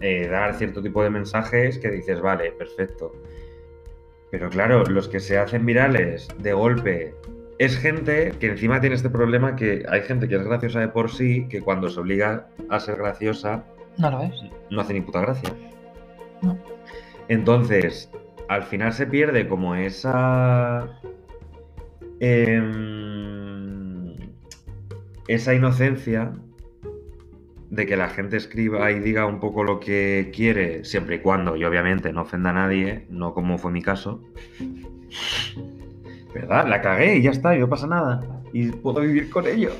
eh, 0.00 0.28
dar 0.28 0.54
cierto 0.54 0.82
tipo 0.82 1.02
de 1.02 1.10
mensajes 1.10 1.78
que 1.78 1.90
dices, 1.90 2.20
vale, 2.20 2.52
perfecto. 2.52 3.12
Pero 4.30 4.48
claro, 4.48 4.84
los 4.84 5.08
que 5.08 5.20
se 5.20 5.38
hacen 5.38 5.66
virales 5.66 6.28
de 6.38 6.52
golpe 6.52 7.14
es 7.58 7.76
gente 7.78 8.32
que 8.40 8.46
encima 8.48 8.80
tiene 8.80 8.96
este 8.96 9.10
problema 9.10 9.54
que 9.56 9.84
hay 9.88 10.00
gente 10.02 10.26
que 10.28 10.36
es 10.36 10.42
graciosa 10.42 10.80
de 10.80 10.88
por 10.88 11.10
sí, 11.10 11.46
que 11.48 11.60
cuando 11.60 11.88
se 11.90 12.00
obliga 12.00 12.48
a 12.70 12.80
ser 12.80 12.96
graciosa 12.96 13.64
¿No 13.98 14.10
lo 14.10 14.20
ves? 14.20 14.32
no 14.70 14.80
hace 14.80 14.94
ni 14.94 15.02
puta 15.02 15.20
gracia. 15.20 15.50
No. 16.40 16.58
Entonces, 17.28 18.10
al 18.48 18.62
final 18.62 18.92
se 18.92 19.06
pierde 19.06 19.46
como 19.46 19.74
esa. 19.74 20.88
em, 22.20 24.16
esa 25.28 25.54
inocencia 25.54 26.32
de 27.72 27.86
que 27.86 27.96
la 27.96 28.10
gente 28.10 28.36
escriba 28.36 28.90
y 28.90 29.00
diga 29.00 29.24
un 29.24 29.40
poco 29.40 29.64
lo 29.64 29.80
que 29.80 30.30
quiere, 30.34 30.84
siempre 30.84 31.16
y 31.16 31.18
cuando, 31.20 31.56
y 31.56 31.64
obviamente 31.64 32.12
no 32.12 32.20
ofenda 32.20 32.50
a 32.50 32.52
nadie, 32.52 33.06
no 33.08 33.32
como 33.32 33.56
fue 33.56 33.72
mi 33.72 33.80
caso. 33.80 34.22
¿Verdad? 36.34 36.68
La 36.68 36.82
cagué 36.82 37.16
y 37.16 37.22
ya 37.22 37.30
está, 37.30 37.56
y 37.56 37.60
no 37.60 37.70
pasa 37.70 37.86
nada. 37.86 38.20
Y 38.52 38.68
puedo 38.72 39.00
vivir 39.00 39.30
con 39.30 39.46
ello. 39.46 39.72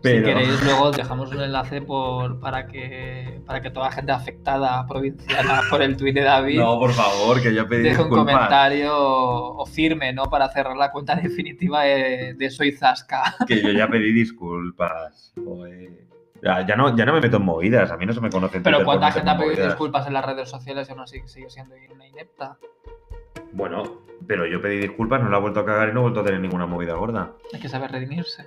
Pero... 0.00 0.26
Si 0.28 0.32
queréis, 0.32 0.64
luego 0.64 0.92
dejamos 0.92 1.30
un 1.30 1.42
enlace 1.42 1.82
por, 1.82 2.40
para, 2.40 2.66
que, 2.66 3.42
para 3.44 3.60
que 3.60 3.70
toda 3.70 3.88
la 3.88 3.92
gente 3.92 4.12
afectada 4.12 4.86
provinciana 4.86 5.60
por 5.70 5.82
el 5.82 5.98
tuit 5.98 6.14
de 6.14 6.22
David 6.22 6.58
No, 6.58 6.78
por 6.78 6.92
favor, 6.92 7.42
que 7.42 7.54
yo 7.54 7.68
pedí 7.68 7.82
deje 7.82 8.00
un 8.00 8.08
disculpas. 8.08 8.34
comentario 8.34 8.94
o 8.96 9.66
firme, 9.66 10.14
¿no? 10.14 10.24
Para 10.24 10.48
cerrar 10.48 10.74
la 10.74 10.90
cuenta 10.90 11.16
definitiva 11.16 11.82
de, 11.82 12.32
de 12.32 12.50
Soy 12.50 12.72
Zasca. 12.72 13.36
que 13.46 13.60
yo 13.60 13.72
ya 13.72 13.88
pedí 13.90 14.10
disculpas. 14.10 15.34
Joder. 15.36 16.09
Ya, 16.42 16.66
ya 16.66 16.76
no, 16.76 16.96
ya 16.96 17.04
no 17.04 17.12
me 17.12 17.20
meto 17.20 17.36
en 17.36 17.44
movidas, 17.44 17.90
a 17.90 17.96
mí 17.96 18.06
no 18.06 18.12
se 18.12 18.20
me 18.20 18.30
conoce 18.30 18.60
Pero 18.60 18.84
¿cuánta 18.84 19.12
gente 19.12 19.30
ha 19.30 19.36
pedido 19.36 19.66
disculpas 19.66 20.06
en 20.06 20.14
las 20.14 20.24
redes 20.24 20.48
sociales 20.48 20.88
y 20.88 20.92
aún 20.92 21.00
así 21.02 21.20
sigue 21.26 21.50
siendo 21.50 21.74
una 21.92 22.06
inepta? 22.06 22.56
Bueno, 23.52 23.82
pero 24.26 24.46
yo 24.46 24.60
pedí 24.60 24.78
disculpas, 24.78 25.22
no 25.22 25.28
la 25.28 25.38
he 25.38 25.40
vuelto 25.40 25.60
a 25.60 25.66
cagar 25.66 25.88
y 25.90 25.92
no 25.92 26.00
he 26.00 26.02
vuelto 26.02 26.20
a 26.20 26.24
tener 26.24 26.40
ninguna 26.40 26.66
movida 26.66 26.94
gorda. 26.94 27.32
Hay 27.52 27.60
que 27.60 27.68
saber 27.68 27.90
redimirse. 27.90 28.46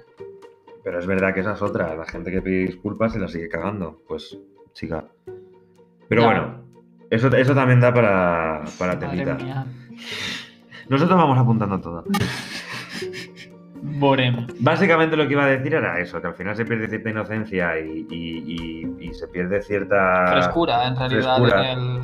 Pero 0.84 1.00
es 1.00 1.06
verdad 1.06 1.34
que 1.34 1.42
esa 1.42 1.54
es 1.54 1.62
otra, 1.62 1.96
la 1.96 2.06
gente 2.06 2.32
que 2.32 2.42
pide 2.42 2.66
disculpas 2.66 3.16
y 3.16 3.20
la 3.20 3.28
sigue 3.28 3.48
cagando. 3.48 4.02
Pues, 4.08 4.38
chica. 4.74 5.06
Pero 6.10 6.22
Ya. 6.22 6.28
bueno, 6.28 6.64
eso, 7.10 7.28
eso 7.36 7.54
también 7.54 7.80
da 7.80 7.94
para, 7.94 8.64
para 8.80 8.96
mía. 8.96 9.66
Nosotros 10.90 11.18
vamos 11.18 11.38
apuntando 11.38 11.80
todo. 11.80 12.04
Borem. 13.86 14.48
Básicamente 14.60 15.18
lo 15.18 15.28
que 15.28 15.34
iba 15.34 15.44
a 15.44 15.48
decir 15.50 15.74
era 15.74 16.00
eso, 16.00 16.22
que 16.22 16.28
al 16.28 16.34
final 16.36 16.56
se 16.56 16.66
pierde 16.66 16.88
cierta 16.88 17.10
inocencia 17.10 17.78
y, 17.80 18.08
y- 18.10 18.44
y- 19.00 19.08
y 19.10 19.14
se 19.14 19.28
pierde 19.28 19.62
cierta... 19.62 20.28
Frescura, 20.32 20.88
en 20.88 20.96
realidad, 20.96 21.38
frescura. 21.38 21.72
en 21.74 21.80
el... 21.80 22.02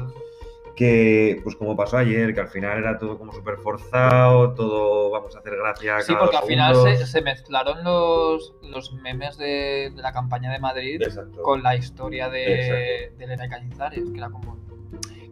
que, 0.75 1.39
pues 1.43 1.55
como 1.55 1.75
pasó 1.77 1.97
ayer, 1.97 2.33
que 2.33 2.41
al 2.41 2.49
final 2.49 2.77
era 2.79 2.97
todo 2.97 3.17
como 3.17 3.31
súper 3.33 3.57
forzado, 3.57 4.53
todo 4.53 5.09
vamos 5.11 5.35
a 5.35 5.39
hacer 5.39 5.55
gracia. 5.55 6.01
Sí, 6.01 6.13
cada 6.13 6.19
porque 6.25 6.37
al 6.37 6.43
final 6.43 6.75
se, 7.05 7.21
mezclaron 7.21 7.83
los, 7.83 8.53
los 8.61 8.93
memes 8.93 9.37
de, 9.37 9.91
de 9.95 10.01
la 10.01 10.11
campaña 10.11 10.51
de 10.51 10.59
Madrid 10.59 11.01
Exacto. 11.01 11.41
con 11.41 11.63
la 11.63 11.75
historia 11.75 12.29
de, 12.29 13.05
Exacto. 13.15 13.41
de 13.43 13.49
Cañizares, 13.49 14.09
que 14.11 14.17
era 14.17 14.29
como 14.29 14.57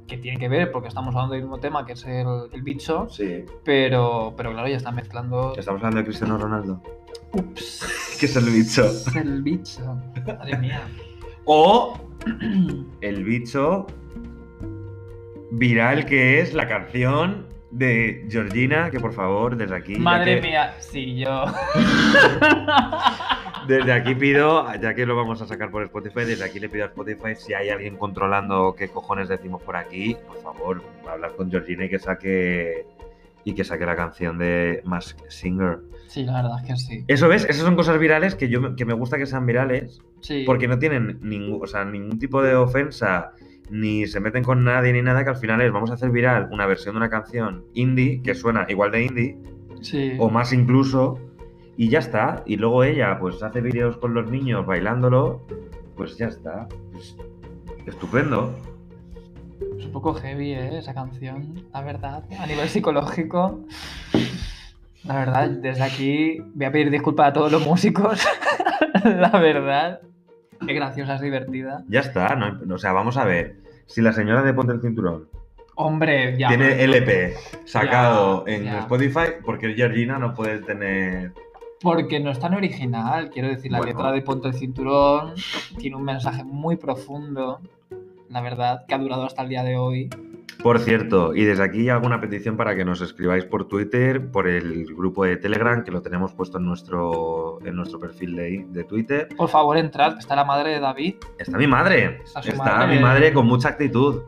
que 0.08 0.18
tiene 0.18 0.40
que 0.40 0.48
ver 0.50 0.72
porque 0.72 0.88
estamos 0.88 1.14
hablando 1.14 1.34
del 1.34 1.44
mismo 1.44 1.60
tema 1.60 1.86
que 1.86 1.94
es 1.94 2.06
el, 2.06 2.26
el 2.52 2.62
bicho, 2.64 3.08
Sí. 3.10 3.44
pero, 3.64 4.34
pero 4.36 4.52
claro, 4.54 4.68
ya 4.68 4.78
están 4.78 4.96
mezclando. 4.96 5.54
Estamos 5.58 5.80
hablando 5.80 6.00
de 6.00 6.06
Cristiano 6.06 6.38
Ronaldo. 6.38 6.82
Ups, 7.34 8.16
Que 8.20 8.26
es 8.26 8.36
el 8.36 8.46
bicho. 8.50 8.86
es 8.86 9.16
el 9.16 9.42
bicho. 9.44 9.82
Madre 10.26 10.58
mía. 10.58 10.82
O 11.50 11.98
el 13.02 13.24
bicho 13.24 13.88
viral 15.52 16.06
que 16.06 16.42
es 16.42 16.54
la 16.54 16.68
canción 16.68 17.46
de 17.72 18.26
Georgina, 18.30 18.92
que 18.92 19.00
por 19.00 19.14
favor, 19.14 19.56
desde 19.58 19.76
aquí. 19.76 19.96
Madre 19.98 20.40
que- 20.42 20.48
mía, 20.48 20.76
sí, 20.80 21.18
yo. 21.18 21.46
Desde 23.68 23.92
aquí 23.92 24.16
pido, 24.16 24.66
ya 24.82 24.94
que 24.94 25.06
lo 25.06 25.16
vamos 25.18 25.42
a 25.42 25.48
sacar 25.48 25.70
por 25.72 25.84
Spotify, 25.84 26.22
desde 26.22 26.46
aquí 26.46 26.58
le 26.60 26.70
pido 26.70 26.86
a 26.86 26.88
Spotify 26.88 27.36
si 27.36 27.54
hay 27.54 27.68
alguien 27.70 27.98
controlando 27.98 28.74
qué 28.78 28.88
cojones 28.88 29.28
decimos 29.28 29.62
por 29.62 29.76
aquí, 29.76 30.16
por 30.26 30.42
favor, 30.42 30.82
hablar 31.10 31.34
con 31.36 31.52
Georgina 31.52 31.84
y 31.86 31.90
que 31.90 32.00
saque 32.00 32.86
y 33.44 33.54
que 33.54 33.66
saque 33.66 33.86
la 33.86 33.96
canción 33.98 34.38
de 34.38 34.82
Mask 34.86 35.18
Singer. 35.28 35.80
Sí, 36.08 36.24
la 36.24 36.42
verdad 36.42 36.60
es 36.62 36.68
que 36.68 36.76
sí. 36.78 37.04
Eso 37.10 37.28
ves, 37.28 37.44
esas 37.44 37.66
son 37.66 37.76
cosas 37.76 38.00
virales 38.00 38.36
que 38.36 38.48
yo 38.48 38.74
que 38.78 38.86
me 38.86 38.94
gusta 38.94 39.18
que 39.18 39.26
sean 39.26 39.46
virales 39.46 40.02
Sí. 40.22 40.44
porque 40.46 40.70
no 40.70 40.80
tienen 40.80 41.20
ningún, 41.22 41.62
o 41.62 41.68
sea, 41.68 41.84
ningún 41.84 42.18
tipo 42.20 42.42
de 42.42 42.56
ofensa 42.56 43.34
ni 43.70 44.08
se 44.08 44.20
meten 44.20 44.44
con 44.44 44.64
nadie 44.64 44.94
ni 44.94 45.02
nada 45.02 45.24
que 45.24 45.32
al 45.32 45.38
final 45.38 45.62
es 45.62 45.72
vamos 45.72 45.92
a 45.92 45.96
hacer 45.96 46.10
viral 46.10 46.48
una 46.52 46.66
versión 46.66 46.96
de 46.96 46.98
una 46.98 47.10
canción 47.10 47.66
indie 47.74 48.22
que 48.22 48.34
suena 48.34 48.66
igual 48.70 48.92
de 48.92 49.04
indie 49.04 49.38
sí. 49.82 50.14
o 50.20 50.30
más 50.30 50.54
incluso, 50.54 51.20
y 51.76 51.90
ya 51.90 52.00
está. 52.00 52.44
Y 52.46 52.58
luego 52.58 52.84
ella, 52.84 53.18
pues 53.20 53.42
hace 53.44 53.62
vídeos 53.62 53.98
con 53.98 54.14
los 54.14 54.30
niños 54.30 54.66
bailándolo, 54.66 55.46
pues 55.96 56.18
ya 56.18 56.28
está. 56.28 56.68
Pues, 56.92 57.16
estupendo. 57.86 58.54
Es 59.78 59.86
un 59.86 59.92
poco 59.92 60.14
heavy, 60.14 60.52
¿eh? 60.52 60.78
Esa 60.78 60.94
canción, 60.94 61.66
la 61.74 61.82
verdad. 61.82 62.24
A 62.40 62.46
nivel 62.46 62.68
psicológico, 62.68 63.64
la 65.04 65.16
verdad, 65.16 65.50
desde 65.50 65.84
aquí 65.84 66.40
voy 66.54 66.66
a 66.66 66.72
pedir 66.72 66.92
disculpas 66.92 67.30
a 67.30 67.34
todos 67.34 67.52
los 67.52 67.66
músicos. 67.66 68.26
la 69.04 69.32
verdad. 69.32 70.02
Es 70.62 70.76
graciosa, 70.76 71.16
es 71.16 71.22
divertida. 71.22 71.84
Ya 71.88 72.00
está, 72.02 72.36
no, 72.36 72.74
o 72.74 72.78
sea, 72.78 72.94
vamos 72.94 73.18
a 73.18 73.26
ver. 73.26 73.58
Si 73.86 74.02
la 74.02 74.12
señora 74.14 74.42
de 74.44 74.54
Ponte 74.54 74.74
el 74.74 74.82
Cinturón 74.82 75.30
Hombre, 75.76 76.38
ya. 76.38 76.50
tiene 76.50 76.84
LP 76.84 77.36
sacado 77.66 78.46
Ya, 78.46 78.54
en 78.54 78.64
ya. 78.66 78.80
Spotify, 78.80 79.32
porque 79.46 79.74
Georgina 79.76 80.18
no 80.18 80.34
puede 80.34 80.60
tener. 80.60 81.34
Porque 81.82 82.20
no 82.20 82.32
es 82.32 82.40
tan 82.40 82.56
original, 82.56 83.30
quiero 83.30 83.50
decir, 83.50 83.72
la 83.72 83.78
Bueno. 83.78 83.94
letra 83.94 84.12
de 84.12 84.22
Ponte 84.24 84.48
el 84.48 84.56
Cinturón 84.56 85.36
tiene 85.78 85.96
un 85.96 86.04
mensaje 86.04 86.44
muy 86.44 86.76
profundo, 86.76 87.62
la 88.30 88.42
verdad, 88.42 88.86
que 88.88 88.96
ha 88.96 88.98
durado 88.98 89.26
hasta 89.26 89.44
el 89.44 89.50
día 89.50 89.64
de 89.64 89.78
hoy. 89.78 90.10
Por 90.64 90.80
cierto, 90.80 91.36
y 91.36 91.46
desde 91.46 91.64
aquí 91.64 91.88
hago 91.90 92.06
una 92.06 92.20
petición 92.20 92.58
para 92.58 92.76
que 92.76 92.84
nos 92.84 93.00
escribáis 93.02 93.46
por 93.46 93.68
Twitter, 93.68 94.30
por 94.32 94.48
el 94.48 94.86
grupo 94.96 95.24
de 95.24 95.38
Telegram, 95.38 95.84
que 95.84 95.92
lo 95.92 96.02
tenemos 96.02 96.34
puesto 96.34 96.58
en 96.58 96.66
nuestro, 96.66 97.60
en 97.66 97.76
nuestro 97.76 98.00
perfil 98.00 98.36
de, 98.36 98.66
de 98.70 98.84
Twitter. 98.84 99.30
Por 99.38 99.50
favor, 99.50 99.78
entrad, 99.78 100.18
está 100.18 100.36
la 100.36 100.44
madre 100.46 100.72
de 100.72 100.80
David. 100.80 101.16
Está 101.38 101.58
mi 101.58 101.68
madre. 101.68 102.22
Está 102.24 102.42
su 102.42 102.50
Está 102.50 102.64
madre. 102.64 102.96
mi 102.96 103.02
madre 103.02 103.34
con 103.34 103.46
mucha 103.46 103.70
actitud, 103.70 104.24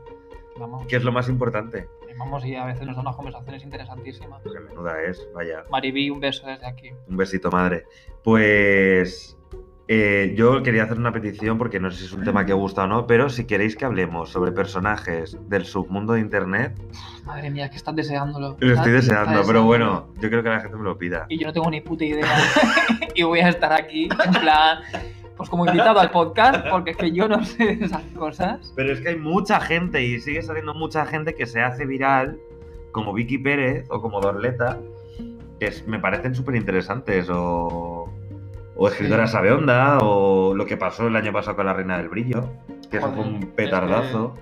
Vamos, 0.58 0.86
que 0.88 0.98
es 0.98 1.04
lo 1.04 1.12
más 1.12 1.28
importante. 1.30 1.88
vamos 2.18 2.46
y 2.46 2.54
a 2.56 2.65
veces 2.65 2.86
nos 2.86 2.96
da 2.96 3.02
unas 3.02 3.15
conversaciones 3.15 3.63
interesantísimas. 3.63 4.42
Que 4.44 4.60
menuda 4.60 5.02
es, 5.02 5.28
vaya. 5.34 5.63
Mariví, 5.72 6.10
un 6.10 6.20
beso 6.20 6.46
desde 6.48 6.65
aquí. 6.68 6.92
Un 7.08 7.18
besito, 7.18 7.50
madre. 7.50 7.86
Pues 8.24 9.38
eh, 9.91 10.34
yo 10.38 10.62
quería 10.62 10.84
hacer 10.84 10.99
una 10.99 11.12
petición 11.12 11.58
porque 11.58 11.80
no 11.80 11.89
sé 11.89 11.97
si 11.97 12.06
es 12.06 12.13
un 12.13 12.23
tema 12.23 12.45
que 12.45 12.54
gusta 12.54 12.84
o 12.84 12.88
no, 12.88 13.08
pero 13.08 13.28
si 13.28 13.45
queréis 13.45 13.75
que 13.75 13.86
hablemos 13.86 14.30
sobre 14.30 14.52
personajes 14.52 15.36
del 15.49 15.65
submundo 15.65 16.13
de 16.13 16.19
Internet, 16.19 16.80
Madre 17.25 17.49
mía, 17.49 17.65
es 17.65 17.71
que 17.71 17.78
estás 17.78 17.95
deseándolo. 17.95 18.56
lo 18.60 18.73
estoy 18.75 18.91
deseando, 18.91 19.41
pero 19.47 19.63
bueno, 19.63 20.10
yo 20.21 20.30
creo 20.30 20.43
que 20.43 20.49
la 20.49 20.60
gente 20.62 20.78
me 20.78 20.84
lo 20.84 20.95
pida. 20.95 21.25
Y 21.30 21.39
yo 21.39 21.47
no 21.47 21.54
tengo 21.54 21.71
ni 21.71 21.82
puta 21.82 22.06
idea. 22.06 22.28
y 23.15 23.23
voy 23.23 23.39
a 23.39 23.49
estar 23.49 23.73
aquí, 23.73 24.04
en 24.25 24.32
plan, 24.34 24.78
pues 25.36 25.49
como 25.49 25.65
invitado 25.65 25.99
al 25.99 26.12
podcast, 26.12 26.67
porque 26.69 26.91
es 26.91 26.97
que 26.97 27.12
yo 27.12 27.28
no 27.28 27.43
sé 27.43 27.75
de 27.78 27.86
esas 27.86 28.04
cosas. 28.15 28.71
Pero 28.75 28.93
es 28.93 29.02
que 29.02 29.10
hay 29.10 29.15
mucha 29.17 29.60
gente 29.60 30.04
y 30.04 30.19
sigue 30.19 30.43
saliendo 30.43 30.75
mucha 30.75 31.04
gente 31.08 31.34
que 31.34 31.47
se 31.47 31.62
hace 31.62 31.88
viral, 31.88 32.38
como 32.91 33.12
Vicky 33.12 33.39
Pérez 33.39 33.88
o 33.89 33.99
como 34.04 34.21
Dorleta, 34.21 34.78
que 35.60 35.65
es- 35.65 35.88
me 35.88 35.97
parecen 35.99 36.36
súper 36.36 36.54
interesantes, 36.56 37.28
o, 37.32 38.08
o 38.82 38.88
escritora 38.88 39.28
Sí. 39.28 39.34
Sabionda, 39.34 39.98
o 40.02 40.56
lo 40.56 40.65
que 40.65 40.78
pasó 40.78 41.08
el 41.08 41.15
año 41.15 41.34
pasado 41.34 41.58
con 41.58 41.65
la 41.65 41.74
Reina 41.74 41.98
del 41.98 42.08
Brillo, 42.10 42.50
que 42.89 42.98
eso 42.98 43.12
fue 43.12 43.24
un 43.26 43.36
es 43.36 43.46
petardazo. 43.48 44.36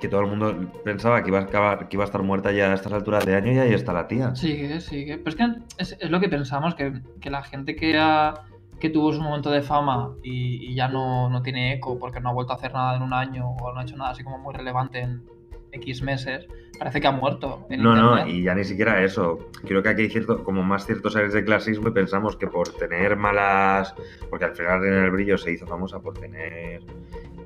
Que 0.00 0.08
todo 0.08 0.20
el 0.22 0.26
mundo 0.26 0.54
pensaba 0.84 1.22
que 1.22 1.28
iba, 1.28 1.38
a 1.38 1.42
acabar, 1.42 1.88
que 1.88 1.96
iba 1.96 2.02
a 2.02 2.06
estar 2.06 2.22
muerta 2.24 2.50
ya 2.50 2.72
a 2.72 2.74
estas 2.74 2.92
alturas 2.92 3.24
de 3.24 3.36
año 3.36 3.52
y 3.52 3.58
ahí 3.58 3.72
está 3.72 3.92
la 3.92 4.08
tía. 4.08 4.34
Sigue, 4.34 4.80
sigue. 4.80 5.16
Pero 5.18 5.30
es 5.30 5.36
que 5.36 5.44
es, 5.78 5.96
es 6.00 6.10
lo 6.10 6.18
que 6.18 6.28
pensamos, 6.28 6.74
que, 6.74 6.92
que 7.20 7.30
la 7.30 7.42
gente 7.44 7.76
que, 7.76 7.96
ha- 7.98 8.34
que 8.80 8.90
tuvo 8.90 9.12
su 9.12 9.20
momento 9.22 9.48
de 9.52 9.62
fama 9.62 10.10
y, 10.24 10.70
y 10.70 10.74
ya 10.74 10.88
no, 10.88 11.30
no 11.30 11.40
tiene 11.42 11.72
eco 11.74 12.00
porque 12.00 12.18
no 12.20 12.30
ha 12.30 12.32
vuelto 12.32 12.52
a 12.52 12.56
hacer 12.56 12.72
nada 12.74 12.96
en 12.96 13.02
un 13.02 13.12
año 13.12 13.48
o 13.50 13.72
no 13.72 13.78
ha 13.78 13.84
hecho 13.84 13.96
nada 13.96 14.10
así 14.10 14.24
como 14.24 14.38
muy 14.38 14.52
relevante 14.52 14.98
en 15.02 15.22
X 15.70 16.02
meses, 16.02 16.48
parece 16.78 17.00
que 17.00 17.06
ha 17.06 17.12
muerto. 17.12 17.66
En 17.70 17.82
No, 17.82 17.94
no, 17.94 18.26
y 18.26 18.42
ya 18.42 18.54
ni 18.54 18.64
siquiera 18.64 19.02
eso. 19.02 19.50
Creo 19.64 19.82
que 19.82 19.88
aquí 19.88 20.02
hay 20.02 20.10
cierto, 20.10 20.42
como 20.44 20.62
más 20.62 20.86
ciertos 20.86 21.16
aires 21.16 21.32
de 21.32 21.44
clasismo 21.44 21.88
y 21.88 21.92
pensamos 21.92 22.36
que 22.36 22.46
por 22.46 22.68
tener 22.70 23.16
malas. 23.16 23.94
Porque 24.30 24.44
al 24.44 24.54
final 24.54 24.84
en 24.84 24.94
el 24.94 25.10
brillo 25.10 25.38
se 25.38 25.52
hizo 25.52 25.66
famosa 25.66 26.00
por 26.00 26.14
tener 26.18 26.82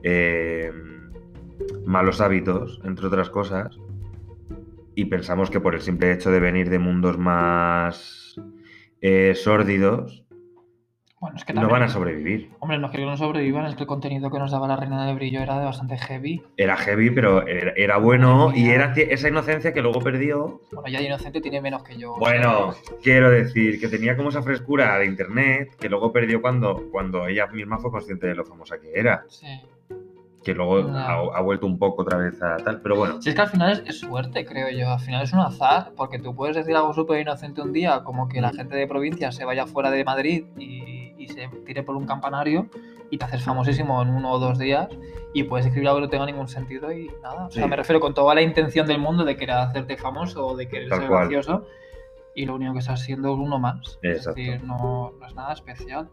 eh, 0.02 0.72
malos 1.84 2.20
hábitos, 2.20 2.80
entre 2.84 3.06
otras 3.06 3.30
cosas. 3.30 3.78
Y 4.94 5.06
pensamos 5.06 5.50
que 5.50 5.60
por 5.60 5.74
el 5.74 5.82
simple 5.82 6.12
hecho 6.12 6.30
de 6.30 6.40
venir 6.40 6.70
de 6.70 6.78
mundos 6.78 7.18
más 7.18 8.36
eh, 9.00 9.34
sórdidos, 9.34 10.25
Bueno, 11.18 11.38
es 11.38 11.44
que 11.44 11.54
no 11.54 11.68
van 11.68 11.82
a 11.82 11.88
sobrevivir. 11.88 12.50
Hombre, 12.60 12.78
no 12.78 12.88
es 12.88 12.92
que 12.92 13.04
no 13.04 13.16
sobrevivan, 13.16 13.64
es 13.66 13.74
que 13.74 13.84
el 13.84 13.86
contenido 13.86 14.30
que 14.30 14.38
nos 14.38 14.50
daba 14.50 14.68
la 14.68 14.76
Reina 14.76 15.06
de 15.06 15.14
Brillo 15.14 15.40
era 15.40 15.58
de 15.58 15.64
bastante 15.64 15.96
heavy. 15.96 16.42
Era 16.58 16.76
heavy, 16.76 17.10
pero 17.10 17.46
era, 17.46 17.72
era 17.74 17.96
bueno 17.96 18.52
y 18.54 18.68
era 18.68 18.92
esa 18.94 19.28
inocencia 19.28 19.72
que 19.72 19.80
luego 19.80 20.00
perdió 20.00 20.60
Bueno, 20.72 20.88
ya 20.88 20.98
de 20.98 21.06
inocente 21.06 21.40
tiene 21.40 21.62
menos 21.62 21.82
que 21.82 21.96
yo. 21.96 22.16
Bueno, 22.18 22.74
quiero 23.02 23.30
decir 23.30 23.80
que 23.80 23.88
tenía 23.88 24.16
como 24.16 24.28
esa 24.28 24.42
frescura 24.42 24.98
de 24.98 25.06
internet 25.06 25.74
que 25.80 25.88
luego 25.88 26.12
perdió 26.12 26.42
cuando, 26.42 26.88
cuando 26.92 27.26
ella 27.26 27.46
misma 27.46 27.78
fue 27.78 27.90
consciente 27.90 28.26
de 28.26 28.34
lo 28.34 28.44
famosa 28.44 28.78
que 28.78 28.92
era. 28.94 29.24
Sí. 29.28 29.46
Que 30.46 30.54
luego 30.54 30.78
ha, 30.96 31.12
ha 31.38 31.40
vuelto 31.40 31.66
un 31.66 31.76
poco 31.76 32.02
otra 32.02 32.18
vez 32.18 32.40
a 32.40 32.56
tal. 32.58 32.80
Pero 32.80 32.94
bueno, 32.96 33.20
Si 33.20 33.30
es 33.30 33.34
que 33.34 33.40
al 33.40 33.48
final 33.48 33.72
es, 33.72 33.82
es 33.84 33.98
suerte, 33.98 34.46
creo 34.46 34.70
yo. 34.70 34.90
Al 34.92 35.00
final 35.00 35.22
es 35.24 35.32
un 35.32 35.40
azar, 35.40 35.90
porque 35.96 36.20
tú 36.20 36.36
puedes 36.36 36.54
decir 36.54 36.76
algo 36.76 36.92
súper 36.94 37.20
inocente 37.20 37.60
un 37.62 37.72
día, 37.72 38.04
como 38.04 38.28
que 38.28 38.40
la 38.40 38.52
gente 38.52 38.76
de 38.76 38.86
provincia 38.86 39.32
se 39.32 39.44
vaya 39.44 39.66
fuera 39.66 39.90
de 39.90 40.04
Madrid 40.04 40.44
y, 40.56 41.14
y 41.18 41.26
se 41.28 41.48
tire 41.66 41.82
por 41.82 41.96
un 41.96 42.06
campanario 42.06 42.68
y 43.10 43.18
te 43.18 43.24
haces 43.24 43.42
famosísimo 43.42 44.00
en 44.02 44.10
uno 44.10 44.30
o 44.32 44.38
dos 44.38 44.56
días 44.58 44.88
y 45.34 45.42
puedes 45.42 45.66
escribir 45.66 45.88
algo 45.88 45.98
que 46.00 46.06
no 46.06 46.10
tenga 46.10 46.26
ningún 46.26 46.46
sentido 46.48 46.92
y 46.92 47.10
nada. 47.24 47.46
O 47.46 47.50
sea, 47.50 47.64
Sí. 47.64 47.68
me 47.68 47.74
refiero 47.74 47.98
con 48.00 48.14
toda 48.14 48.32
la 48.34 48.42
intención 48.42 48.86
del 48.86 48.98
mundo 49.00 49.24
de 49.24 49.36
querer 49.36 49.56
hacerte 49.56 49.96
famoso 49.96 50.46
o 50.46 50.56
de 50.56 50.68
querer 50.68 50.88
Tal 50.90 50.98
ser 51.00 51.08
cual. 51.08 51.20
gracioso 51.28 51.66
y 52.36 52.46
lo 52.46 52.54
único 52.54 52.72
que 52.74 52.78
estás 52.78 53.00
siendo 53.00 53.32
es 53.32 53.38
uno 53.38 53.58
más. 53.58 53.98
Exacto. 54.02 54.30
Es 54.30 54.46
decir, 54.46 54.62
no, 54.64 55.12
no 55.18 55.26
es 55.26 55.34
nada 55.34 55.52
especial. 55.54 56.08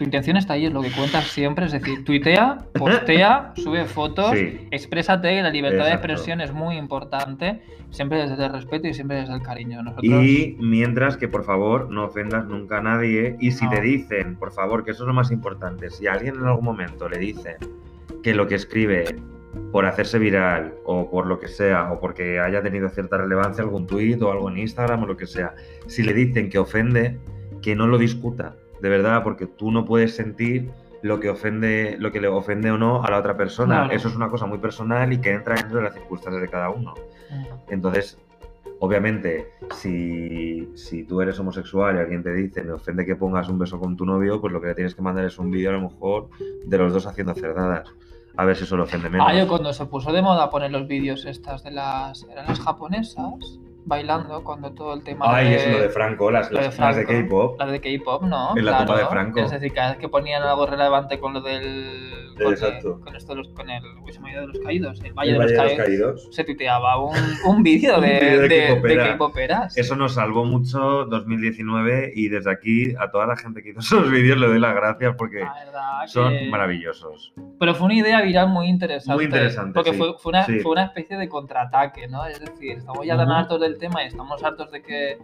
Tu 0.00 0.04
intención 0.04 0.38
está 0.38 0.54
ahí, 0.54 0.64
es 0.64 0.72
lo 0.72 0.80
que 0.80 0.90
cuentas 0.90 1.26
siempre, 1.26 1.66
es 1.66 1.72
decir, 1.72 2.06
tuitea, 2.06 2.56
postea, 2.72 3.52
sube 3.56 3.84
fotos, 3.84 4.30
sí, 4.30 4.66
Exprésate, 4.70 5.42
la 5.42 5.50
libertad 5.50 5.84
de 5.84 5.90
expresión 5.90 6.40
es 6.40 6.54
muy 6.54 6.78
importante, 6.78 7.60
siempre 7.90 8.26
desde 8.26 8.46
el 8.46 8.50
respeto 8.50 8.88
y 8.88 8.94
siempre 8.94 9.18
desde 9.18 9.34
el 9.34 9.42
cariño. 9.42 9.82
Nosotros, 9.82 10.06
Y 10.06 10.56
mientras 10.58 11.18
que 11.18 11.28
por 11.28 11.44
favor 11.44 11.90
no 11.90 12.06
ofendas 12.06 12.46
nunca 12.46 12.78
a 12.78 12.80
nadie. 12.80 13.36
Y 13.40 13.50
si 13.50 13.66
No. 13.66 13.72
te 13.72 13.82
dicen, 13.82 14.36
por 14.36 14.52
favor, 14.54 14.84
que 14.84 14.92
eso 14.92 15.02
es 15.02 15.06
lo 15.06 15.12
más 15.12 15.30
importante, 15.30 15.90
si 15.90 16.06
a 16.06 16.14
alguien 16.14 16.36
en 16.36 16.46
algún 16.46 16.64
momento 16.64 17.06
le 17.06 17.18
dicen 17.18 17.56
que 18.22 18.32
lo 18.32 18.46
que 18.48 18.54
escribe 18.54 19.04
por 19.70 19.84
hacerse 19.84 20.18
viral 20.18 20.76
o 20.86 21.10
por 21.10 21.26
lo 21.26 21.38
que 21.38 21.48
sea, 21.48 21.92
o 21.92 22.00
porque 22.00 22.40
haya 22.40 22.62
tenido 22.62 22.88
cierta 22.88 23.18
relevancia 23.18 23.62
algún 23.62 23.86
tuit 23.86 24.22
o 24.22 24.32
algo 24.32 24.48
en 24.48 24.56
Instagram 24.56 25.02
o 25.02 25.06
lo 25.06 25.18
que 25.18 25.26
sea, 25.26 25.52
si 25.88 26.02
le 26.02 26.14
dicen 26.14 26.48
que 26.48 26.58
ofende, 26.58 27.18
que 27.60 27.76
no 27.76 27.86
lo 27.86 27.98
discuta, 27.98 28.56
de 28.80 28.88
verdad, 28.88 29.22
porque 29.22 29.46
tú 29.46 29.70
no 29.70 29.84
puedes 29.84 30.14
sentir 30.14 30.70
lo 31.02 31.20
que 31.20 31.30
ofende, 31.30 31.96
lo 31.98 32.12
que 32.12 32.20
le 32.20 32.28
ofende 32.28 32.70
o 32.70 32.78
no 32.78 33.02
a 33.02 33.10
la 33.10 33.18
otra 33.18 33.36
persona. 33.36 33.76
Claro. 33.76 33.92
Eso 33.92 34.08
es 34.08 34.16
una 34.16 34.30
cosa 34.30 34.46
muy 34.46 34.58
personal 34.58 35.12
y 35.12 35.18
que 35.18 35.32
entra 35.32 35.54
dentro 35.54 35.78
de 35.78 35.84
las 35.84 35.94
circunstancias 35.94 36.42
de 36.42 36.48
cada 36.48 36.70
uno. 36.70 36.94
Entonces, 37.68 38.18
obviamente, 38.80 39.52
si, 39.76 40.70
si 40.74 41.04
tú 41.04 41.20
eres 41.20 41.38
homosexual 41.38 41.96
y 41.96 41.98
alguien 42.00 42.22
te 42.22 42.32
dice, 42.32 42.62
me 42.62 42.72
ofende 42.72 43.06
que 43.06 43.16
pongas 43.16 43.48
un 43.48 43.58
beso 43.58 43.78
con 43.78 43.96
tu 43.96 44.04
novio, 44.04 44.40
pues 44.40 44.52
lo 44.52 44.60
que 44.60 44.68
le 44.68 44.74
tienes 44.74 44.94
que 44.94 45.02
mandar 45.02 45.24
es 45.24 45.38
un 45.38 45.50
vídeo 45.50 45.70
a 45.70 45.74
lo 45.74 45.82
mejor 45.82 46.28
de 46.64 46.78
los 46.78 46.92
dos 46.92 47.06
haciendo 47.06 47.34
cerdadas. 47.34 47.88
A 48.36 48.44
ver 48.44 48.56
si 48.56 48.64
eso 48.64 48.76
le 48.76 48.84
ofende 48.84 49.10
menos. 49.10 49.26
Ah, 49.28 49.34
yo 49.34 49.48
cuando 49.48 49.72
se 49.72 49.84
puso 49.86 50.12
de 50.12 50.22
moda 50.22 50.50
poner 50.50 50.70
los 50.70 50.86
vídeos 50.86 51.24
estas 51.26 51.62
de 51.64 51.72
las... 51.72 52.26
¿Eran 52.30 52.46
las 52.46 52.60
japonesas? 52.60 53.58
Bailando, 53.84 54.44
cuando 54.44 54.72
todo 54.72 54.94
el 54.94 55.02
tema 55.02 55.24
Ay, 55.34 55.50
de... 55.50 55.56
es 55.56 55.68
lo 55.72 55.80
de 55.82 55.88
Franco, 55.88 56.30
las, 56.30 56.50
lo 56.50 56.58
de 56.58 56.64
las, 56.66 56.78
las 56.78 56.96
de 56.96 57.04
Franco. 57.06 57.28
K-pop. 57.28 57.58
Las 57.60 57.70
de 57.72 57.80
K-pop, 57.80 58.22
¿no? 58.24 58.56
En 58.56 58.64
la 58.64 58.78
tumba 58.78 58.98
de 58.98 59.06
Franco. 59.06 59.40
Es 59.40 59.50
decir, 59.50 59.72
cada 59.72 59.90
vez 59.90 59.98
que 59.98 60.08
ponían 60.08 60.42
algo 60.42 60.66
relevante 60.66 61.18
con 61.18 61.34
lo 61.34 61.40
del... 61.40 62.10
Con, 62.42 62.52
Exacto. 62.54 63.00
con 63.00 63.14
esto 63.16 63.32
de 63.32 63.38
los, 63.38 63.48
con 63.48 63.68
el... 63.68 63.82
se 64.10 64.18
me 64.20 64.30
ha 64.30 64.32
ido 64.32 64.40
de 64.42 64.46
los 64.48 64.58
caídos. 64.60 65.00
El 65.04 65.12
Valle, 65.12 65.32
El 65.32 65.38
de, 65.38 65.42
los 65.44 65.52
Valle 65.58 65.62
de 65.72 65.76
los 65.76 65.84
Caídos. 65.86 66.10
Caídos. 66.20 66.28
Se 66.34 66.44
tuiteaba 66.44 66.98
un, 67.02 67.14
un 67.46 67.62
vídeo 67.62 68.00
de, 68.00 68.08
de 68.08 68.48
de, 68.48 68.80
de 68.80 68.96
K-poperas. 68.96 69.76
Eso 69.76 69.94
nos 69.96 70.14
salvó 70.14 70.44
mucho 70.44 71.04
2019 71.06 72.12
y 72.14 72.28
desde 72.28 72.50
aquí 72.50 72.94
a 72.98 73.10
toda 73.10 73.26
la 73.26 73.36
gente 73.36 73.62
que 73.62 73.70
hizo 73.70 73.80
esos 73.80 74.10
vídeos 74.10 74.38
le 74.38 74.46
doy 74.46 74.58
las 74.58 74.74
gracias 74.74 75.14
porque 75.16 75.40
La 75.40 76.04
son 76.06 76.32
que- 76.32 76.48
maravillosos. 76.48 77.32
Pero 77.58 77.74
fue 77.74 77.86
una 77.86 77.94
idea 77.94 78.22
viral 78.22 78.48
muy 78.48 78.68
interesante. 78.68 79.14
Muy 79.16 79.24
interesante, 79.24 79.74
Porque 79.74 79.92
sí, 79.92 79.98
fue, 79.98 80.14
fue, 80.18 80.30
una, 80.30 80.44
sí. 80.44 80.60
fue 80.60 80.72
una 80.72 80.84
especie 80.84 81.16
de 81.18 81.28
contraataque, 81.28 82.08
¿no? 82.08 82.24
Es 82.24 82.40
decir, 82.40 82.78
estamos 82.78 83.04
ya 83.04 83.16
tan 83.16 83.30
hartos 83.30 83.60
del 83.70 83.78
tema 83.78 84.02
y 84.04 84.08
estamos 84.08 84.42
hartos 84.42 84.70
de 84.72 84.82
que, 84.82 85.18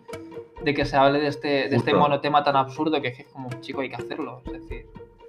de 0.63 0.75
que 0.75 0.85
se 0.85 0.97
hable 0.97 1.21
de 1.21 1.29
este, 1.29 1.69
de 1.69 1.77
este 1.77 1.93
monotema 1.95 2.43
tan 2.45 2.57
absurdo 2.57 3.01
que 3.03 3.09
es 3.09 3.17
que 3.17 3.23
es 3.23 3.29
como, 3.29 3.49
chico, 3.61 3.81
hay 3.81 3.89
que 3.91 3.97
hacerlo. 3.97 4.41
Es 4.47 4.53
decir, 4.53 4.87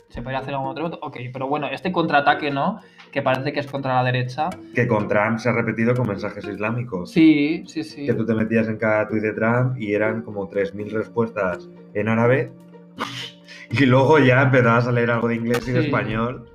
se 0.10 0.22
podría 0.22 0.40
hacer 0.40 0.54
algún 0.54 0.70
otro. 0.70 0.86
Ok, 1.02 1.18
pero 1.34 1.48
bueno, 1.48 1.68
este 1.68 1.92
contraataque, 1.92 2.50
¿no? 2.52 2.80
Que 3.12 3.22
parece 3.22 3.52
que 3.52 3.60
es 3.60 3.68
contra 3.68 3.96
la 3.96 4.04
derecha. 4.04 4.50
Que 4.74 4.88
con 4.88 5.08
Trump 5.08 5.40
se 5.40 5.50
ha 5.50 5.54
repetido 5.54 5.94
con 5.96 6.08
mensajes 6.08 6.46
islámicos. 6.46 7.12
Sí, 7.12 7.64
sí, 7.68 7.84
sí. 7.84 8.06
que 8.06 8.14
tú 8.14 8.26
te 8.26 8.34
metías 8.34 8.68
en 8.68 8.78
cada 8.78 9.08
tuit 9.08 9.22
de 9.24 9.34
Trump 9.34 9.78
y 9.80 9.94
eran 9.94 10.22
como 10.22 10.50
3.000 10.50 10.92
respuestas 10.92 11.68
en 11.94 12.08
árabe 12.10 12.52
y 13.72 13.86
luego 13.86 14.20
ya 14.20 14.44
empezabas 14.44 14.88
a 14.88 14.92
leer 14.92 15.12
algo 15.12 15.28
de 15.28 15.36
inglés 15.36 15.68
y 15.68 15.72
de 15.72 15.82
Sí. 15.82 15.86
español 15.88 16.50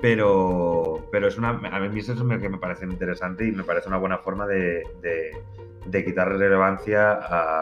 Pero, 0.00 1.06
pero 1.12 1.28
es 1.28 1.36
una, 1.36 1.50
a 1.50 1.80
mí 1.80 1.98
eso 2.00 2.12
es 2.12 2.18
lo 2.18 2.38
que 2.38 2.48
me 2.48 2.58
parece 2.58 2.84
interesante 2.84 3.46
y 3.46 3.52
me 3.52 3.64
parece 3.64 3.88
una 3.88 3.98
buena 3.98 4.18
forma 4.18 4.46
de, 4.46 4.82
de, 5.02 5.42
de 5.86 6.04
quitar 6.04 6.28
relevancia 6.28 7.12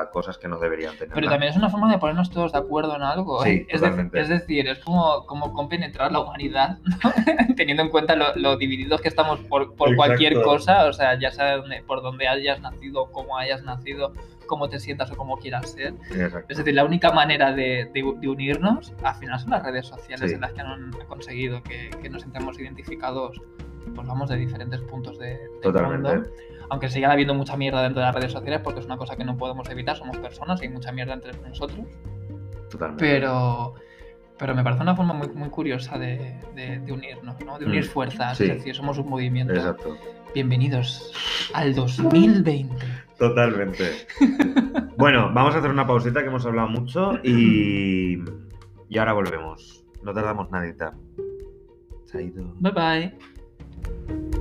a 0.01 0.11
cosas 0.11 0.39
que 0.39 0.47
no 0.49 0.59
deberían 0.59 0.97
tener. 0.97 1.15
Pero 1.15 1.29
también 1.29 1.51
es 1.51 1.57
una 1.59 1.69
forma 1.69 1.91
de 1.91 1.99
ponernos 1.99 2.31
todos 2.31 2.53
de 2.53 2.59
acuerdo 2.59 2.95
en 2.97 3.03
algo. 3.03 3.43
Sí, 3.43 3.51
¿eh? 3.51 3.67
es, 3.69 3.81
de- 3.81 4.11
es 4.15 4.29
decir, 4.29 4.69
es 4.69 4.79
como, 4.81 5.27
como 5.27 5.53
compenetrar 5.53 6.13
la 6.13 6.21
humanidad, 6.21 6.79
¿no? 7.03 7.13
teniendo 7.57 7.83
en 7.83 7.89
cuenta 7.91 8.15
lo, 8.15 8.35
lo 8.37 8.57
divididos 8.57 9.01
que 9.01 9.09
estamos 9.09 9.41
por, 9.41 9.75
por 9.75 9.95
cualquier 9.97 10.41
cosa, 10.43 10.87
o 10.87 10.93
sea, 10.93 11.19
ya 11.19 11.31
sea 11.33 11.63
por 11.87 12.03
donde 12.03 12.29
hayas 12.29 12.61
nacido, 12.61 13.07
cómo 13.11 13.37
hayas 13.37 13.63
nacido, 13.65 14.13
cómo 14.49 14.69
te 14.69 14.81
sientas 14.81 15.13
o 15.13 15.17
cómo 15.17 15.37
quieras 15.37 15.71
ser. 15.71 15.95
Exacto. 16.11 16.47
Es 16.49 16.59
decir, 16.59 16.75
la 16.75 16.85
única 16.85 17.13
manera 17.13 17.53
de, 17.53 17.89
de- 17.95 18.15
de 18.21 18.29
unirnos, 18.29 18.93
al 19.05 19.15
final, 19.15 19.39
son 19.39 19.51
las 19.51 19.63
redes 19.63 19.87
sociales 19.87 20.31
Sí. 20.31 20.35
en 20.35 20.41
las 20.41 20.53
que 20.53 20.61
han 20.63 20.91
conseguido 21.07 21.63
que, 21.63 21.91
que 22.03 22.11
nos 22.11 22.23
sintamos 22.23 22.59
identificados, 22.59 23.41
pues 23.95 24.07
vamos, 24.07 24.29
de 24.29 24.37
diferentes 24.37 24.81
puntos 24.83 25.19
de, 25.21 25.29
del 25.39 25.61
Totalmente. 25.63 26.15
mundo. 26.17 26.31
Aunque 26.71 26.89
siga 26.91 27.13
habiendo 27.13 27.33
mucha 27.35 27.57
mierda 27.57 27.83
dentro 27.83 28.01
de 28.01 28.07
las 28.07 28.15
redes 28.15 28.33
sociales, 28.33 28.61
porque 28.65 28.81
es 28.81 28.87
una 28.87 28.97
cosa 28.99 29.17
que 29.17 29.25
no 29.25 29.37
podemos 29.37 29.69
evitar, 29.71 29.97
somos 29.97 30.19
personas 30.19 30.61
y 30.61 30.65
hay 30.67 30.71
mucha 30.73 30.91
mierda 30.93 31.15
entre 31.15 31.33
nosotros. 31.49 31.87
Totalmente. 32.71 33.05
Pero, 33.05 33.75
pero 34.39 34.55
me 34.55 34.63
parece 34.63 34.83
una 34.83 34.95
forma 34.95 35.15
muy, 35.15 35.29
muy 35.29 35.49
curiosa 35.49 35.99
de, 35.99 36.39
de- 36.55 36.79
de 36.81 36.93
unirnos, 36.93 37.37
¿no? 37.45 37.59
De 37.59 37.65
unir 37.65 37.85
Mm, 37.85 37.89
fuerzas, 37.89 38.37
sí. 38.37 38.45
es 38.45 38.51
decir, 38.51 38.75
somos 38.75 38.99
un 38.99 39.09
movimiento. 39.09 39.55
Exacto. 39.55 39.97
Bienvenidos 40.35 41.13
al 41.55 41.75
2020. 41.75 42.77
Totalmente. 43.19 44.07
bueno, 44.97 45.31
vamos 45.35 45.55
a 45.55 45.59
hacer 45.59 45.71
una 45.71 45.87
pausita 45.87 46.21
que 46.21 46.29
hemos 46.29 46.45
hablado 46.47 46.69
mucho 46.69 47.19
y, 47.25 48.19
y 48.89 48.99
ahora 48.99 49.13
volvemos. 49.13 49.85
No 50.03 50.13
tardamos 50.13 50.51
nadita. 50.51 50.97
Se 52.05 52.19
ha 52.19 52.23
ido. 52.23 52.55
Bye 52.61 52.73
bye. 52.73 54.39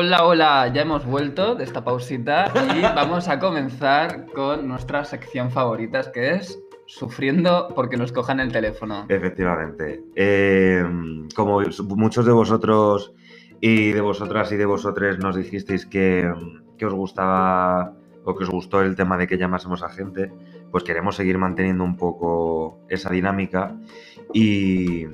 Hola, 0.00 0.24
hola, 0.24 0.72
ya 0.72 0.82
hemos 0.82 1.04
vuelto 1.04 1.56
de 1.56 1.64
esta 1.64 1.82
pausita 1.82 2.52
y 2.76 2.82
vamos 2.82 3.26
a 3.26 3.40
comenzar 3.40 4.26
con 4.26 4.68
nuestra 4.68 5.02
sección 5.02 5.50
favorita, 5.50 6.12
que 6.12 6.34
es 6.34 6.56
sufriendo 6.86 7.72
porque 7.74 7.96
nos 7.96 8.12
cojan 8.12 8.38
el 8.38 8.52
teléfono. 8.52 9.06
Efectivamente. 9.08 10.04
Eh, 10.14 10.84
como 11.34 11.62
muchos 11.96 12.24
de 12.24 12.30
vosotros 12.30 13.12
y 13.60 13.90
de 13.90 14.00
vosotras 14.00 14.52
y 14.52 14.56
de 14.56 14.66
vosotres 14.66 15.18
nos 15.18 15.34
dijisteis 15.34 15.84
que, 15.84 16.30
os 16.80 16.94
gustaba 16.94 17.92
o 18.22 18.36
que 18.36 18.44
os 18.44 18.50
gustó 18.50 18.82
el 18.82 18.94
tema 18.94 19.18
de 19.18 19.26
que 19.26 19.36
llamásemos 19.36 19.82
a 19.82 19.88
gente, 19.88 20.32
pues 20.70 20.84
queremos 20.84 21.16
seguir 21.16 21.38
manteniendo 21.38 21.82
un 21.82 21.96
poco 21.96 22.78
esa 22.88 23.10
dinámica. 23.10 23.76
Y, 24.32 25.08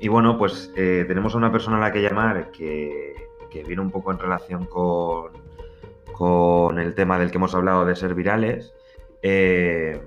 y 0.00 0.08
bueno, 0.08 0.38
pues 0.38 0.72
eh, 0.76 1.04
tenemos 1.06 1.34
a 1.34 1.36
una 1.36 1.52
persona 1.52 1.76
a 1.76 1.80
la 1.80 1.92
que 1.92 2.00
llamar 2.00 2.50
que, 2.52 3.28
que 3.50 3.64
viene 3.64 3.82
un 3.82 3.90
poco 3.90 4.12
en 4.12 4.18
relación 4.18 4.64
con, 4.66 5.32
con 6.12 6.78
el 6.78 6.94
tema 6.94 7.18
del 7.18 7.30
que 7.30 7.36
hemos 7.38 7.54
hablado 7.54 7.84
de 7.84 7.96
ser 7.96 8.14
virales. 8.14 8.72
Eh, 9.22 10.00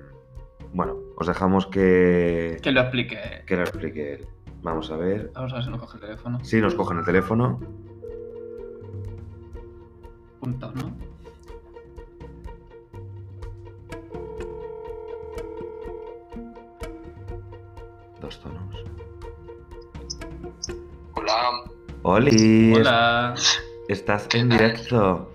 bueno, 0.74 0.98
os 1.18 1.28
dejamos 1.28 1.68
que, 1.68 2.58
Que 2.64 2.72
lo 2.72 2.82
explique. 2.82 3.20
que 3.46 3.56
lo 3.56 3.62
explique 3.64 4.14
él. 4.16 4.28
Vamos 4.62 4.90
a 4.92 4.96
ver. 4.98 5.30
Vamos 5.36 5.52
a 5.52 5.56
ver 5.58 5.66
si 5.66 5.70
nos 5.70 5.80
coge 5.82 5.98
el 5.98 6.02
teléfono. 6.02 6.40
Sí, 6.44 6.62
nos 6.62 6.74
cogen 6.76 6.98
el 7.00 7.06
teléfono. 7.06 7.60
Punto, 10.40 10.72
¿no? 10.74 10.94
Dos 18.22 18.40
tonos. 18.40 18.84
Hola, 21.16 21.64
¡Oli! 22.06 22.74
Hola. 22.74 23.34
Estás 23.88 24.28
en 24.34 24.50
directo. 24.50 25.32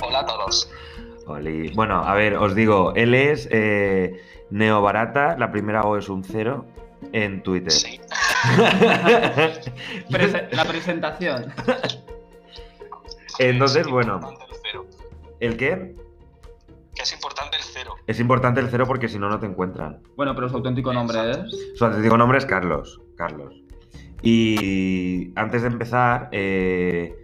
hola 0.00 0.20
a 0.20 0.26
todos. 0.26 0.70
Oli. 1.26 1.68
Bueno, 1.74 2.02
a 2.02 2.14
ver, 2.14 2.36
os 2.36 2.54
digo, 2.54 2.94
él 2.96 3.14
es 3.14 3.46
eh, 3.50 4.18
Neo 4.48 4.80
Barata, 4.80 5.36
la 5.36 5.52
primera 5.52 5.82
O 5.82 5.98
es 5.98 6.08
un 6.08 6.24
cero 6.24 6.64
en 7.12 7.42
Twitter. 7.42 7.70
Sí, 7.70 8.00
la 10.52 10.64
presentación. 10.64 11.52
Entonces, 13.38 13.82
es 13.82 13.92
bueno, 13.92 14.14
importante 14.14 14.44
el 14.48 14.60
cero. 14.62 14.86
¿el 15.40 15.56
qué? 15.58 15.96
Que 16.94 17.02
es 17.02 17.12
importante 17.12 17.58
el 17.58 17.62
cero. 17.62 17.94
Es 18.06 18.20
importante 18.20 18.60
el 18.60 18.70
cero 18.70 18.86
porque 18.86 19.08
si 19.08 19.18
no, 19.18 19.28
no 19.28 19.38
te 19.38 19.44
encuentran. 19.44 20.00
Bueno, 20.16 20.34
pero 20.34 20.48
su 20.48 20.56
auténtico 20.56 20.94
nombre 20.94 21.30
es. 21.30 21.76
Su 21.76 21.84
auténtico 21.84 22.16
nombre 22.16 22.38
es 22.38 22.46
Carlos. 22.46 23.02
Carlos. 23.14 23.67
Y 24.22 25.32
antes 25.36 25.62
de 25.62 25.68
empezar, 25.68 26.28
eh, 26.32 27.14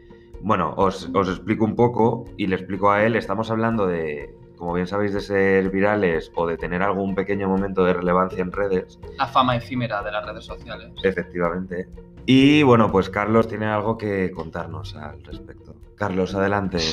bueno, 0.41 0.75
os, 0.77 1.11
os 1.15 1.29
explico 1.29 1.65
un 1.65 1.75
poco 1.77 2.25
y 2.37 2.47
le 2.47 2.57
explico 2.57 2.91
a 2.91 3.03
él. 3.05 3.17
Estamos 3.17 3.51
hablando 3.51 3.87
de, 3.87 4.35
como 4.57 4.75
bien 4.75 4.87
sabéis, 4.87 5.13
de 5.15 5.21
ser 5.21 5.71
virales 5.71 6.31
o 6.37 6.47
de 6.47 6.57
tener 6.57 6.83
algún 6.83 7.15
pequeño 7.15 7.49
momento 7.49 7.85
de 7.85 7.95
relevancia 7.95 8.41
en 8.43 8.53
redes, 8.53 8.99
La 9.19 9.27
fama 9.27 9.57
efímera 9.57 10.03
de 10.03 10.13
las 10.13 10.25
redes 10.25 10.45
sociales. 10.45 10.93
efectivamente. 11.03 11.89
Y 12.27 12.63
bueno, 12.63 12.91
pues 12.91 13.11
Carlos 13.11 13.49
tiene 13.49 13.67
algo 13.67 13.99
que 13.99 14.31
contarnos 14.31 14.95
al 14.97 15.23
respecto. 15.25 15.75
Carlos, 15.97 16.35
adelante. 16.35 16.79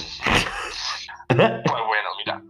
Pues 1.29 1.37
bueno, 1.37 2.09
mira. 2.17 2.43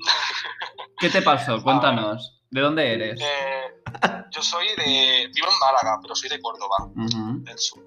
¿Qué 0.97 1.09
te 1.09 1.21
pasó? 1.21 1.61
Cuéntanos. 1.63 2.40
¿De 2.51 2.61
dónde 2.61 2.93
eres? 2.93 3.19
eh, 3.21 4.23
yo 4.31 4.41
soy 4.41 4.67
de. 4.77 5.29
Vivo 5.33 5.47
en 5.47 5.59
Málaga, 5.59 5.99
pero 6.01 6.15
soy 6.15 6.29
de 6.29 6.39
Córdoba, 6.41 6.89
del 6.95 7.57
sur. 7.57 7.83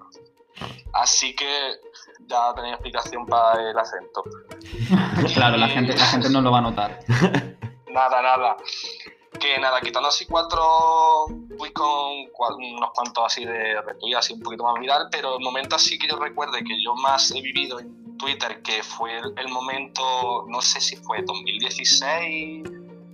Así 0.93 1.35
que 1.35 1.75
ya 2.27 2.53
tenéis 2.55 2.73
explicación 2.75 3.25
para 3.25 3.69
el 3.69 3.77
acento. 3.77 4.23
Claro, 5.33 5.57
la 5.57 5.67
gente, 5.67 5.95
la 5.95 6.05
gente 6.05 6.29
no 6.29 6.41
lo 6.41 6.51
va 6.51 6.59
a 6.59 6.61
notar. 6.61 6.99
Nada, 7.93 8.21
nada. 8.21 8.57
Que 9.39 9.57
nada, 9.59 9.79
quitando 9.81 10.09
así 10.09 10.25
cuatro, 10.25 11.27
fui 11.57 11.71
con 11.71 12.55
unos 12.55 12.91
cuantos 12.93 13.23
así 13.25 13.45
de 13.45 13.79
retweets, 13.81 14.17
así 14.17 14.33
un 14.33 14.41
poquito 14.41 14.63
más 14.63 14.79
viral, 14.79 15.07
pero 15.11 15.37
el 15.37 15.43
momento 15.43 15.75
así 15.75 15.97
que 15.97 16.07
yo 16.07 16.17
recuerde 16.17 16.63
que 16.63 16.81
yo 16.83 16.93
más 16.95 17.31
he 17.31 17.41
vivido 17.41 17.79
en 17.79 18.17
Twitter, 18.17 18.61
que 18.61 18.81
fue 18.83 19.17
el, 19.17 19.33
el 19.37 19.47
momento, 19.49 20.45
no 20.47 20.61
sé 20.61 20.81
si 20.81 20.95
fue 20.97 21.21
2016, 21.21 22.63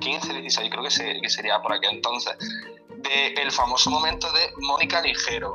15, 0.02 0.34
16, 0.34 0.70
creo 0.70 0.84
que, 0.84 0.92
se- 0.92 1.22
que 1.22 1.30
sería 1.30 1.62
por 1.62 1.72
aquel 1.74 1.92
entonces, 1.92 2.36
de 2.90 3.28
el 3.34 3.52
famoso 3.52 3.90
momento 3.90 4.30
de 4.34 4.52
Mónica 4.58 5.02
Ligero. 5.02 5.54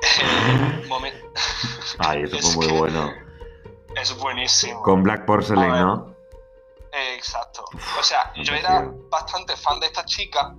Momen- 0.88 1.14
Ay, 1.98 2.22
eso 2.24 2.36
Es 2.36 2.54
fue 2.54 2.64
muy 2.66 2.72
que- 2.72 2.78
bueno. 2.80 3.12
es 3.96 4.16
buenísimo. 4.18 4.82
Con 4.82 5.02
Black 5.04 5.24
Porcelain. 5.26 5.70
¿no? 5.72 6.12
Eh, 6.92 7.14
Exacto. 7.14 7.64
O 7.98 8.02
sea, 8.02 8.32
yo 8.42 8.54
era 8.54 8.90
bastante 9.10 9.56
fan 9.56 9.80
de 9.80 9.86
esta 9.86 10.04
chica 10.04 10.54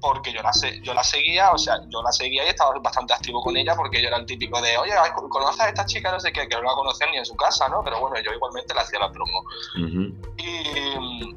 porque 0.00 0.32
yo 0.32 0.42
la, 0.42 0.52
se- 0.52 0.80
yo 0.80 0.94
la 0.94 1.02
seguía, 1.04 1.50
o 1.52 1.58
sea, 1.58 1.76
yo 1.88 2.02
la 2.02 2.12
seguía 2.12 2.44
y 2.44 2.48
estaba 2.48 2.78
bastante 2.78 3.12
activo 3.14 3.42
con 3.42 3.56
ella 3.56 3.74
porque 3.74 4.00
yo 4.00 4.08
era 4.08 4.16
el 4.18 4.24
típico 4.26 4.60
de, 4.62 4.78
oye, 4.78 4.92
¿conoces 5.30 5.60
a 5.60 5.68
esta 5.68 5.84
chica? 5.84 6.10
No 6.12 6.20
sé 6.20 6.32
qué, 6.32 6.46
que 6.48 6.54
no 6.56 6.62
la 6.62 6.74
conocía 6.74 7.06
ni 7.10 7.16
en 7.18 7.24
su 7.26 7.34
casa, 7.36 7.68
¿no? 7.68 7.82
Pero 7.84 8.00
bueno, 8.00 8.16
yo 8.24 8.32
igualmente 8.32 8.72
le 8.74 8.80
hacía 8.80 8.98
la 8.98 9.10
promo. 9.10 9.42
Y 10.38 11.36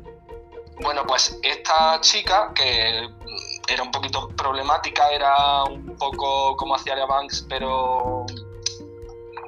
bueno, 0.82 1.06
pues 1.06 1.38
esta 1.44 2.00
chica 2.02 2.52
que 2.54 3.08
mm, 3.08 3.72
era 3.72 3.84
un 3.84 3.92
poquito 3.92 4.30
problemática, 4.30 5.10
era 5.10 5.64
un 5.64 5.96
poco 5.98 6.56
como 6.56 6.76
hacía 6.76 6.94
Aria 6.94 7.06
Banks, 7.06 7.46
pero 7.50 8.26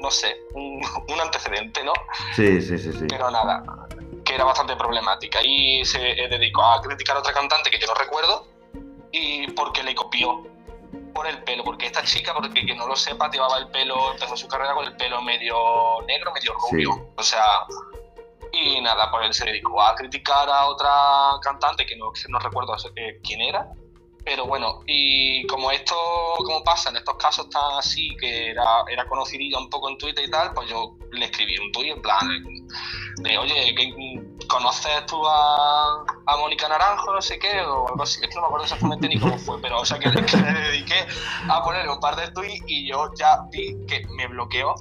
no 0.01 0.11
sé, 0.11 0.41
un, 0.53 0.81
un 1.07 1.21
antecedente, 1.21 1.83
¿no? 1.83 1.93
Sí, 2.35 2.61
sí, 2.61 2.77
sí, 2.77 2.91
sí. 2.93 3.05
pero 3.07 3.29
nada, 3.29 3.63
que 4.25 4.35
era 4.35 4.43
bastante 4.43 4.75
problemática. 4.75 5.39
Y 5.43 5.85
se 5.85 6.11
eh, 6.11 6.27
dedicó 6.29 6.63
a 6.63 6.81
criticar 6.81 7.17
a 7.17 7.19
otra 7.19 7.33
cantante 7.33 7.69
que 7.69 7.79
yo 7.79 7.87
no 7.87 7.93
recuerdo, 7.93 8.47
y 9.11 9.47
porque 9.51 9.83
le 9.83 9.95
copió 9.95 10.43
por 11.13 11.27
el 11.27 11.43
pelo, 11.43 11.63
porque 11.63 11.87
esta 11.87 12.03
chica, 12.03 12.33
porque 12.33 12.65
que 12.65 12.75
no 12.75 12.87
lo 12.87 12.95
sepa, 12.95 13.29
llevaba 13.29 13.57
el 13.57 13.67
pelo, 13.69 14.13
empezó 14.13 14.37
su 14.37 14.47
carrera 14.47 14.73
con 14.73 14.85
el 14.85 14.95
pelo 14.95 15.21
medio 15.21 15.55
negro, 16.07 16.31
medio 16.33 16.53
rubio. 16.53 16.93
Sí. 16.93 17.01
O 17.15 17.23
sea, 17.23 17.43
y 18.51 18.81
nada, 18.81 19.09
pues 19.11 19.27
él 19.27 19.33
se 19.33 19.45
dedicó 19.45 19.81
a 19.81 19.95
criticar 19.95 20.49
a 20.49 20.67
otra 20.67 20.89
cantante 21.41 21.85
que 21.85 21.95
no, 21.95 22.11
no 22.29 22.39
recuerdo 22.39 22.75
eh, 22.95 23.19
quién 23.23 23.41
era. 23.41 23.67
Pero 24.25 24.45
bueno, 24.45 24.81
y 24.85 25.47
como 25.47 25.71
esto, 25.71 25.95
como 26.37 26.63
pasa 26.63 26.89
en 26.89 26.97
estos 26.97 27.15
casos 27.15 27.49
tan 27.49 27.77
así, 27.77 28.15
que 28.17 28.51
era, 28.51 28.83
era 28.91 29.07
conocidilla 29.07 29.57
un 29.57 29.69
poco 29.69 29.89
en 29.89 29.97
Twitter 29.97 30.25
y 30.25 30.29
tal, 30.29 30.53
pues 30.53 30.69
yo 30.69 30.97
le 31.11 31.25
escribí 31.25 31.57
un 31.57 31.71
tuit 31.71 31.93
en 31.93 32.01
plan 32.01 32.27
de, 33.17 33.37
oye, 33.37 33.73
que 33.75 33.93
¿conoces 34.47 35.05
tú 35.05 35.25
a, 35.25 36.03
a 36.25 36.37
Mónica 36.37 36.67
Naranjo, 36.67 37.13
no 37.13 37.21
sé 37.21 37.39
qué? 37.39 37.61
O 37.61 37.87
algo 37.87 38.03
así. 38.03 38.19
Es 38.21 38.27
que 38.27 38.35
no 38.35 38.41
me 38.41 38.47
acuerdo 38.47 38.65
exactamente 38.65 39.07
ni 39.07 39.19
cómo 39.19 39.37
fue, 39.37 39.61
pero 39.61 39.79
o 39.79 39.85
sea 39.85 39.97
que, 39.97 40.11
que 40.25 40.37
le 40.37 40.53
dediqué 40.53 41.07
a 41.49 41.63
ponerle 41.63 41.91
un 41.91 41.99
par 41.99 42.15
de 42.15 42.29
tweets 42.31 42.63
y 42.67 42.89
yo 42.89 43.09
ya 43.17 43.39
vi 43.51 43.75
que 43.87 44.05
me 44.09 44.27
bloqueó 44.27 44.75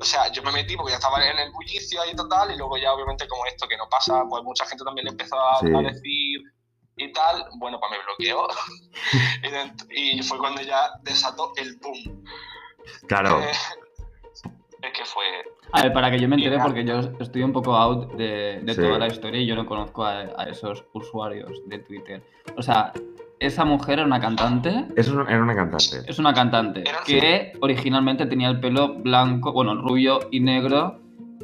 o 0.00 0.04
sea, 0.04 0.30
yo 0.32 0.42
me 0.42 0.52
metí 0.52 0.76
porque 0.76 0.92
ya 0.92 0.96
estaba 0.98 1.24
en 1.26 1.38
el 1.38 1.50
bullicio 1.52 2.00
ahí 2.02 2.14
total 2.14 2.52
y 2.52 2.56
luego 2.56 2.76
ya 2.78 2.92
obviamente 2.92 3.26
como 3.28 3.44
esto 3.46 3.66
que 3.68 3.76
no 3.76 3.88
pasa, 3.88 4.24
pues 4.28 4.42
mucha 4.44 4.64
gente 4.66 4.84
también 4.84 5.08
empezó 5.08 5.36
a, 5.38 5.60
Sí. 5.60 5.66
a 5.74 5.80
decir 5.82 6.40
y 6.96 7.12
tal, 7.12 7.44
bueno, 7.58 7.78
pues 7.78 7.92
me 7.92 7.98
bloqueó. 8.04 8.48
y, 9.90 10.22
fue 10.22 10.38
cuando 10.38 10.62
ya 10.62 10.90
desató 11.02 11.52
el 11.56 11.76
boom. 11.76 12.24
Claro, 13.06 13.40
Eh, 13.42 13.50
es 14.82 14.92
que 14.92 15.04
fue... 15.04 15.24
A 15.72 15.82
ver, 15.82 15.92
para 15.92 16.10
que 16.10 16.18
yo 16.18 16.28
me 16.28 16.36
entere, 16.36 16.58
porque 16.62 16.84
yo 16.84 17.00
estoy 17.20 17.42
un 17.42 17.52
poco 17.52 17.74
out 17.76 18.12
de, 18.14 18.60
de 18.62 18.74
Sí. 18.74 18.80
toda 18.80 18.98
la 18.98 19.06
historia 19.08 19.40
y 19.40 19.46
yo 19.46 19.54
no 19.54 19.66
conozco 19.66 20.04
a, 20.04 20.20
a 20.36 20.44
esos 20.44 20.84
usuarios 20.92 21.50
de 21.66 21.78
Twitter. 21.80 22.22
O 22.56 22.62
sea, 22.62 22.92
esa 23.40 23.64
mujer 23.64 23.98
era 24.00 24.06
una 24.06 24.20
cantante. 24.20 24.86
eso 24.96 25.14
no- 25.14 25.28
era 25.28 25.42
una 25.42 25.54
cantante. 25.54 26.02
Es 26.06 26.18
una 26.18 26.32
cantante 26.34 26.80
Era- 26.82 26.98
que 27.06 27.52
originalmente 27.60 28.26
tenía 28.26 28.48
el 28.48 28.60
pelo 28.60 28.94
blanco, 28.94 29.52
bueno, 29.52 29.74
rubio 29.80 30.20
y 30.30 30.40
negro, 30.40 31.00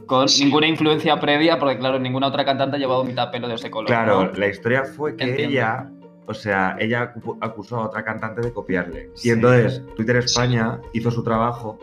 con 0.07 0.28
Sí. 0.28 0.45
ninguna 0.45 0.66
influencia 0.66 1.18
previa, 1.20 1.59
porque 1.59 1.78
claro, 1.78 1.99
ninguna 1.99 2.26
otra 2.26 2.45
cantante 2.45 2.76
ha 2.76 2.78
llevado 2.78 3.05
mitad 3.05 3.30
pelo 3.30 3.49
de 3.49 3.55
ese 3.55 3.70
color. 3.70 3.86
Claro, 3.88 4.24
¿no? 4.26 4.32
la 4.32 4.49
historia 4.49 4.84
fue 4.84 5.16
que 5.16 5.24
Entiendo. 5.24 5.53
ella, 5.53 5.90
o 6.26 6.34
sea, 6.34 6.76
ella 6.78 7.14
acu- 7.14 7.38
acusó 7.40 7.76
a 7.78 7.86
otra 7.86 8.05
cantante 8.05 8.40
de 8.42 8.53
copiarle. 8.53 9.11
Sí. 9.14 9.28
Y 9.28 9.32
entonces 9.32 9.82
Twitter 9.97 10.16
España 10.16 10.80
hizo 10.92 11.11
su 11.11 11.22
trabajo 11.22 11.78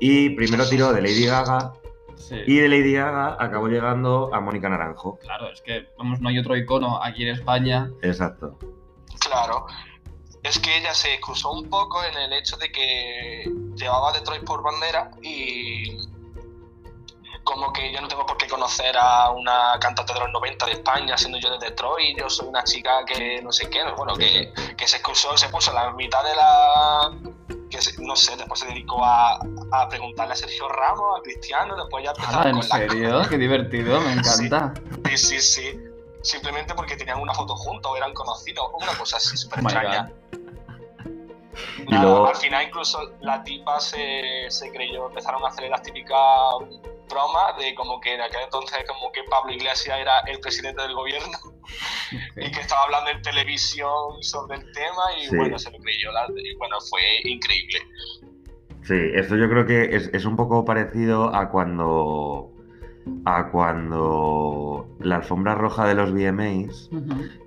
y 0.00 0.30
primero 0.30 0.68
tiró 0.68 0.92
de 0.92 1.00
Lady 1.00 1.24
Gaga 1.26 1.72
sí. 2.16 2.36
y 2.46 2.56
de 2.56 2.68
Lady 2.68 2.92
Gaga 2.94 3.36
acabó 3.38 3.68
llegando 3.68 4.30
a 4.34 4.40
Mónica 4.40 4.68
Naranjo. 4.68 5.18
Claro, 5.20 5.48
es 5.50 5.62
que 5.62 5.86
vamos, 5.96 6.20
no 6.20 6.28
hay 6.28 6.38
otro 6.38 6.56
icono 6.56 7.02
aquí 7.02 7.22
en 7.22 7.28
España. 7.30 7.90
Exacto. 8.02 8.58
Claro. 9.24 9.66
Es 10.42 10.58
que 10.58 10.76
ella 10.76 10.92
se 10.94 11.14
excusó 11.14 11.50
un 11.52 11.70
poco 11.70 12.04
en 12.04 12.14
el 12.16 12.32
hecho 12.34 12.56
de 12.58 12.70
que 12.70 13.50
llevaba 13.76 14.12
Detroit 14.12 14.44
por 14.44 14.62
bandera 14.62 15.10
y 15.22 15.96
como 17.44 17.72
que 17.72 17.92
yo 17.92 18.00
no 18.00 18.08
tengo 18.08 18.24
por 18.24 18.36
qué 18.38 18.46
conocer 18.46 18.96
a 18.98 19.30
una 19.30 19.78
cantante 19.80 20.14
de 20.14 20.20
los 20.20 20.30
90 20.32 20.66
de 20.66 20.72
España 20.72 21.16
siendo 21.18 21.38
yo 21.38 21.50
de 21.58 21.66
Detroit, 21.68 22.18
yo 22.18 22.28
soy 22.30 22.48
una 22.48 22.64
chica 22.64 23.04
que 23.06 23.40
no 23.42 23.52
sé 23.52 23.68
qué, 23.68 23.82
bueno, 23.96 24.14
que, 24.14 24.52
que 24.76 24.86
se 24.88 24.96
excusó, 24.96 25.36
se 25.36 25.48
puso 25.48 25.72
la 25.72 25.90
mitad 25.92 26.22
de 26.24 26.34
la... 26.34 27.10
que 27.70 27.82
se- 27.82 28.00
no 28.02 28.16
sé, 28.16 28.36
después 28.36 28.60
se 28.60 28.66
dedicó 28.66 29.04
a, 29.04 29.38
a 29.72 29.88
preguntarle 29.90 30.32
a 30.32 30.36
Sergio 30.36 30.68
Ramos, 30.68 31.18
a 31.18 31.22
Cristiano, 31.22 31.76
después 31.76 32.02
ya 32.04 32.10
Ah, 32.10 32.14
empezaron 32.16 32.46
¿En 32.48 32.56
con 32.60 32.68
la 32.68 32.76
serio? 32.78 33.22
Qué 33.28 33.38
divertido, 33.38 34.00
me 34.00 34.12
encanta. 34.12 34.72
Sí, 35.10 35.18
sí, 35.18 35.40
sí. 35.40 35.80
Simplemente 36.24 36.74
porque 36.74 36.96
tenían 36.96 37.20
una 37.20 37.32
foto 37.34 37.54
juntos 37.54 37.92
o 37.92 37.96
eran 37.96 38.12
conocidos, 38.14 38.66
una 38.82 38.96
cosa 38.98 39.18
así 39.18 39.36
súper 39.36 39.60
Oh 39.60 39.62
extraña. 39.62 40.10
Nada, 41.88 42.02
luego- 42.02 42.26
Al 42.26 42.36
final 42.36 42.66
incluso 42.66 42.98
la 43.20 43.44
tipa 43.44 43.78
se, 43.78 44.46
se 44.48 44.72
creyó, 44.72 45.06
empezaron 45.08 45.44
a 45.44 45.48
hacer 45.48 45.68
las 45.70 45.82
típicas 45.82 46.18
bromas 47.08 47.56
de 47.58 47.74
como 47.74 48.00
que 48.00 48.14
en 48.14 48.22
aquel 48.22 48.40
entonces 48.42 48.78
como 48.88 49.12
que 49.12 49.22
Pablo 49.24 49.52
Iglesias 49.52 49.98
era 49.98 50.20
el 50.20 50.40
presidente 50.40 50.80
del 50.82 50.94
gobierno 50.94 51.36
y 52.36 52.50
que 52.50 52.60
estaba 52.60 52.84
hablando 52.84 53.10
en 53.10 53.20
televisión 53.22 54.22
sobre 54.22 54.56
el 54.56 54.72
tema 54.72 55.02
y 55.20 55.26
Sí. 55.26 55.36
bueno, 55.36 55.58
se 55.58 55.70
lo 55.70 55.78
creyó. 55.78 56.10
la- 56.10 56.26
y 56.34 56.54
bueno, 56.56 56.76
fue 56.88 57.02
increíble. 57.24 57.80
Sí, 58.82 58.94
esto 59.14 59.36
yo 59.36 59.48
creo 59.48 59.66
que 59.66 59.94
es, 59.94 60.08
es 60.12 60.24
un 60.24 60.36
poco 60.36 60.64
parecido 60.64 61.34
a 61.34 61.50
cuando 61.50 62.50
a 63.24 63.48
cuando 63.50 64.96
la 65.00 65.16
alfombra 65.16 65.54
roja 65.54 65.86
de 65.86 65.94
los 65.94 66.12
VMAs, 66.12 66.90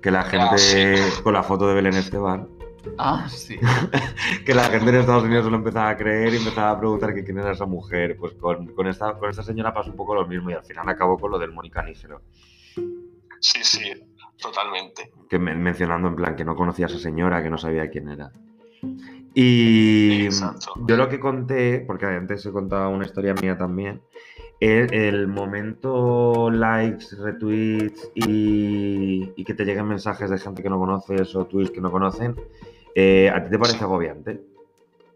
que 0.02 0.10
la 0.10 0.22
gente 0.22 0.46
Ah, 0.54 0.58
sí. 0.58 1.22
con 1.22 1.32
la 1.32 1.42
foto 1.42 1.68
de 1.68 1.74
Belén 1.74 1.94
Esteban, 1.94 2.48
Ah, 2.96 3.26
sí. 3.28 3.56
que 4.46 4.54
la 4.54 4.64
gente 4.64 4.90
en 4.90 4.96
Estados 4.96 5.24
Unidos 5.24 5.44
se 5.44 5.50
lo 5.50 5.56
empezaba 5.56 5.90
a 5.90 5.96
creer 5.96 6.32
y 6.32 6.36
empezaba 6.36 6.70
a 6.70 6.78
preguntar 6.78 7.12
que 7.12 7.22
quién 7.24 7.38
era 7.38 7.52
esa 7.52 7.66
mujer. 7.66 8.16
Pues 8.18 8.32
con, 8.34 8.66
con 8.68 8.86
esta, 8.86 9.18
con 9.18 9.28
esta 9.28 9.42
señora 9.42 9.74
pasó 9.74 9.90
un 9.90 9.96
poco 9.96 10.14
lo 10.14 10.26
mismo 10.26 10.50
y 10.50 10.54
al 10.54 10.64
final 10.64 10.88
acabó 10.88 11.18
con 11.18 11.30
lo 11.32 11.38
del 11.38 11.52
Mónica 11.52 11.82
Nígero. 11.82 12.22
Sí, 13.40 13.60
sí, 13.62 13.92
totalmente. 14.40 15.12
Que 15.28 15.38
men- 15.38 15.60
mencionando 15.62 16.08
en 16.08 16.16
plan 16.16 16.36
que 16.36 16.44
no 16.44 16.54
conocía 16.56 16.86
a 16.86 16.88
esa 16.88 16.98
señora, 16.98 17.42
que 17.42 17.50
no 17.50 17.58
sabía 17.58 17.90
quién 17.90 18.08
era. 18.08 18.30
Y 19.34 20.24
Exacto. 20.24 20.72
yo 20.86 20.96
lo 20.96 21.08
que 21.08 21.20
conté, 21.20 21.80
porque 21.86 22.06
antes 22.06 22.46
he 22.46 22.52
contado 22.52 22.88
una 22.90 23.04
historia 23.04 23.34
mía 23.34 23.56
también, 23.58 24.00
el, 24.60 24.92
el 24.92 25.26
momento 25.28 26.50
likes, 26.50 27.06
retweets 27.16 28.10
y, 28.14 29.32
y 29.36 29.44
que 29.44 29.54
te 29.54 29.64
lleguen 29.64 29.86
mensajes 29.86 30.30
de 30.30 30.38
gente 30.38 30.62
que 30.62 30.70
no 30.70 30.78
conoces 30.78 31.34
o 31.36 31.44
tweets 31.46 31.70
que 31.70 31.80
no 31.80 31.90
conocen, 31.90 32.34
eh, 32.94 33.30
¿a 33.32 33.42
ti 33.44 33.50
te 33.50 33.58
parece 33.58 33.84
agobiante? 33.84 34.40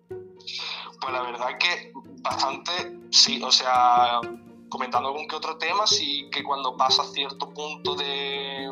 Pues 0.09 1.13
la 1.13 1.23
verdad 1.23 1.49
que 1.59 1.93
bastante, 2.23 2.71
sí, 3.11 3.43
o 3.43 3.51
sea, 3.51 4.21
comentando 4.69 5.09
algún 5.09 5.27
que 5.27 5.35
otro 5.37 5.59
tema, 5.59 5.87
sí 5.87 6.29
que 6.33 6.45
cuando 6.45 6.77
pasa 6.77 7.03
cierto 7.05 7.53
punto 7.53 7.97
de, 7.97 8.67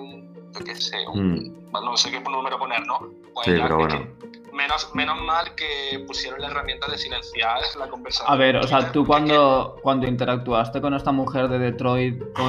yo 0.57 0.65
qué 0.65 0.75
sé, 0.77 0.97
un- 1.13 1.69
no 1.73 1.97
sé 1.97 2.11
qué 2.11 2.21
número 2.21 2.59
poner, 2.59 2.87
¿no? 2.87 3.01
Pues 3.35 3.49
Mm. 3.49 3.51
Sí, 3.57 3.61
pero 3.63 3.77
bueno. 3.77 3.99
que 3.99 4.40
menos, 4.61 4.95
menos 4.95 5.21
mal 5.23 5.55
que 5.55 6.05
pusieron 6.07 6.41
la 6.41 6.49
herramienta 6.49 6.87
de 6.91 6.99
silenciar 6.99 7.59
la 7.79 7.89
conversación. 7.89 8.33
A 8.33 8.37
ver, 8.37 8.57
o 8.57 8.63
sea, 8.65 8.93
tú 8.93 9.07
cuando, 9.07 9.77
cuando 9.83 10.07
interactuaste 10.07 10.81
con 10.81 10.95
esta 10.95 11.13
mujer 11.13 11.49
de 11.49 11.59
Detroit 11.59 12.21
con, 12.33 12.49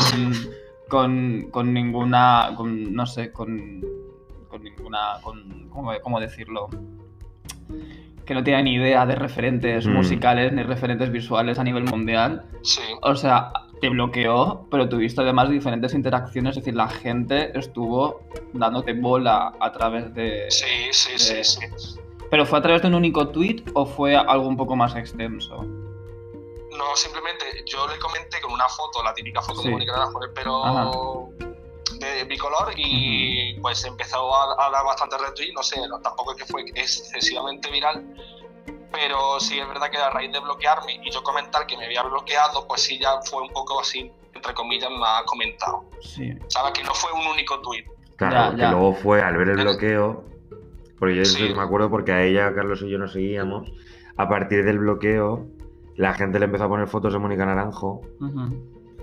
con, 0.90 1.48
con 1.52 1.74
ninguna, 1.74 2.52
con, 2.56 2.94
no 2.94 3.06
sé, 3.06 3.32
con, 3.32 3.82
con 4.50 4.64
ninguna, 4.64 5.20
con, 5.24 5.70
¿cómo, 5.70 5.92
cómo 6.02 6.20
decirlo? 6.20 6.70
Que 8.26 8.34
no 8.34 8.44
tiene 8.44 8.64
ni 8.64 8.74
idea 8.76 9.06
de 9.06 9.16
referentes 9.16 9.86
Mm. 9.88 9.94
musicales 9.94 10.54
ni 10.54 10.64
referentes 10.64 11.12
visuales 11.12 11.58
a 11.60 11.64
nivel 11.64 11.86
mundial. 11.86 12.44
Sí, 12.62 12.82
O 13.02 13.16
sea, 13.16 13.52
te 13.82 13.90
bloqueó, 13.90 14.68
pero 14.70 14.88
tuviste 14.88 15.22
además 15.22 15.50
diferentes 15.50 15.94
interacciones, 15.94 16.52
es 16.56 16.64
decir, 16.64 16.76
la 16.76 16.88
gente 16.88 17.58
estuvo 17.58 18.22
dándote 18.54 18.94
bola 18.94 19.54
a 19.60 19.72
través 19.72 20.14
de... 20.14 20.46
sí, 20.50 20.66
sí, 20.92 21.18
sí, 21.18 21.44
sí. 21.44 21.60
¿Pero 22.30 22.46
fue 22.46 22.60
a 22.60 22.62
través 22.62 22.82
de 22.84 22.88
un 22.88 22.94
único 22.94 23.28
tweet 23.30 23.64
o 23.74 23.86
fue 23.86 24.16
algo 24.16 24.48
un 24.48 24.56
poco 24.56 24.76
más 24.76 24.96
extenso? 24.96 25.64
No, 25.64 26.96
simplemente 26.96 27.44
yo 27.66 27.86
le 27.88 28.00
comenté 28.00 28.40
con 28.40 28.54
una 28.54 28.70
foto, 28.70 29.04
la 29.04 29.14
típica 29.14 29.42
foto 29.42 29.62
Sí. 29.62 29.68
de 29.68 29.72
Mónica 29.74 29.92
Naranjo, 29.94 30.20
pelo 30.34 30.64
Ajá. 30.64 30.92
de 32.00 32.24
bicolor 32.26 32.74
y 32.78 33.60
pues 33.62 33.84
empezó 33.84 34.34
a, 34.34 34.66
a 34.68 34.70
dar 34.70 34.86
bastante 34.86 35.18
retweet, 35.18 35.54
no 35.54 35.64
sé, 35.64 35.86
no, 35.88 36.00
tampoco 36.02 36.32
es 36.32 36.38
que 36.38 36.46
fue 36.46 36.64
excesivamente 36.76 37.70
viral, 37.70 38.06
pero 38.92 39.40
sí 39.40 39.60
es 39.60 39.68
verdad 39.68 39.90
que 39.90 39.98
a 39.98 40.10
raíz 40.10 40.32
de 40.32 40.40
bloquearme 40.40 41.00
y 41.04 41.12
yo 41.12 41.24
comentar 41.24 41.66
que 41.66 41.78
me 41.78 41.86
había 41.86 42.04
bloqueado, 42.04 42.68
pues 42.68 42.82
sí 42.82 43.00
ya 43.00 43.22
fue 43.24 43.42
un 43.44 43.50
poco 43.50 43.80
así, 43.80 44.12
entre 44.34 44.54
comillas, 44.54 44.90
más 44.92 45.24
comentado. 45.24 45.86
Sí. 46.02 46.34
¿Sabes? 46.48 46.74
Que 46.74 46.84
no 46.84 46.94
fue 46.94 47.12
un 47.14 47.26
único 47.28 47.60
tweet. 47.62 47.86
Claro, 48.18 48.56
Ya, 48.58 48.66
que 48.66 48.72
luego 48.72 48.94
fue 48.94 49.22
al 49.22 49.38
ver 49.38 49.50
el 49.50 49.56
bloqueo, 49.58 50.24
porque 51.00 51.16
yo 51.16 51.26
Sí. 51.26 51.54
me 51.56 51.62
acuerdo 51.62 51.90
porque 51.90 52.12
a 52.12 52.24
ella, 52.24 52.54
Carlos 52.54 52.82
y 52.84 52.90
yo 52.90 52.98
nos 53.00 53.14
seguíamos, 53.14 53.72
a 54.18 54.30
partir 54.30 54.64
del 54.66 54.80
bloqueo, 54.80 55.48
la 55.96 56.14
gente 56.14 56.38
le 56.40 56.46
empezó 56.46 56.66
a 56.66 56.70
poner 56.70 56.88
fotos 56.88 57.14
de 57.14 57.20
Mónica 57.20 57.46
Naranjo 57.46 58.02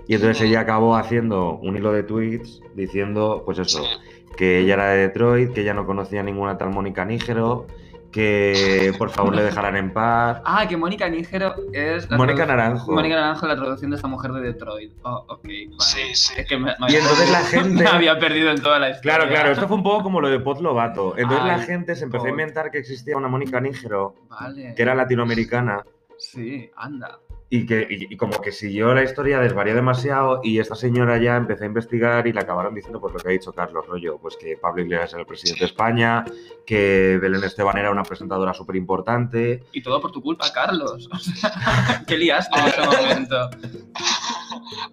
y 0.07 0.15
entonces 0.15 0.41
ella 0.41 0.61
acabó 0.61 0.95
haciendo 0.95 1.55
un 1.55 1.75
hilo 1.75 1.91
de 1.91 2.03
tweets 2.03 2.61
diciendo, 2.75 3.43
pues 3.45 3.59
eso, 3.59 3.83
Sí. 3.83 3.89
que 4.37 4.59
ella 4.59 4.75
era 4.75 4.87
de 4.91 4.97
Detroit, 5.07 5.51
que 5.53 5.61
ella 5.61 5.73
no 5.73 5.85
conocía 5.85 6.23
ninguna 6.23 6.57
tal 6.57 6.69
Mónica 6.69 7.03
Nígero, 7.05 7.67
que 8.11 8.93
por 8.97 9.09
favor 9.09 9.35
le 9.35 9.43
dejaran 9.43 9.75
en 9.75 9.91
paz. 9.93 10.41
Ah, 10.45 10.67
que 10.67 10.75
Mónica 10.77 11.07
Nígero 11.09 11.53
es... 11.73 12.09
la 12.09 12.17
Mónica 12.17 12.45
Naranjo. 12.45 12.91
Mónica 12.91 13.15
Naranjo, 13.15 13.47
la 13.47 13.55
traducción 13.55 13.91
de 13.91 13.95
esta 13.97 14.07
mujer 14.07 14.31
de 14.31 14.41
Detroit. 14.41 14.93
Oh, 15.03 15.25
ok. 15.27 15.43
vale. 15.43 15.69
Sí, 15.79 16.15
sí. 16.15 16.33
Es 16.37 16.47
que 16.47 16.57
me, 16.57 16.73
me 16.79 16.91
Y 16.91 16.95
entonces 16.95 17.31
la 17.31 17.39
gente- 17.41 17.83
Me 17.83 17.87
había 17.89 18.17
perdido 18.19 18.49
en 18.51 18.61
toda 18.61 18.79
la 18.79 18.89
historia. 18.89 19.15
Claro, 19.17 19.29
claro, 19.31 19.51
esto 19.51 19.67
fue 19.67 19.77
un 19.77 19.83
poco 19.83 20.03
como 20.03 20.21
lo 20.21 20.29
de 20.29 20.39
Pot 20.39 20.59
Lobato. 20.61 21.17
Entonces 21.17 21.45
la 21.45 21.59
gente 21.59 21.95
se 21.95 22.05
empezó 22.05 22.25
a 22.25 22.29
inventar 22.29 22.71
que 22.71 22.79
existía 22.79 23.15
una 23.17 23.27
Mónica 23.27 23.59
Nígero, 23.59 24.15
Vale. 24.29 24.73
que 24.75 24.81
era 24.81 24.95
latinoamericana, 24.95 25.83
Sí, 26.17 26.69
anda. 26.75 27.19
Y 27.49 27.65
que 27.65 27.87
y, 27.89 28.13
y 28.13 28.17
como 28.17 28.39
que 28.41 28.51
siguió 28.51 28.93
la 28.93 29.03
historia, 29.03 29.39
desvarió 29.39 29.73
demasiado 29.73 30.41
y 30.43 30.59
esta 30.59 30.75
señora 30.75 31.17
ya 31.17 31.35
empezó 31.35 31.63
a 31.63 31.67
investigar 31.67 32.27
y 32.27 32.33
le 32.33 32.39
acabaron 32.39 32.75
diciendo 32.75 33.01
pues 33.01 33.13
lo 33.13 33.19
que 33.19 33.29
ha 33.29 33.31
dicho 33.31 33.51
Carlos 33.51 33.87
Rollo, 33.87 34.19
pues 34.19 34.37
que 34.37 34.57
Pablo 34.57 34.83
Iglesias 34.83 35.13
era 35.13 35.21
el 35.21 35.27
presidente 35.27 35.61
de 35.61 35.65
España, 35.65 36.25
que 36.65 37.17
Belén 37.21 37.43
Esteban 37.43 37.77
era 37.77 37.91
una 37.91 38.03
presentadora 38.03 38.53
súper 38.53 38.75
importante. 38.75 39.63
Y 39.71 39.81
todo 39.81 39.99
por 39.99 40.11
tu 40.11 40.21
culpa, 40.21 40.51
Carlos. 40.53 41.09
O 41.11 41.17
sea, 41.17 42.03
¿Qué 42.07 42.17
liaste 42.17 42.59
en 42.59 42.67
ese 42.67 42.81
momento? 42.85 43.49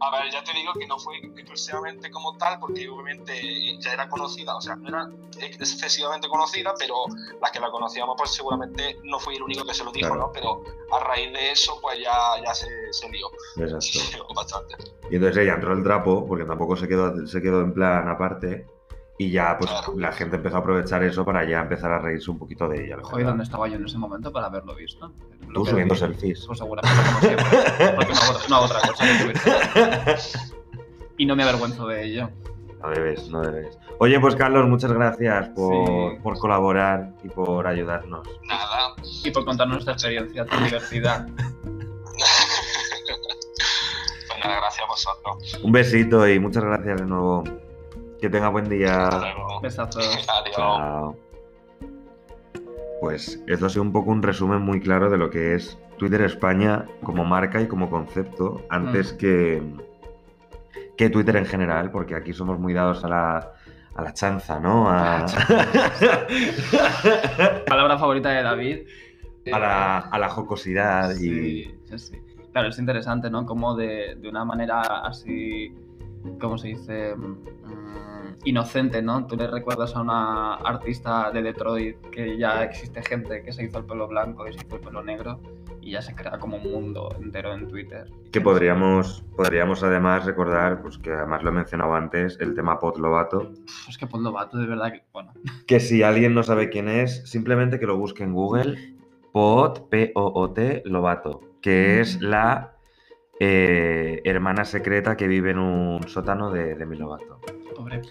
A 0.00 0.10
ver, 0.10 0.30
ya 0.32 0.42
te 0.44 0.52
digo 0.52 0.72
que 0.72 0.86
no 0.86 0.98
fue 0.98 1.18
exclusivamente 1.18 2.10
como 2.10 2.36
tal, 2.36 2.58
porque 2.58 2.88
obviamente 2.88 3.78
ya 3.80 3.92
era 3.92 4.08
conocida, 4.08 4.56
o 4.56 4.60
sea, 4.60 4.76
no 4.76 4.88
era 4.88 5.08
excesivamente 5.40 6.28
conocida, 6.28 6.74
pero 6.78 7.04
las 7.40 7.50
que 7.50 7.60
la 7.60 7.70
conocíamos, 7.70 8.14
pues 8.16 8.30
seguramente 8.34 8.98
no 9.04 9.18
fui 9.18 9.36
el 9.36 9.42
único 9.42 9.64
que 9.64 9.74
se 9.74 9.84
lo 9.84 9.92
dijo, 9.92 10.08
Claro. 10.08 10.26
¿no? 10.26 10.32
Pero 10.32 10.62
a 10.92 11.00
raíz 11.04 11.32
de 11.32 11.50
eso, 11.50 11.78
pues 11.80 11.98
ya, 11.98 12.12
ya 12.44 12.54
se, 12.54 12.66
se 12.92 13.08
lió. 13.10 13.28
Exacto. 13.56 13.80
Se 13.80 14.12
lió 14.16 14.26
bastante. 14.34 14.74
Y 15.10 15.16
entonces 15.16 15.42
ella 15.42 15.54
entró 15.54 15.72
el 15.72 15.82
trapo, 15.82 16.26
porque 16.26 16.44
tampoco 16.44 16.76
se 16.76 16.88
quedó, 16.88 17.26
se 17.26 17.40
quedó 17.42 17.60
en 17.60 17.72
plan 17.74 18.08
aparte, 18.08 18.66
Y 19.18 19.30
ya, 19.30 19.56
pues 19.58 19.70
Claro. 19.70 19.94
la 19.96 20.12
gente 20.12 20.36
empezó 20.36 20.56
a 20.56 20.60
aprovechar 20.60 21.02
eso 21.02 21.24
para 21.24 21.48
ya 21.48 21.60
empezar 21.60 21.90
a 21.90 21.98
reírse 21.98 22.30
un 22.30 22.38
poquito 22.38 22.68
de 22.68 22.84
ella. 22.84 22.98
Joder. 23.02 23.24
¿dónde 23.26 23.44
estaba 23.44 23.66
yo 23.66 23.76
en 23.76 23.86
ese 23.86 23.96
momento 23.96 24.30
para 24.30 24.46
haberlo 24.46 24.74
visto? 24.74 25.10
Lo 25.48 25.60
Tú 25.62 25.66
subiendo 25.70 25.94
vi, 25.94 26.00
selfies. 26.00 26.44
Pues 26.46 26.58
seguramente 26.58 26.98
como 27.06 27.20
siempre. 27.20 27.46
Porque 27.96 28.12
no 28.50 28.56
hago, 28.56 28.64
otra 28.66 28.80
cosa 28.80 29.04
que 29.04 29.18
subir 29.22 29.38
selfies. 29.38 30.52
Y 31.18 31.24
no 31.24 31.34
me 31.34 31.44
avergüenzo 31.44 31.86
de 31.86 32.04
ello. 32.04 32.28
No 32.82 32.90
debes, 32.90 33.30
no 33.30 33.40
debes. 33.40 33.78
Oye, 34.00 34.20
pues 34.20 34.36
Carlos, 34.36 34.68
muchas 34.68 34.92
gracias 34.92 35.48
por, 35.56 35.86
Sí. 35.86 36.18
por 36.22 36.38
colaborar 36.38 37.14
y 37.24 37.28
por 37.30 37.66
ayudarnos. 37.66 38.28
Nada. 38.46 38.94
Y 39.24 39.30
por 39.30 39.46
contarnos 39.46 39.76
nuestra 39.76 39.94
experiencia 39.94 40.44
tan 40.44 40.62
divertida. 40.64 41.26
Pues 44.28 44.38
nada, 44.44 44.56
gracias 44.60 44.84
a 44.84 44.88
vosotros. 44.88 45.60
Un 45.62 45.72
besito 45.72 46.28
y 46.28 46.38
muchas 46.38 46.64
gracias 46.64 47.00
de 47.00 47.06
nuevo. 47.06 47.44
Que 48.20 48.30
tenga 48.30 48.48
buen 48.48 48.64
Hasta 48.64 48.74
día. 48.74 49.08
luego. 49.34 49.60
Besazos. 49.60 50.26
Adiós. 50.28 50.56
Chao. 50.56 51.16
Pues 53.00 53.42
esto 53.46 53.66
ha 53.66 53.68
sido 53.68 53.82
un 53.82 53.92
poco 53.92 54.10
un 54.10 54.22
resumen 54.22 54.62
muy 54.62 54.80
claro 54.80 55.10
de 55.10 55.18
lo 55.18 55.28
que 55.30 55.54
es 55.54 55.78
Twitter 55.98 56.22
España 56.22 56.86
como 57.02 57.24
marca 57.24 57.60
y 57.60 57.66
como 57.66 57.90
concepto, 57.90 58.62
antes 58.70 59.12
Mm. 59.12 59.16
que, 59.18 59.62
que 60.96 61.10
Twitter 61.10 61.36
en 61.36 61.46
general, 61.46 61.90
porque 61.90 62.14
aquí 62.14 62.32
somos 62.32 62.58
muy 62.58 62.72
dados 62.72 63.04
a 63.04 63.08
la, 63.08 63.52
a 63.94 64.02
la 64.02 64.12
chanza, 64.14 64.58
¿no? 64.60 64.88
A, 64.90 65.26
Palabra 67.66 67.98
favorita 67.98 68.30
de 68.30 68.42
David. 68.42 68.78
a 69.52 69.58
la, 69.58 69.98
a 69.98 70.18
la 70.18 70.28
jocosidad 70.28 71.10
y... 71.16 71.18
Sí, 71.18 71.74
sí, 71.90 71.98
sí. 71.98 72.16
Claro, 72.52 72.68
es 72.68 72.78
interesante, 72.78 73.28
¿no? 73.30 73.44
Como 73.44 73.76
de, 73.76 74.16
de 74.16 74.28
una 74.28 74.44
manera 74.46 74.80
así, 75.04 75.74
¿cómo 76.40 76.58
se 76.58 76.68
dice? 76.68 77.14
Mm, 77.16 77.36
inocente, 78.44 79.02
¿no? 79.02 79.26
Tú 79.26 79.36
le 79.36 79.46
recuerdas 79.48 79.94
a 79.96 80.00
una 80.00 80.54
artista 80.54 81.30
de 81.32 81.42
Detroit 81.42 82.00
que 82.10 82.38
ya 82.38 82.62
existe 82.62 83.02
gente 83.02 83.42
que 83.42 83.52
se 83.52 83.64
hizo 83.64 83.78
el 83.78 83.84
pelo 83.84 84.06
blanco 84.06 84.46
y 84.46 84.52
se 84.52 84.64
hizo 84.64 84.76
el 84.76 84.82
pelo 84.82 85.02
negro 85.02 85.40
y 85.80 85.92
ya 85.92 86.02
se 86.02 86.14
crea 86.14 86.38
como 86.38 86.56
un 86.56 86.70
mundo 86.70 87.08
entero 87.20 87.52
en 87.54 87.68
Twitter. 87.68 88.08
Que 88.32 88.40
podríamos, 88.40 89.24
podríamos 89.36 89.82
además 89.82 90.24
recordar, 90.24 90.80
pues 90.80 90.98
que 90.98 91.12
además 91.12 91.42
lo 91.42 91.50
he 91.50 91.54
mencionado 91.54 91.94
antes, 91.94 92.38
el 92.40 92.54
tema 92.54 92.78
Pot 92.78 92.98
Lobato, 92.98 93.50
Pff, 93.50 93.88
Es 93.88 93.98
que 93.98 94.06
Paul 94.06 94.24
Lovato, 94.24 94.58
de 94.58 94.66
verdad 94.66 94.92
que, 94.92 95.02
bueno, 95.12 95.32
que 95.66 95.80
si 95.80 96.02
alguien 96.02 96.34
no 96.34 96.42
sabe 96.42 96.70
quién 96.70 96.88
es, 96.88 97.28
simplemente 97.28 97.78
que 97.78 97.86
lo 97.86 97.96
busque 97.96 98.22
en 98.22 98.32
Google, 98.32 98.96
Pot, 99.32 99.88
P-O-O-T, 99.88 100.82
Lobato, 100.86 101.40
que 101.60 102.00
es 102.00 102.20
la 102.20 102.75
eh, 103.38 104.22
hermana 104.24 104.64
secreta 104.64 105.16
que 105.16 105.28
vive 105.28 105.50
en 105.50 105.58
un 105.58 106.08
sótano 106.08 106.50
de 106.50 106.74
Lovato. 106.76 107.40
pobre. 107.74 108.02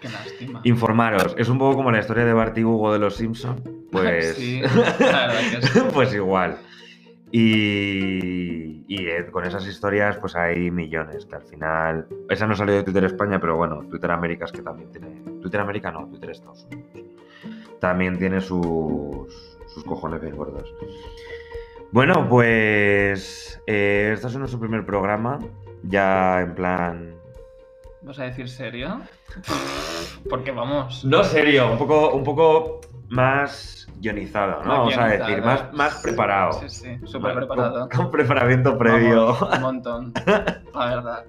Qué 0.00 0.08
lástima. 0.08 0.60
Informaros, 0.64 1.34
es 1.38 1.48
un 1.48 1.58
poco 1.58 1.76
como 1.76 1.90
la 1.90 2.00
historia 2.00 2.24
de 2.24 2.32
Bart 2.32 2.56
y 2.58 2.64
Hugo 2.64 2.92
de 2.92 2.98
los 2.98 3.16
Simpson, 3.16 3.86
pues, 3.90 4.36
Sí, 4.36 4.62
pues 5.92 6.14
igual. 6.14 6.58
Y, 7.32 8.84
y, 8.86 9.08
eh, 9.08 9.26
con 9.32 9.44
esas 9.44 9.66
historias, 9.66 10.16
pues 10.18 10.36
hay 10.36 10.70
millones, 10.70 11.26
que 11.26 11.34
al 11.34 11.42
final. 11.42 12.06
Esa 12.28 12.46
no 12.46 12.54
salió 12.54 12.74
de 12.76 12.84
Twitter 12.84 13.02
España, 13.02 13.40
pero 13.40 13.56
bueno, 13.56 13.82
Twitter 13.90 14.10
América 14.12 14.44
es 14.44 14.52
que 14.52 14.62
también 14.62 14.92
tiene. 14.92 15.20
Twitter 15.40 15.60
América 15.60 15.90
no, 15.90 16.06
Twitter 16.06 16.30
Estados 16.30 16.64
Unidos. 16.70 16.86
También 17.80 18.18
tiene 18.18 18.40
sus, 18.40 19.58
sus 19.66 19.82
cojones 19.84 20.20
bien 20.20 20.36
gordos. 20.36 20.72
Bueno, 21.94 22.28
pues. 22.28 23.62
eh, 23.68 24.10
este 24.14 24.26
es 24.26 24.36
nuestro 24.36 24.58
primer 24.58 24.84
programa. 24.84 25.38
Ya 25.84 26.40
en 26.40 26.52
plan. 26.56 27.14
¿Vas 28.02 28.18
a 28.18 28.24
decir 28.24 28.48
serio? 28.48 29.00
Porque 30.28 30.50
vamos. 30.50 31.04
No 31.04 31.22
serio, 31.22 31.70
un 31.70 31.78
poco, 31.78 32.12
un 32.12 32.24
poco 32.24 32.80
más 33.10 33.86
guionizado, 34.00 34.64
¿no? 34.64 34.68
Más 34.68 34.78
Vamos 34.78 34.98
a 34.98 35.06
decir, 35.06 35.40
más, 35.40 35.72
más 35.72 36.02
preparado. 36.02 36.54
Sí, 36.54 36.68
sí, 36.68 36.98
súper 37.06 37.36
preparado. 37.36 37.88
Con, 37.88 38.10
preparamiento 38.10 38.76
previo. 38.76 39.26
Vamos, 39.26 39.54
un 39.54 39.62
montón, 39.62 40.12
la 40.26 40.86
verdad. 40.86 41.24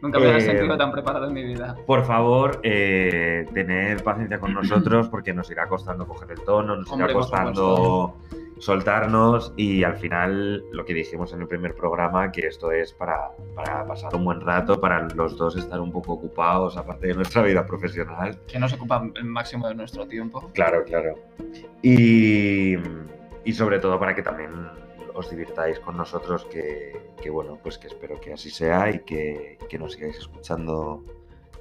Nunca 0.00 0.18
me 0.18 0.28
había 0.28 0.38
Eh, 0.38 0.40
sentido 0.40 0.78
tan 0.78 0.92
preparado 0.92 1.26
en 1.26 1.34
mi 1.34 1.44
vida. 1.44 1.76
Por 1.86 2.06
favor, 2.06 2.58
eh, 2.62 3.46
tened 3.52 4.02
paciencia 4.02 4.40
con 4.40 4.54
nosotros 4.54 5.10
porque 5.10 5.34
nos 5.34 5.50
irá 5.50 5.68
costando 5.68 6.06
coger 6.06 6.30
el 6.30 6.40
tono, 6.40 6.74
nos 6.74 6.90
Hombre, 6.90 7.10
irá 7.10 7.14
costando 7.14 8.16
soltarnos 8.58 9.52
y 9.56 9.84
al 9.84 9.96
final 9.96 10.64
lo 10.72 10.84
que 10.84 10.94
dijimos 10.94 11.32
en 11.32 11.42
el 11.42 11.48
primer 11.48 11.74
programa, 11.74 12.30
que 12.32 12.46
esto 12.46 12.72
es 12.72 12.92
para, 12.92 13.30
para 13.54 13.86
pasar 13.86 14.14
un 14.14 14.24
buen 14.24 14.40
rato, 14.40 14.80
para 14.80 15.08
los 15.14 15.36
dos 15.36 15.56
estar 15.56 15.80
un 15.80 15.92
poco 15.92 16.14
ocupados 16.14 16.76
aparte 16.76 17.08
de 17.08 17.14
nuestra 17.14 17.42
vida 17.42 17.66
profesional. 17.66 18.40
Que 18.46 18.58
nos 18.58 18.72
ocupa 18.72 19.08
el 19.14 19.24
máximo 19.24 19.68
de 19.68 19.74
nuestro 19.74 20.06
tiempo. 20.06 20.50
Claro, 20.54 20.84
claro. 20.84 21.14
Y, 21.82 22.74
y 23.44 23.52
sobre 23.52 23.78
todo 23.78 23.98
para 23.98 24.14
que 24.14 24.22
también 24.22 24.50
os 25.14 25.30
divirtáis 25.30 25.80
con 25.80 25.96
nosotros, 25.96 26.44
que, 26.44 27.12
que 27.20 27.30
bueno, 27.30 27.58
pues 27.62 27.78
que 27.78 27.88
espero 27.88 28.20
que 28.20 28.32
así 28.32 28.50
sea 28.50 28.90
y 28.90 29.00
que, 29.00 29.58
que 29.68 29.78
nos 29.78 29.92
sigáis 29.92 30.18
escuchando 30.18 31.04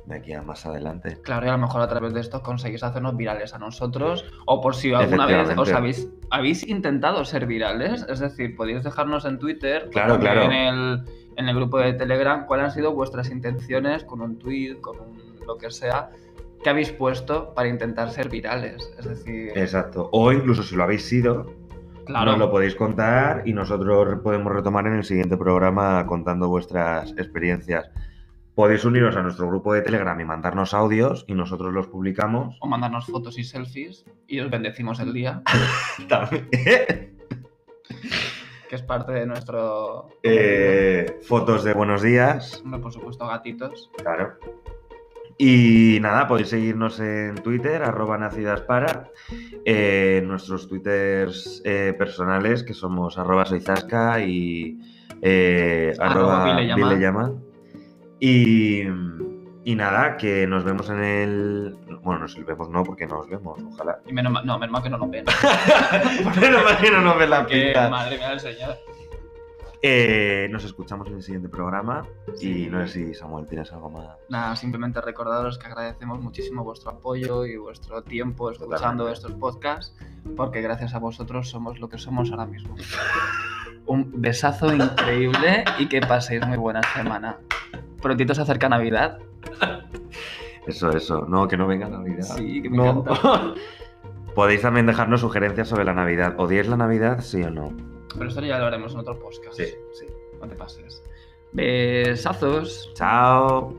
de 0.08 0.16
aquí 0.16 0.34
a 0.34 0.42
más 0.42 0.66
adelante. 0.66 1.20
Claro, 1.22 1.46
y 1.46 1.50
a 1.50 1.54
lo 1.54 1.58
mejor 1.58 1.82
a 1.82 1.88
través 1.88 2.14
de 2.14 2.22
esto 2.22 2.42
conseguís 2.42 2.82
hacernos 2.82 3.18
virales 3.18 3.54
a 3.54 3.60
nosotros. 3.60 4.26
O 4.46 4.62
por 4.62 4.76
si 4.76 4.94
alguna 4.94 5.26
vez 5.26 5.58
os 5.58 5.72
habéis, 5.72 6.10
habéis 6.30 6.66
intentado 6.66 7.26
ser 7.26 7.46
virales. 7.46 8.06
Es 8.10 8.20
decir, 8.20 8.56
podéis 8.56 8.84
dejarnos 8.84 9.26
en 9.26 9.38
Twitter, 9.38 9.90
Claro, 9.92 10.18
claro. 10.18 10.44
En, 10.44 10.52
el, 10.54 11.04
en 11.36 11.50
el 11.50 11.56
grupo 11.56 11.80
de 11.80 11.94
Telegram, 11.94 12.46
cuáles 12.46 12.68
han 12.68 12.72
sido 12.72 12.94
vuestras 12.94 13.30
intenciones 13.30 14.06
con 14.06 14.22
un 14.22 14.40
tweet, 14.40 14.80
con 14.80 14.98
un, 15.00 15.22
lo 15.46 15.58
que 15.58 15.70
sea, 15.72 16.10
que 16.64 16.70
habéis 16.70 16.92
puesto 16.92 17.54
para 17.54 17.68
intentar 17.68 18.10
ser 18.10 18.30
virales. 18.30 18.90
Es 18.98 19.06
decir, 19.06 19.52
Exacto. 19.56 20.10
O 20.14 20.32
incluso 20.32 20.64
si 20.64 20.76
lo 20.78 20.84
habéis 20.84 21.06
sido, 21.06 21.52
claro, 22.06 22.32
nos 22.32 22.40
lo 22.40 22.52
podéis 22.52 22.76
contar 22.76 23.44
y 23.46 23.52
nosotros 23.52 24.20
podemos 24.24 24.54
retomar 24.54 24.88
en 24.88 24.94
el 24.94 25.04
siguiente 25.04 25.36
programa 25.36 26.06
contando 26.08 26.48
vuestras 26.48 27.12
experiencias. 27.18 27.92
Podéis 28.58 28.86
uniros 28.86 29.16
a 29.16 29.22
nuestro 29.22 29.48
grupo 29.48 29.72
de 29.72 29.84
Telegram 29.84 30.20
y 30.20 30.26
mandarnos 30.26 30.74
audios 30.74 31.26
y 31.28 31.36
nosotros 31.36 31.72
los 31.72 31.90
publicamos. 31.90 32.58
o 32.60 32.68
mandarnos 32.68 33.06
fotos 33.06 33.38
y 33.38 33.44
selfies 33.44 34.04
y 34.26 34.40
os 34.40 34.50
bendecimos 34.50 35.00
el 35.00 35.14
día, 35.14 35.44
También. 36.10 36.50
que 38.68 38.76
es 38.76 38.82
parte 38.82 39.12
de 39.12 39.28
nuestro... 39.28 40.10
Eh, 40.24 41.20
fotos 41.22 41.64
de 41.66 41.74
buenos 41.74 42.02
días. 42.02 42.64
Por 42.82 42.92
supuesto, 42.92 43.28
gatitos. 43.28 43.92
Claro. 43.96 44.40
Y 45.38 46.00
nada, 46.02 46.28
podéis 46.28 46.50
seguirnos 46.50 47.00
en 47.00 47.36
Twitter, 47.36 47.84
arroba 47.84 48.18
nacidaspara, 48.18 49.12
eh, 49.66 50.18
en 50.18 50.28
nuestros 50.28 50.68
twitters 50.68 51.62
eh, 51.64 51.94
personales, 51.96 52.64
que 52.64 52.74
somos 52.74 53.20
arroba 53.20 53.46
soyzasca 53.46 54.20
y 54.20 54.80
eh, 55.22 55.94
Arroba 56.00 56.56
arroba. 56.56 57.34
Y, 58.20 58.82
y 59.64 59.76
nada, 59.76 60.18
que 60.18 60.48
nos 60.48 60.64
vemos 60.64 60.90
en 60.90 61.04
el... 61.04 61.78
Bueno, 62.02 62.22
nos 62.22 62.46
vemos 62.46 62.70
no, 62.70 62.84
porque 62.84 63.06
no 63.06 63.18
nos 63.18 63.28
vemos, 63.30 63.60
ojalá. 63.74 64.00
Y 64.06 64.14
menos 64.14 64.32
mal, 64.32 64.46
no, 64.46 64.58
menos 64.58 64.72
mal 64.74 64.84
que 64.84 64.90
no 64.90 64.98
nos 64.98 65.10
ven. 65.10 65.26
Menos 66.42 66.64
mal 66.64 66.78
que 66.78 66.90
no 66.92 67.02
nos 67.02 67.18
ven 67.18 67.30
la 67.30 67.46
Que 67.46 67.66
pinta. 67.66 67.90
madre 67.90 68.18
mía 68.18 68.30
del 68.30 68.40
señor. 68.40 68.76
Eh, 69.84 70.48
nos 70.52 70.64
escuchamos 70.64 71.08
en 71.08 71.16
el 71.18 71.22
siguiente 71.24 71.50
programa 71.50 72.04
Sí. 72.36 72.64
y 72.64 72.68
no 72.68 72.86
sé 72.88 72.94
si 73.08 73.14
Samuel 73.14 73.46
tienes 73.48 73.72
algo 73.72 73.90
más. 73.92 74.08
Nada, 74.30 74.56
simplemente 74.56 75.00
recordaros 75.02 75.60
que 75.60 75.68
agradecemos 75.68 76.20
muchísimo 76.20 76.64
vuestro 76.64 76.92
apoyo 76.92 77.46
y 77.46 77.58
vuestro 77.58 78.02
tiempo 78.02 78.50
escuchando 78.50 79.04
Totalmente. 79.04 79.14
estos 79.14 79.34
podcasts, 79.34 79.96
porque 80.36 80.62
gracias 80.62 80.96
a 80.96 81.00
vosotros 81.00 81.50
somos 81.50 81.80
lo 81.80 81.90
que 81.90 81.98
somos 82.00 82.32
ahora 82.32 82.46
mismo. 82.48 82.76
Un 83.86 84.12
besazo 84.20 84.74
increíble 84.74 85.64
y 85.78 85.88
que 85.88 86.02
paséis 86.02 86.46
muy 86.48 86.58
buena 86.58 86.82
semana. 86.96 87.38
Prontito 88.08 88.34
se 88.36 88.42
acerca 88.42 88.70
Navidad. 88.70 89.20
Eso, 90.68 90.90
eso. 90.90 91.26
No, 91.30 91.48
que 91.48 91.56
no 91.56 91.66
venga 91.66 91.88
Navidad. 91.88 92.24
Sí, 92.36 92.62
que 92.62 92.70
me 92.70 92.76
No. 92.78 92.90
encanta. 93.02 93.54
Podéis 94.36 94.62
también 94.62 94.86
dejarnos 94.86 95.22
sugerencias 95.22 95.68
sobre 95.70 95.86
la 95.86 95.94
Navidad. 95.94 96.36
¿Odiáis 96.38 96.68
la 96.68 96.76
Navidad, 96.78 97.22
sí 97.22 97.42
o 97.42 97.50
no? 97.50 97.72
Pero 98.18 98.28
esto 98.30 98.42
ya 98.42 98.60
lo 98.60 98.66
haremos 98.66 98.94
en 98.94 99.00
otro 99.00 99.18
podcast. 99.18 99.58
sí. 99.58 99.74
No 100.42 100.48
te 100.48 100.56
pases. 100.56 101.02
Besazos. 101.54 102.92
Chao. 102.96 103.74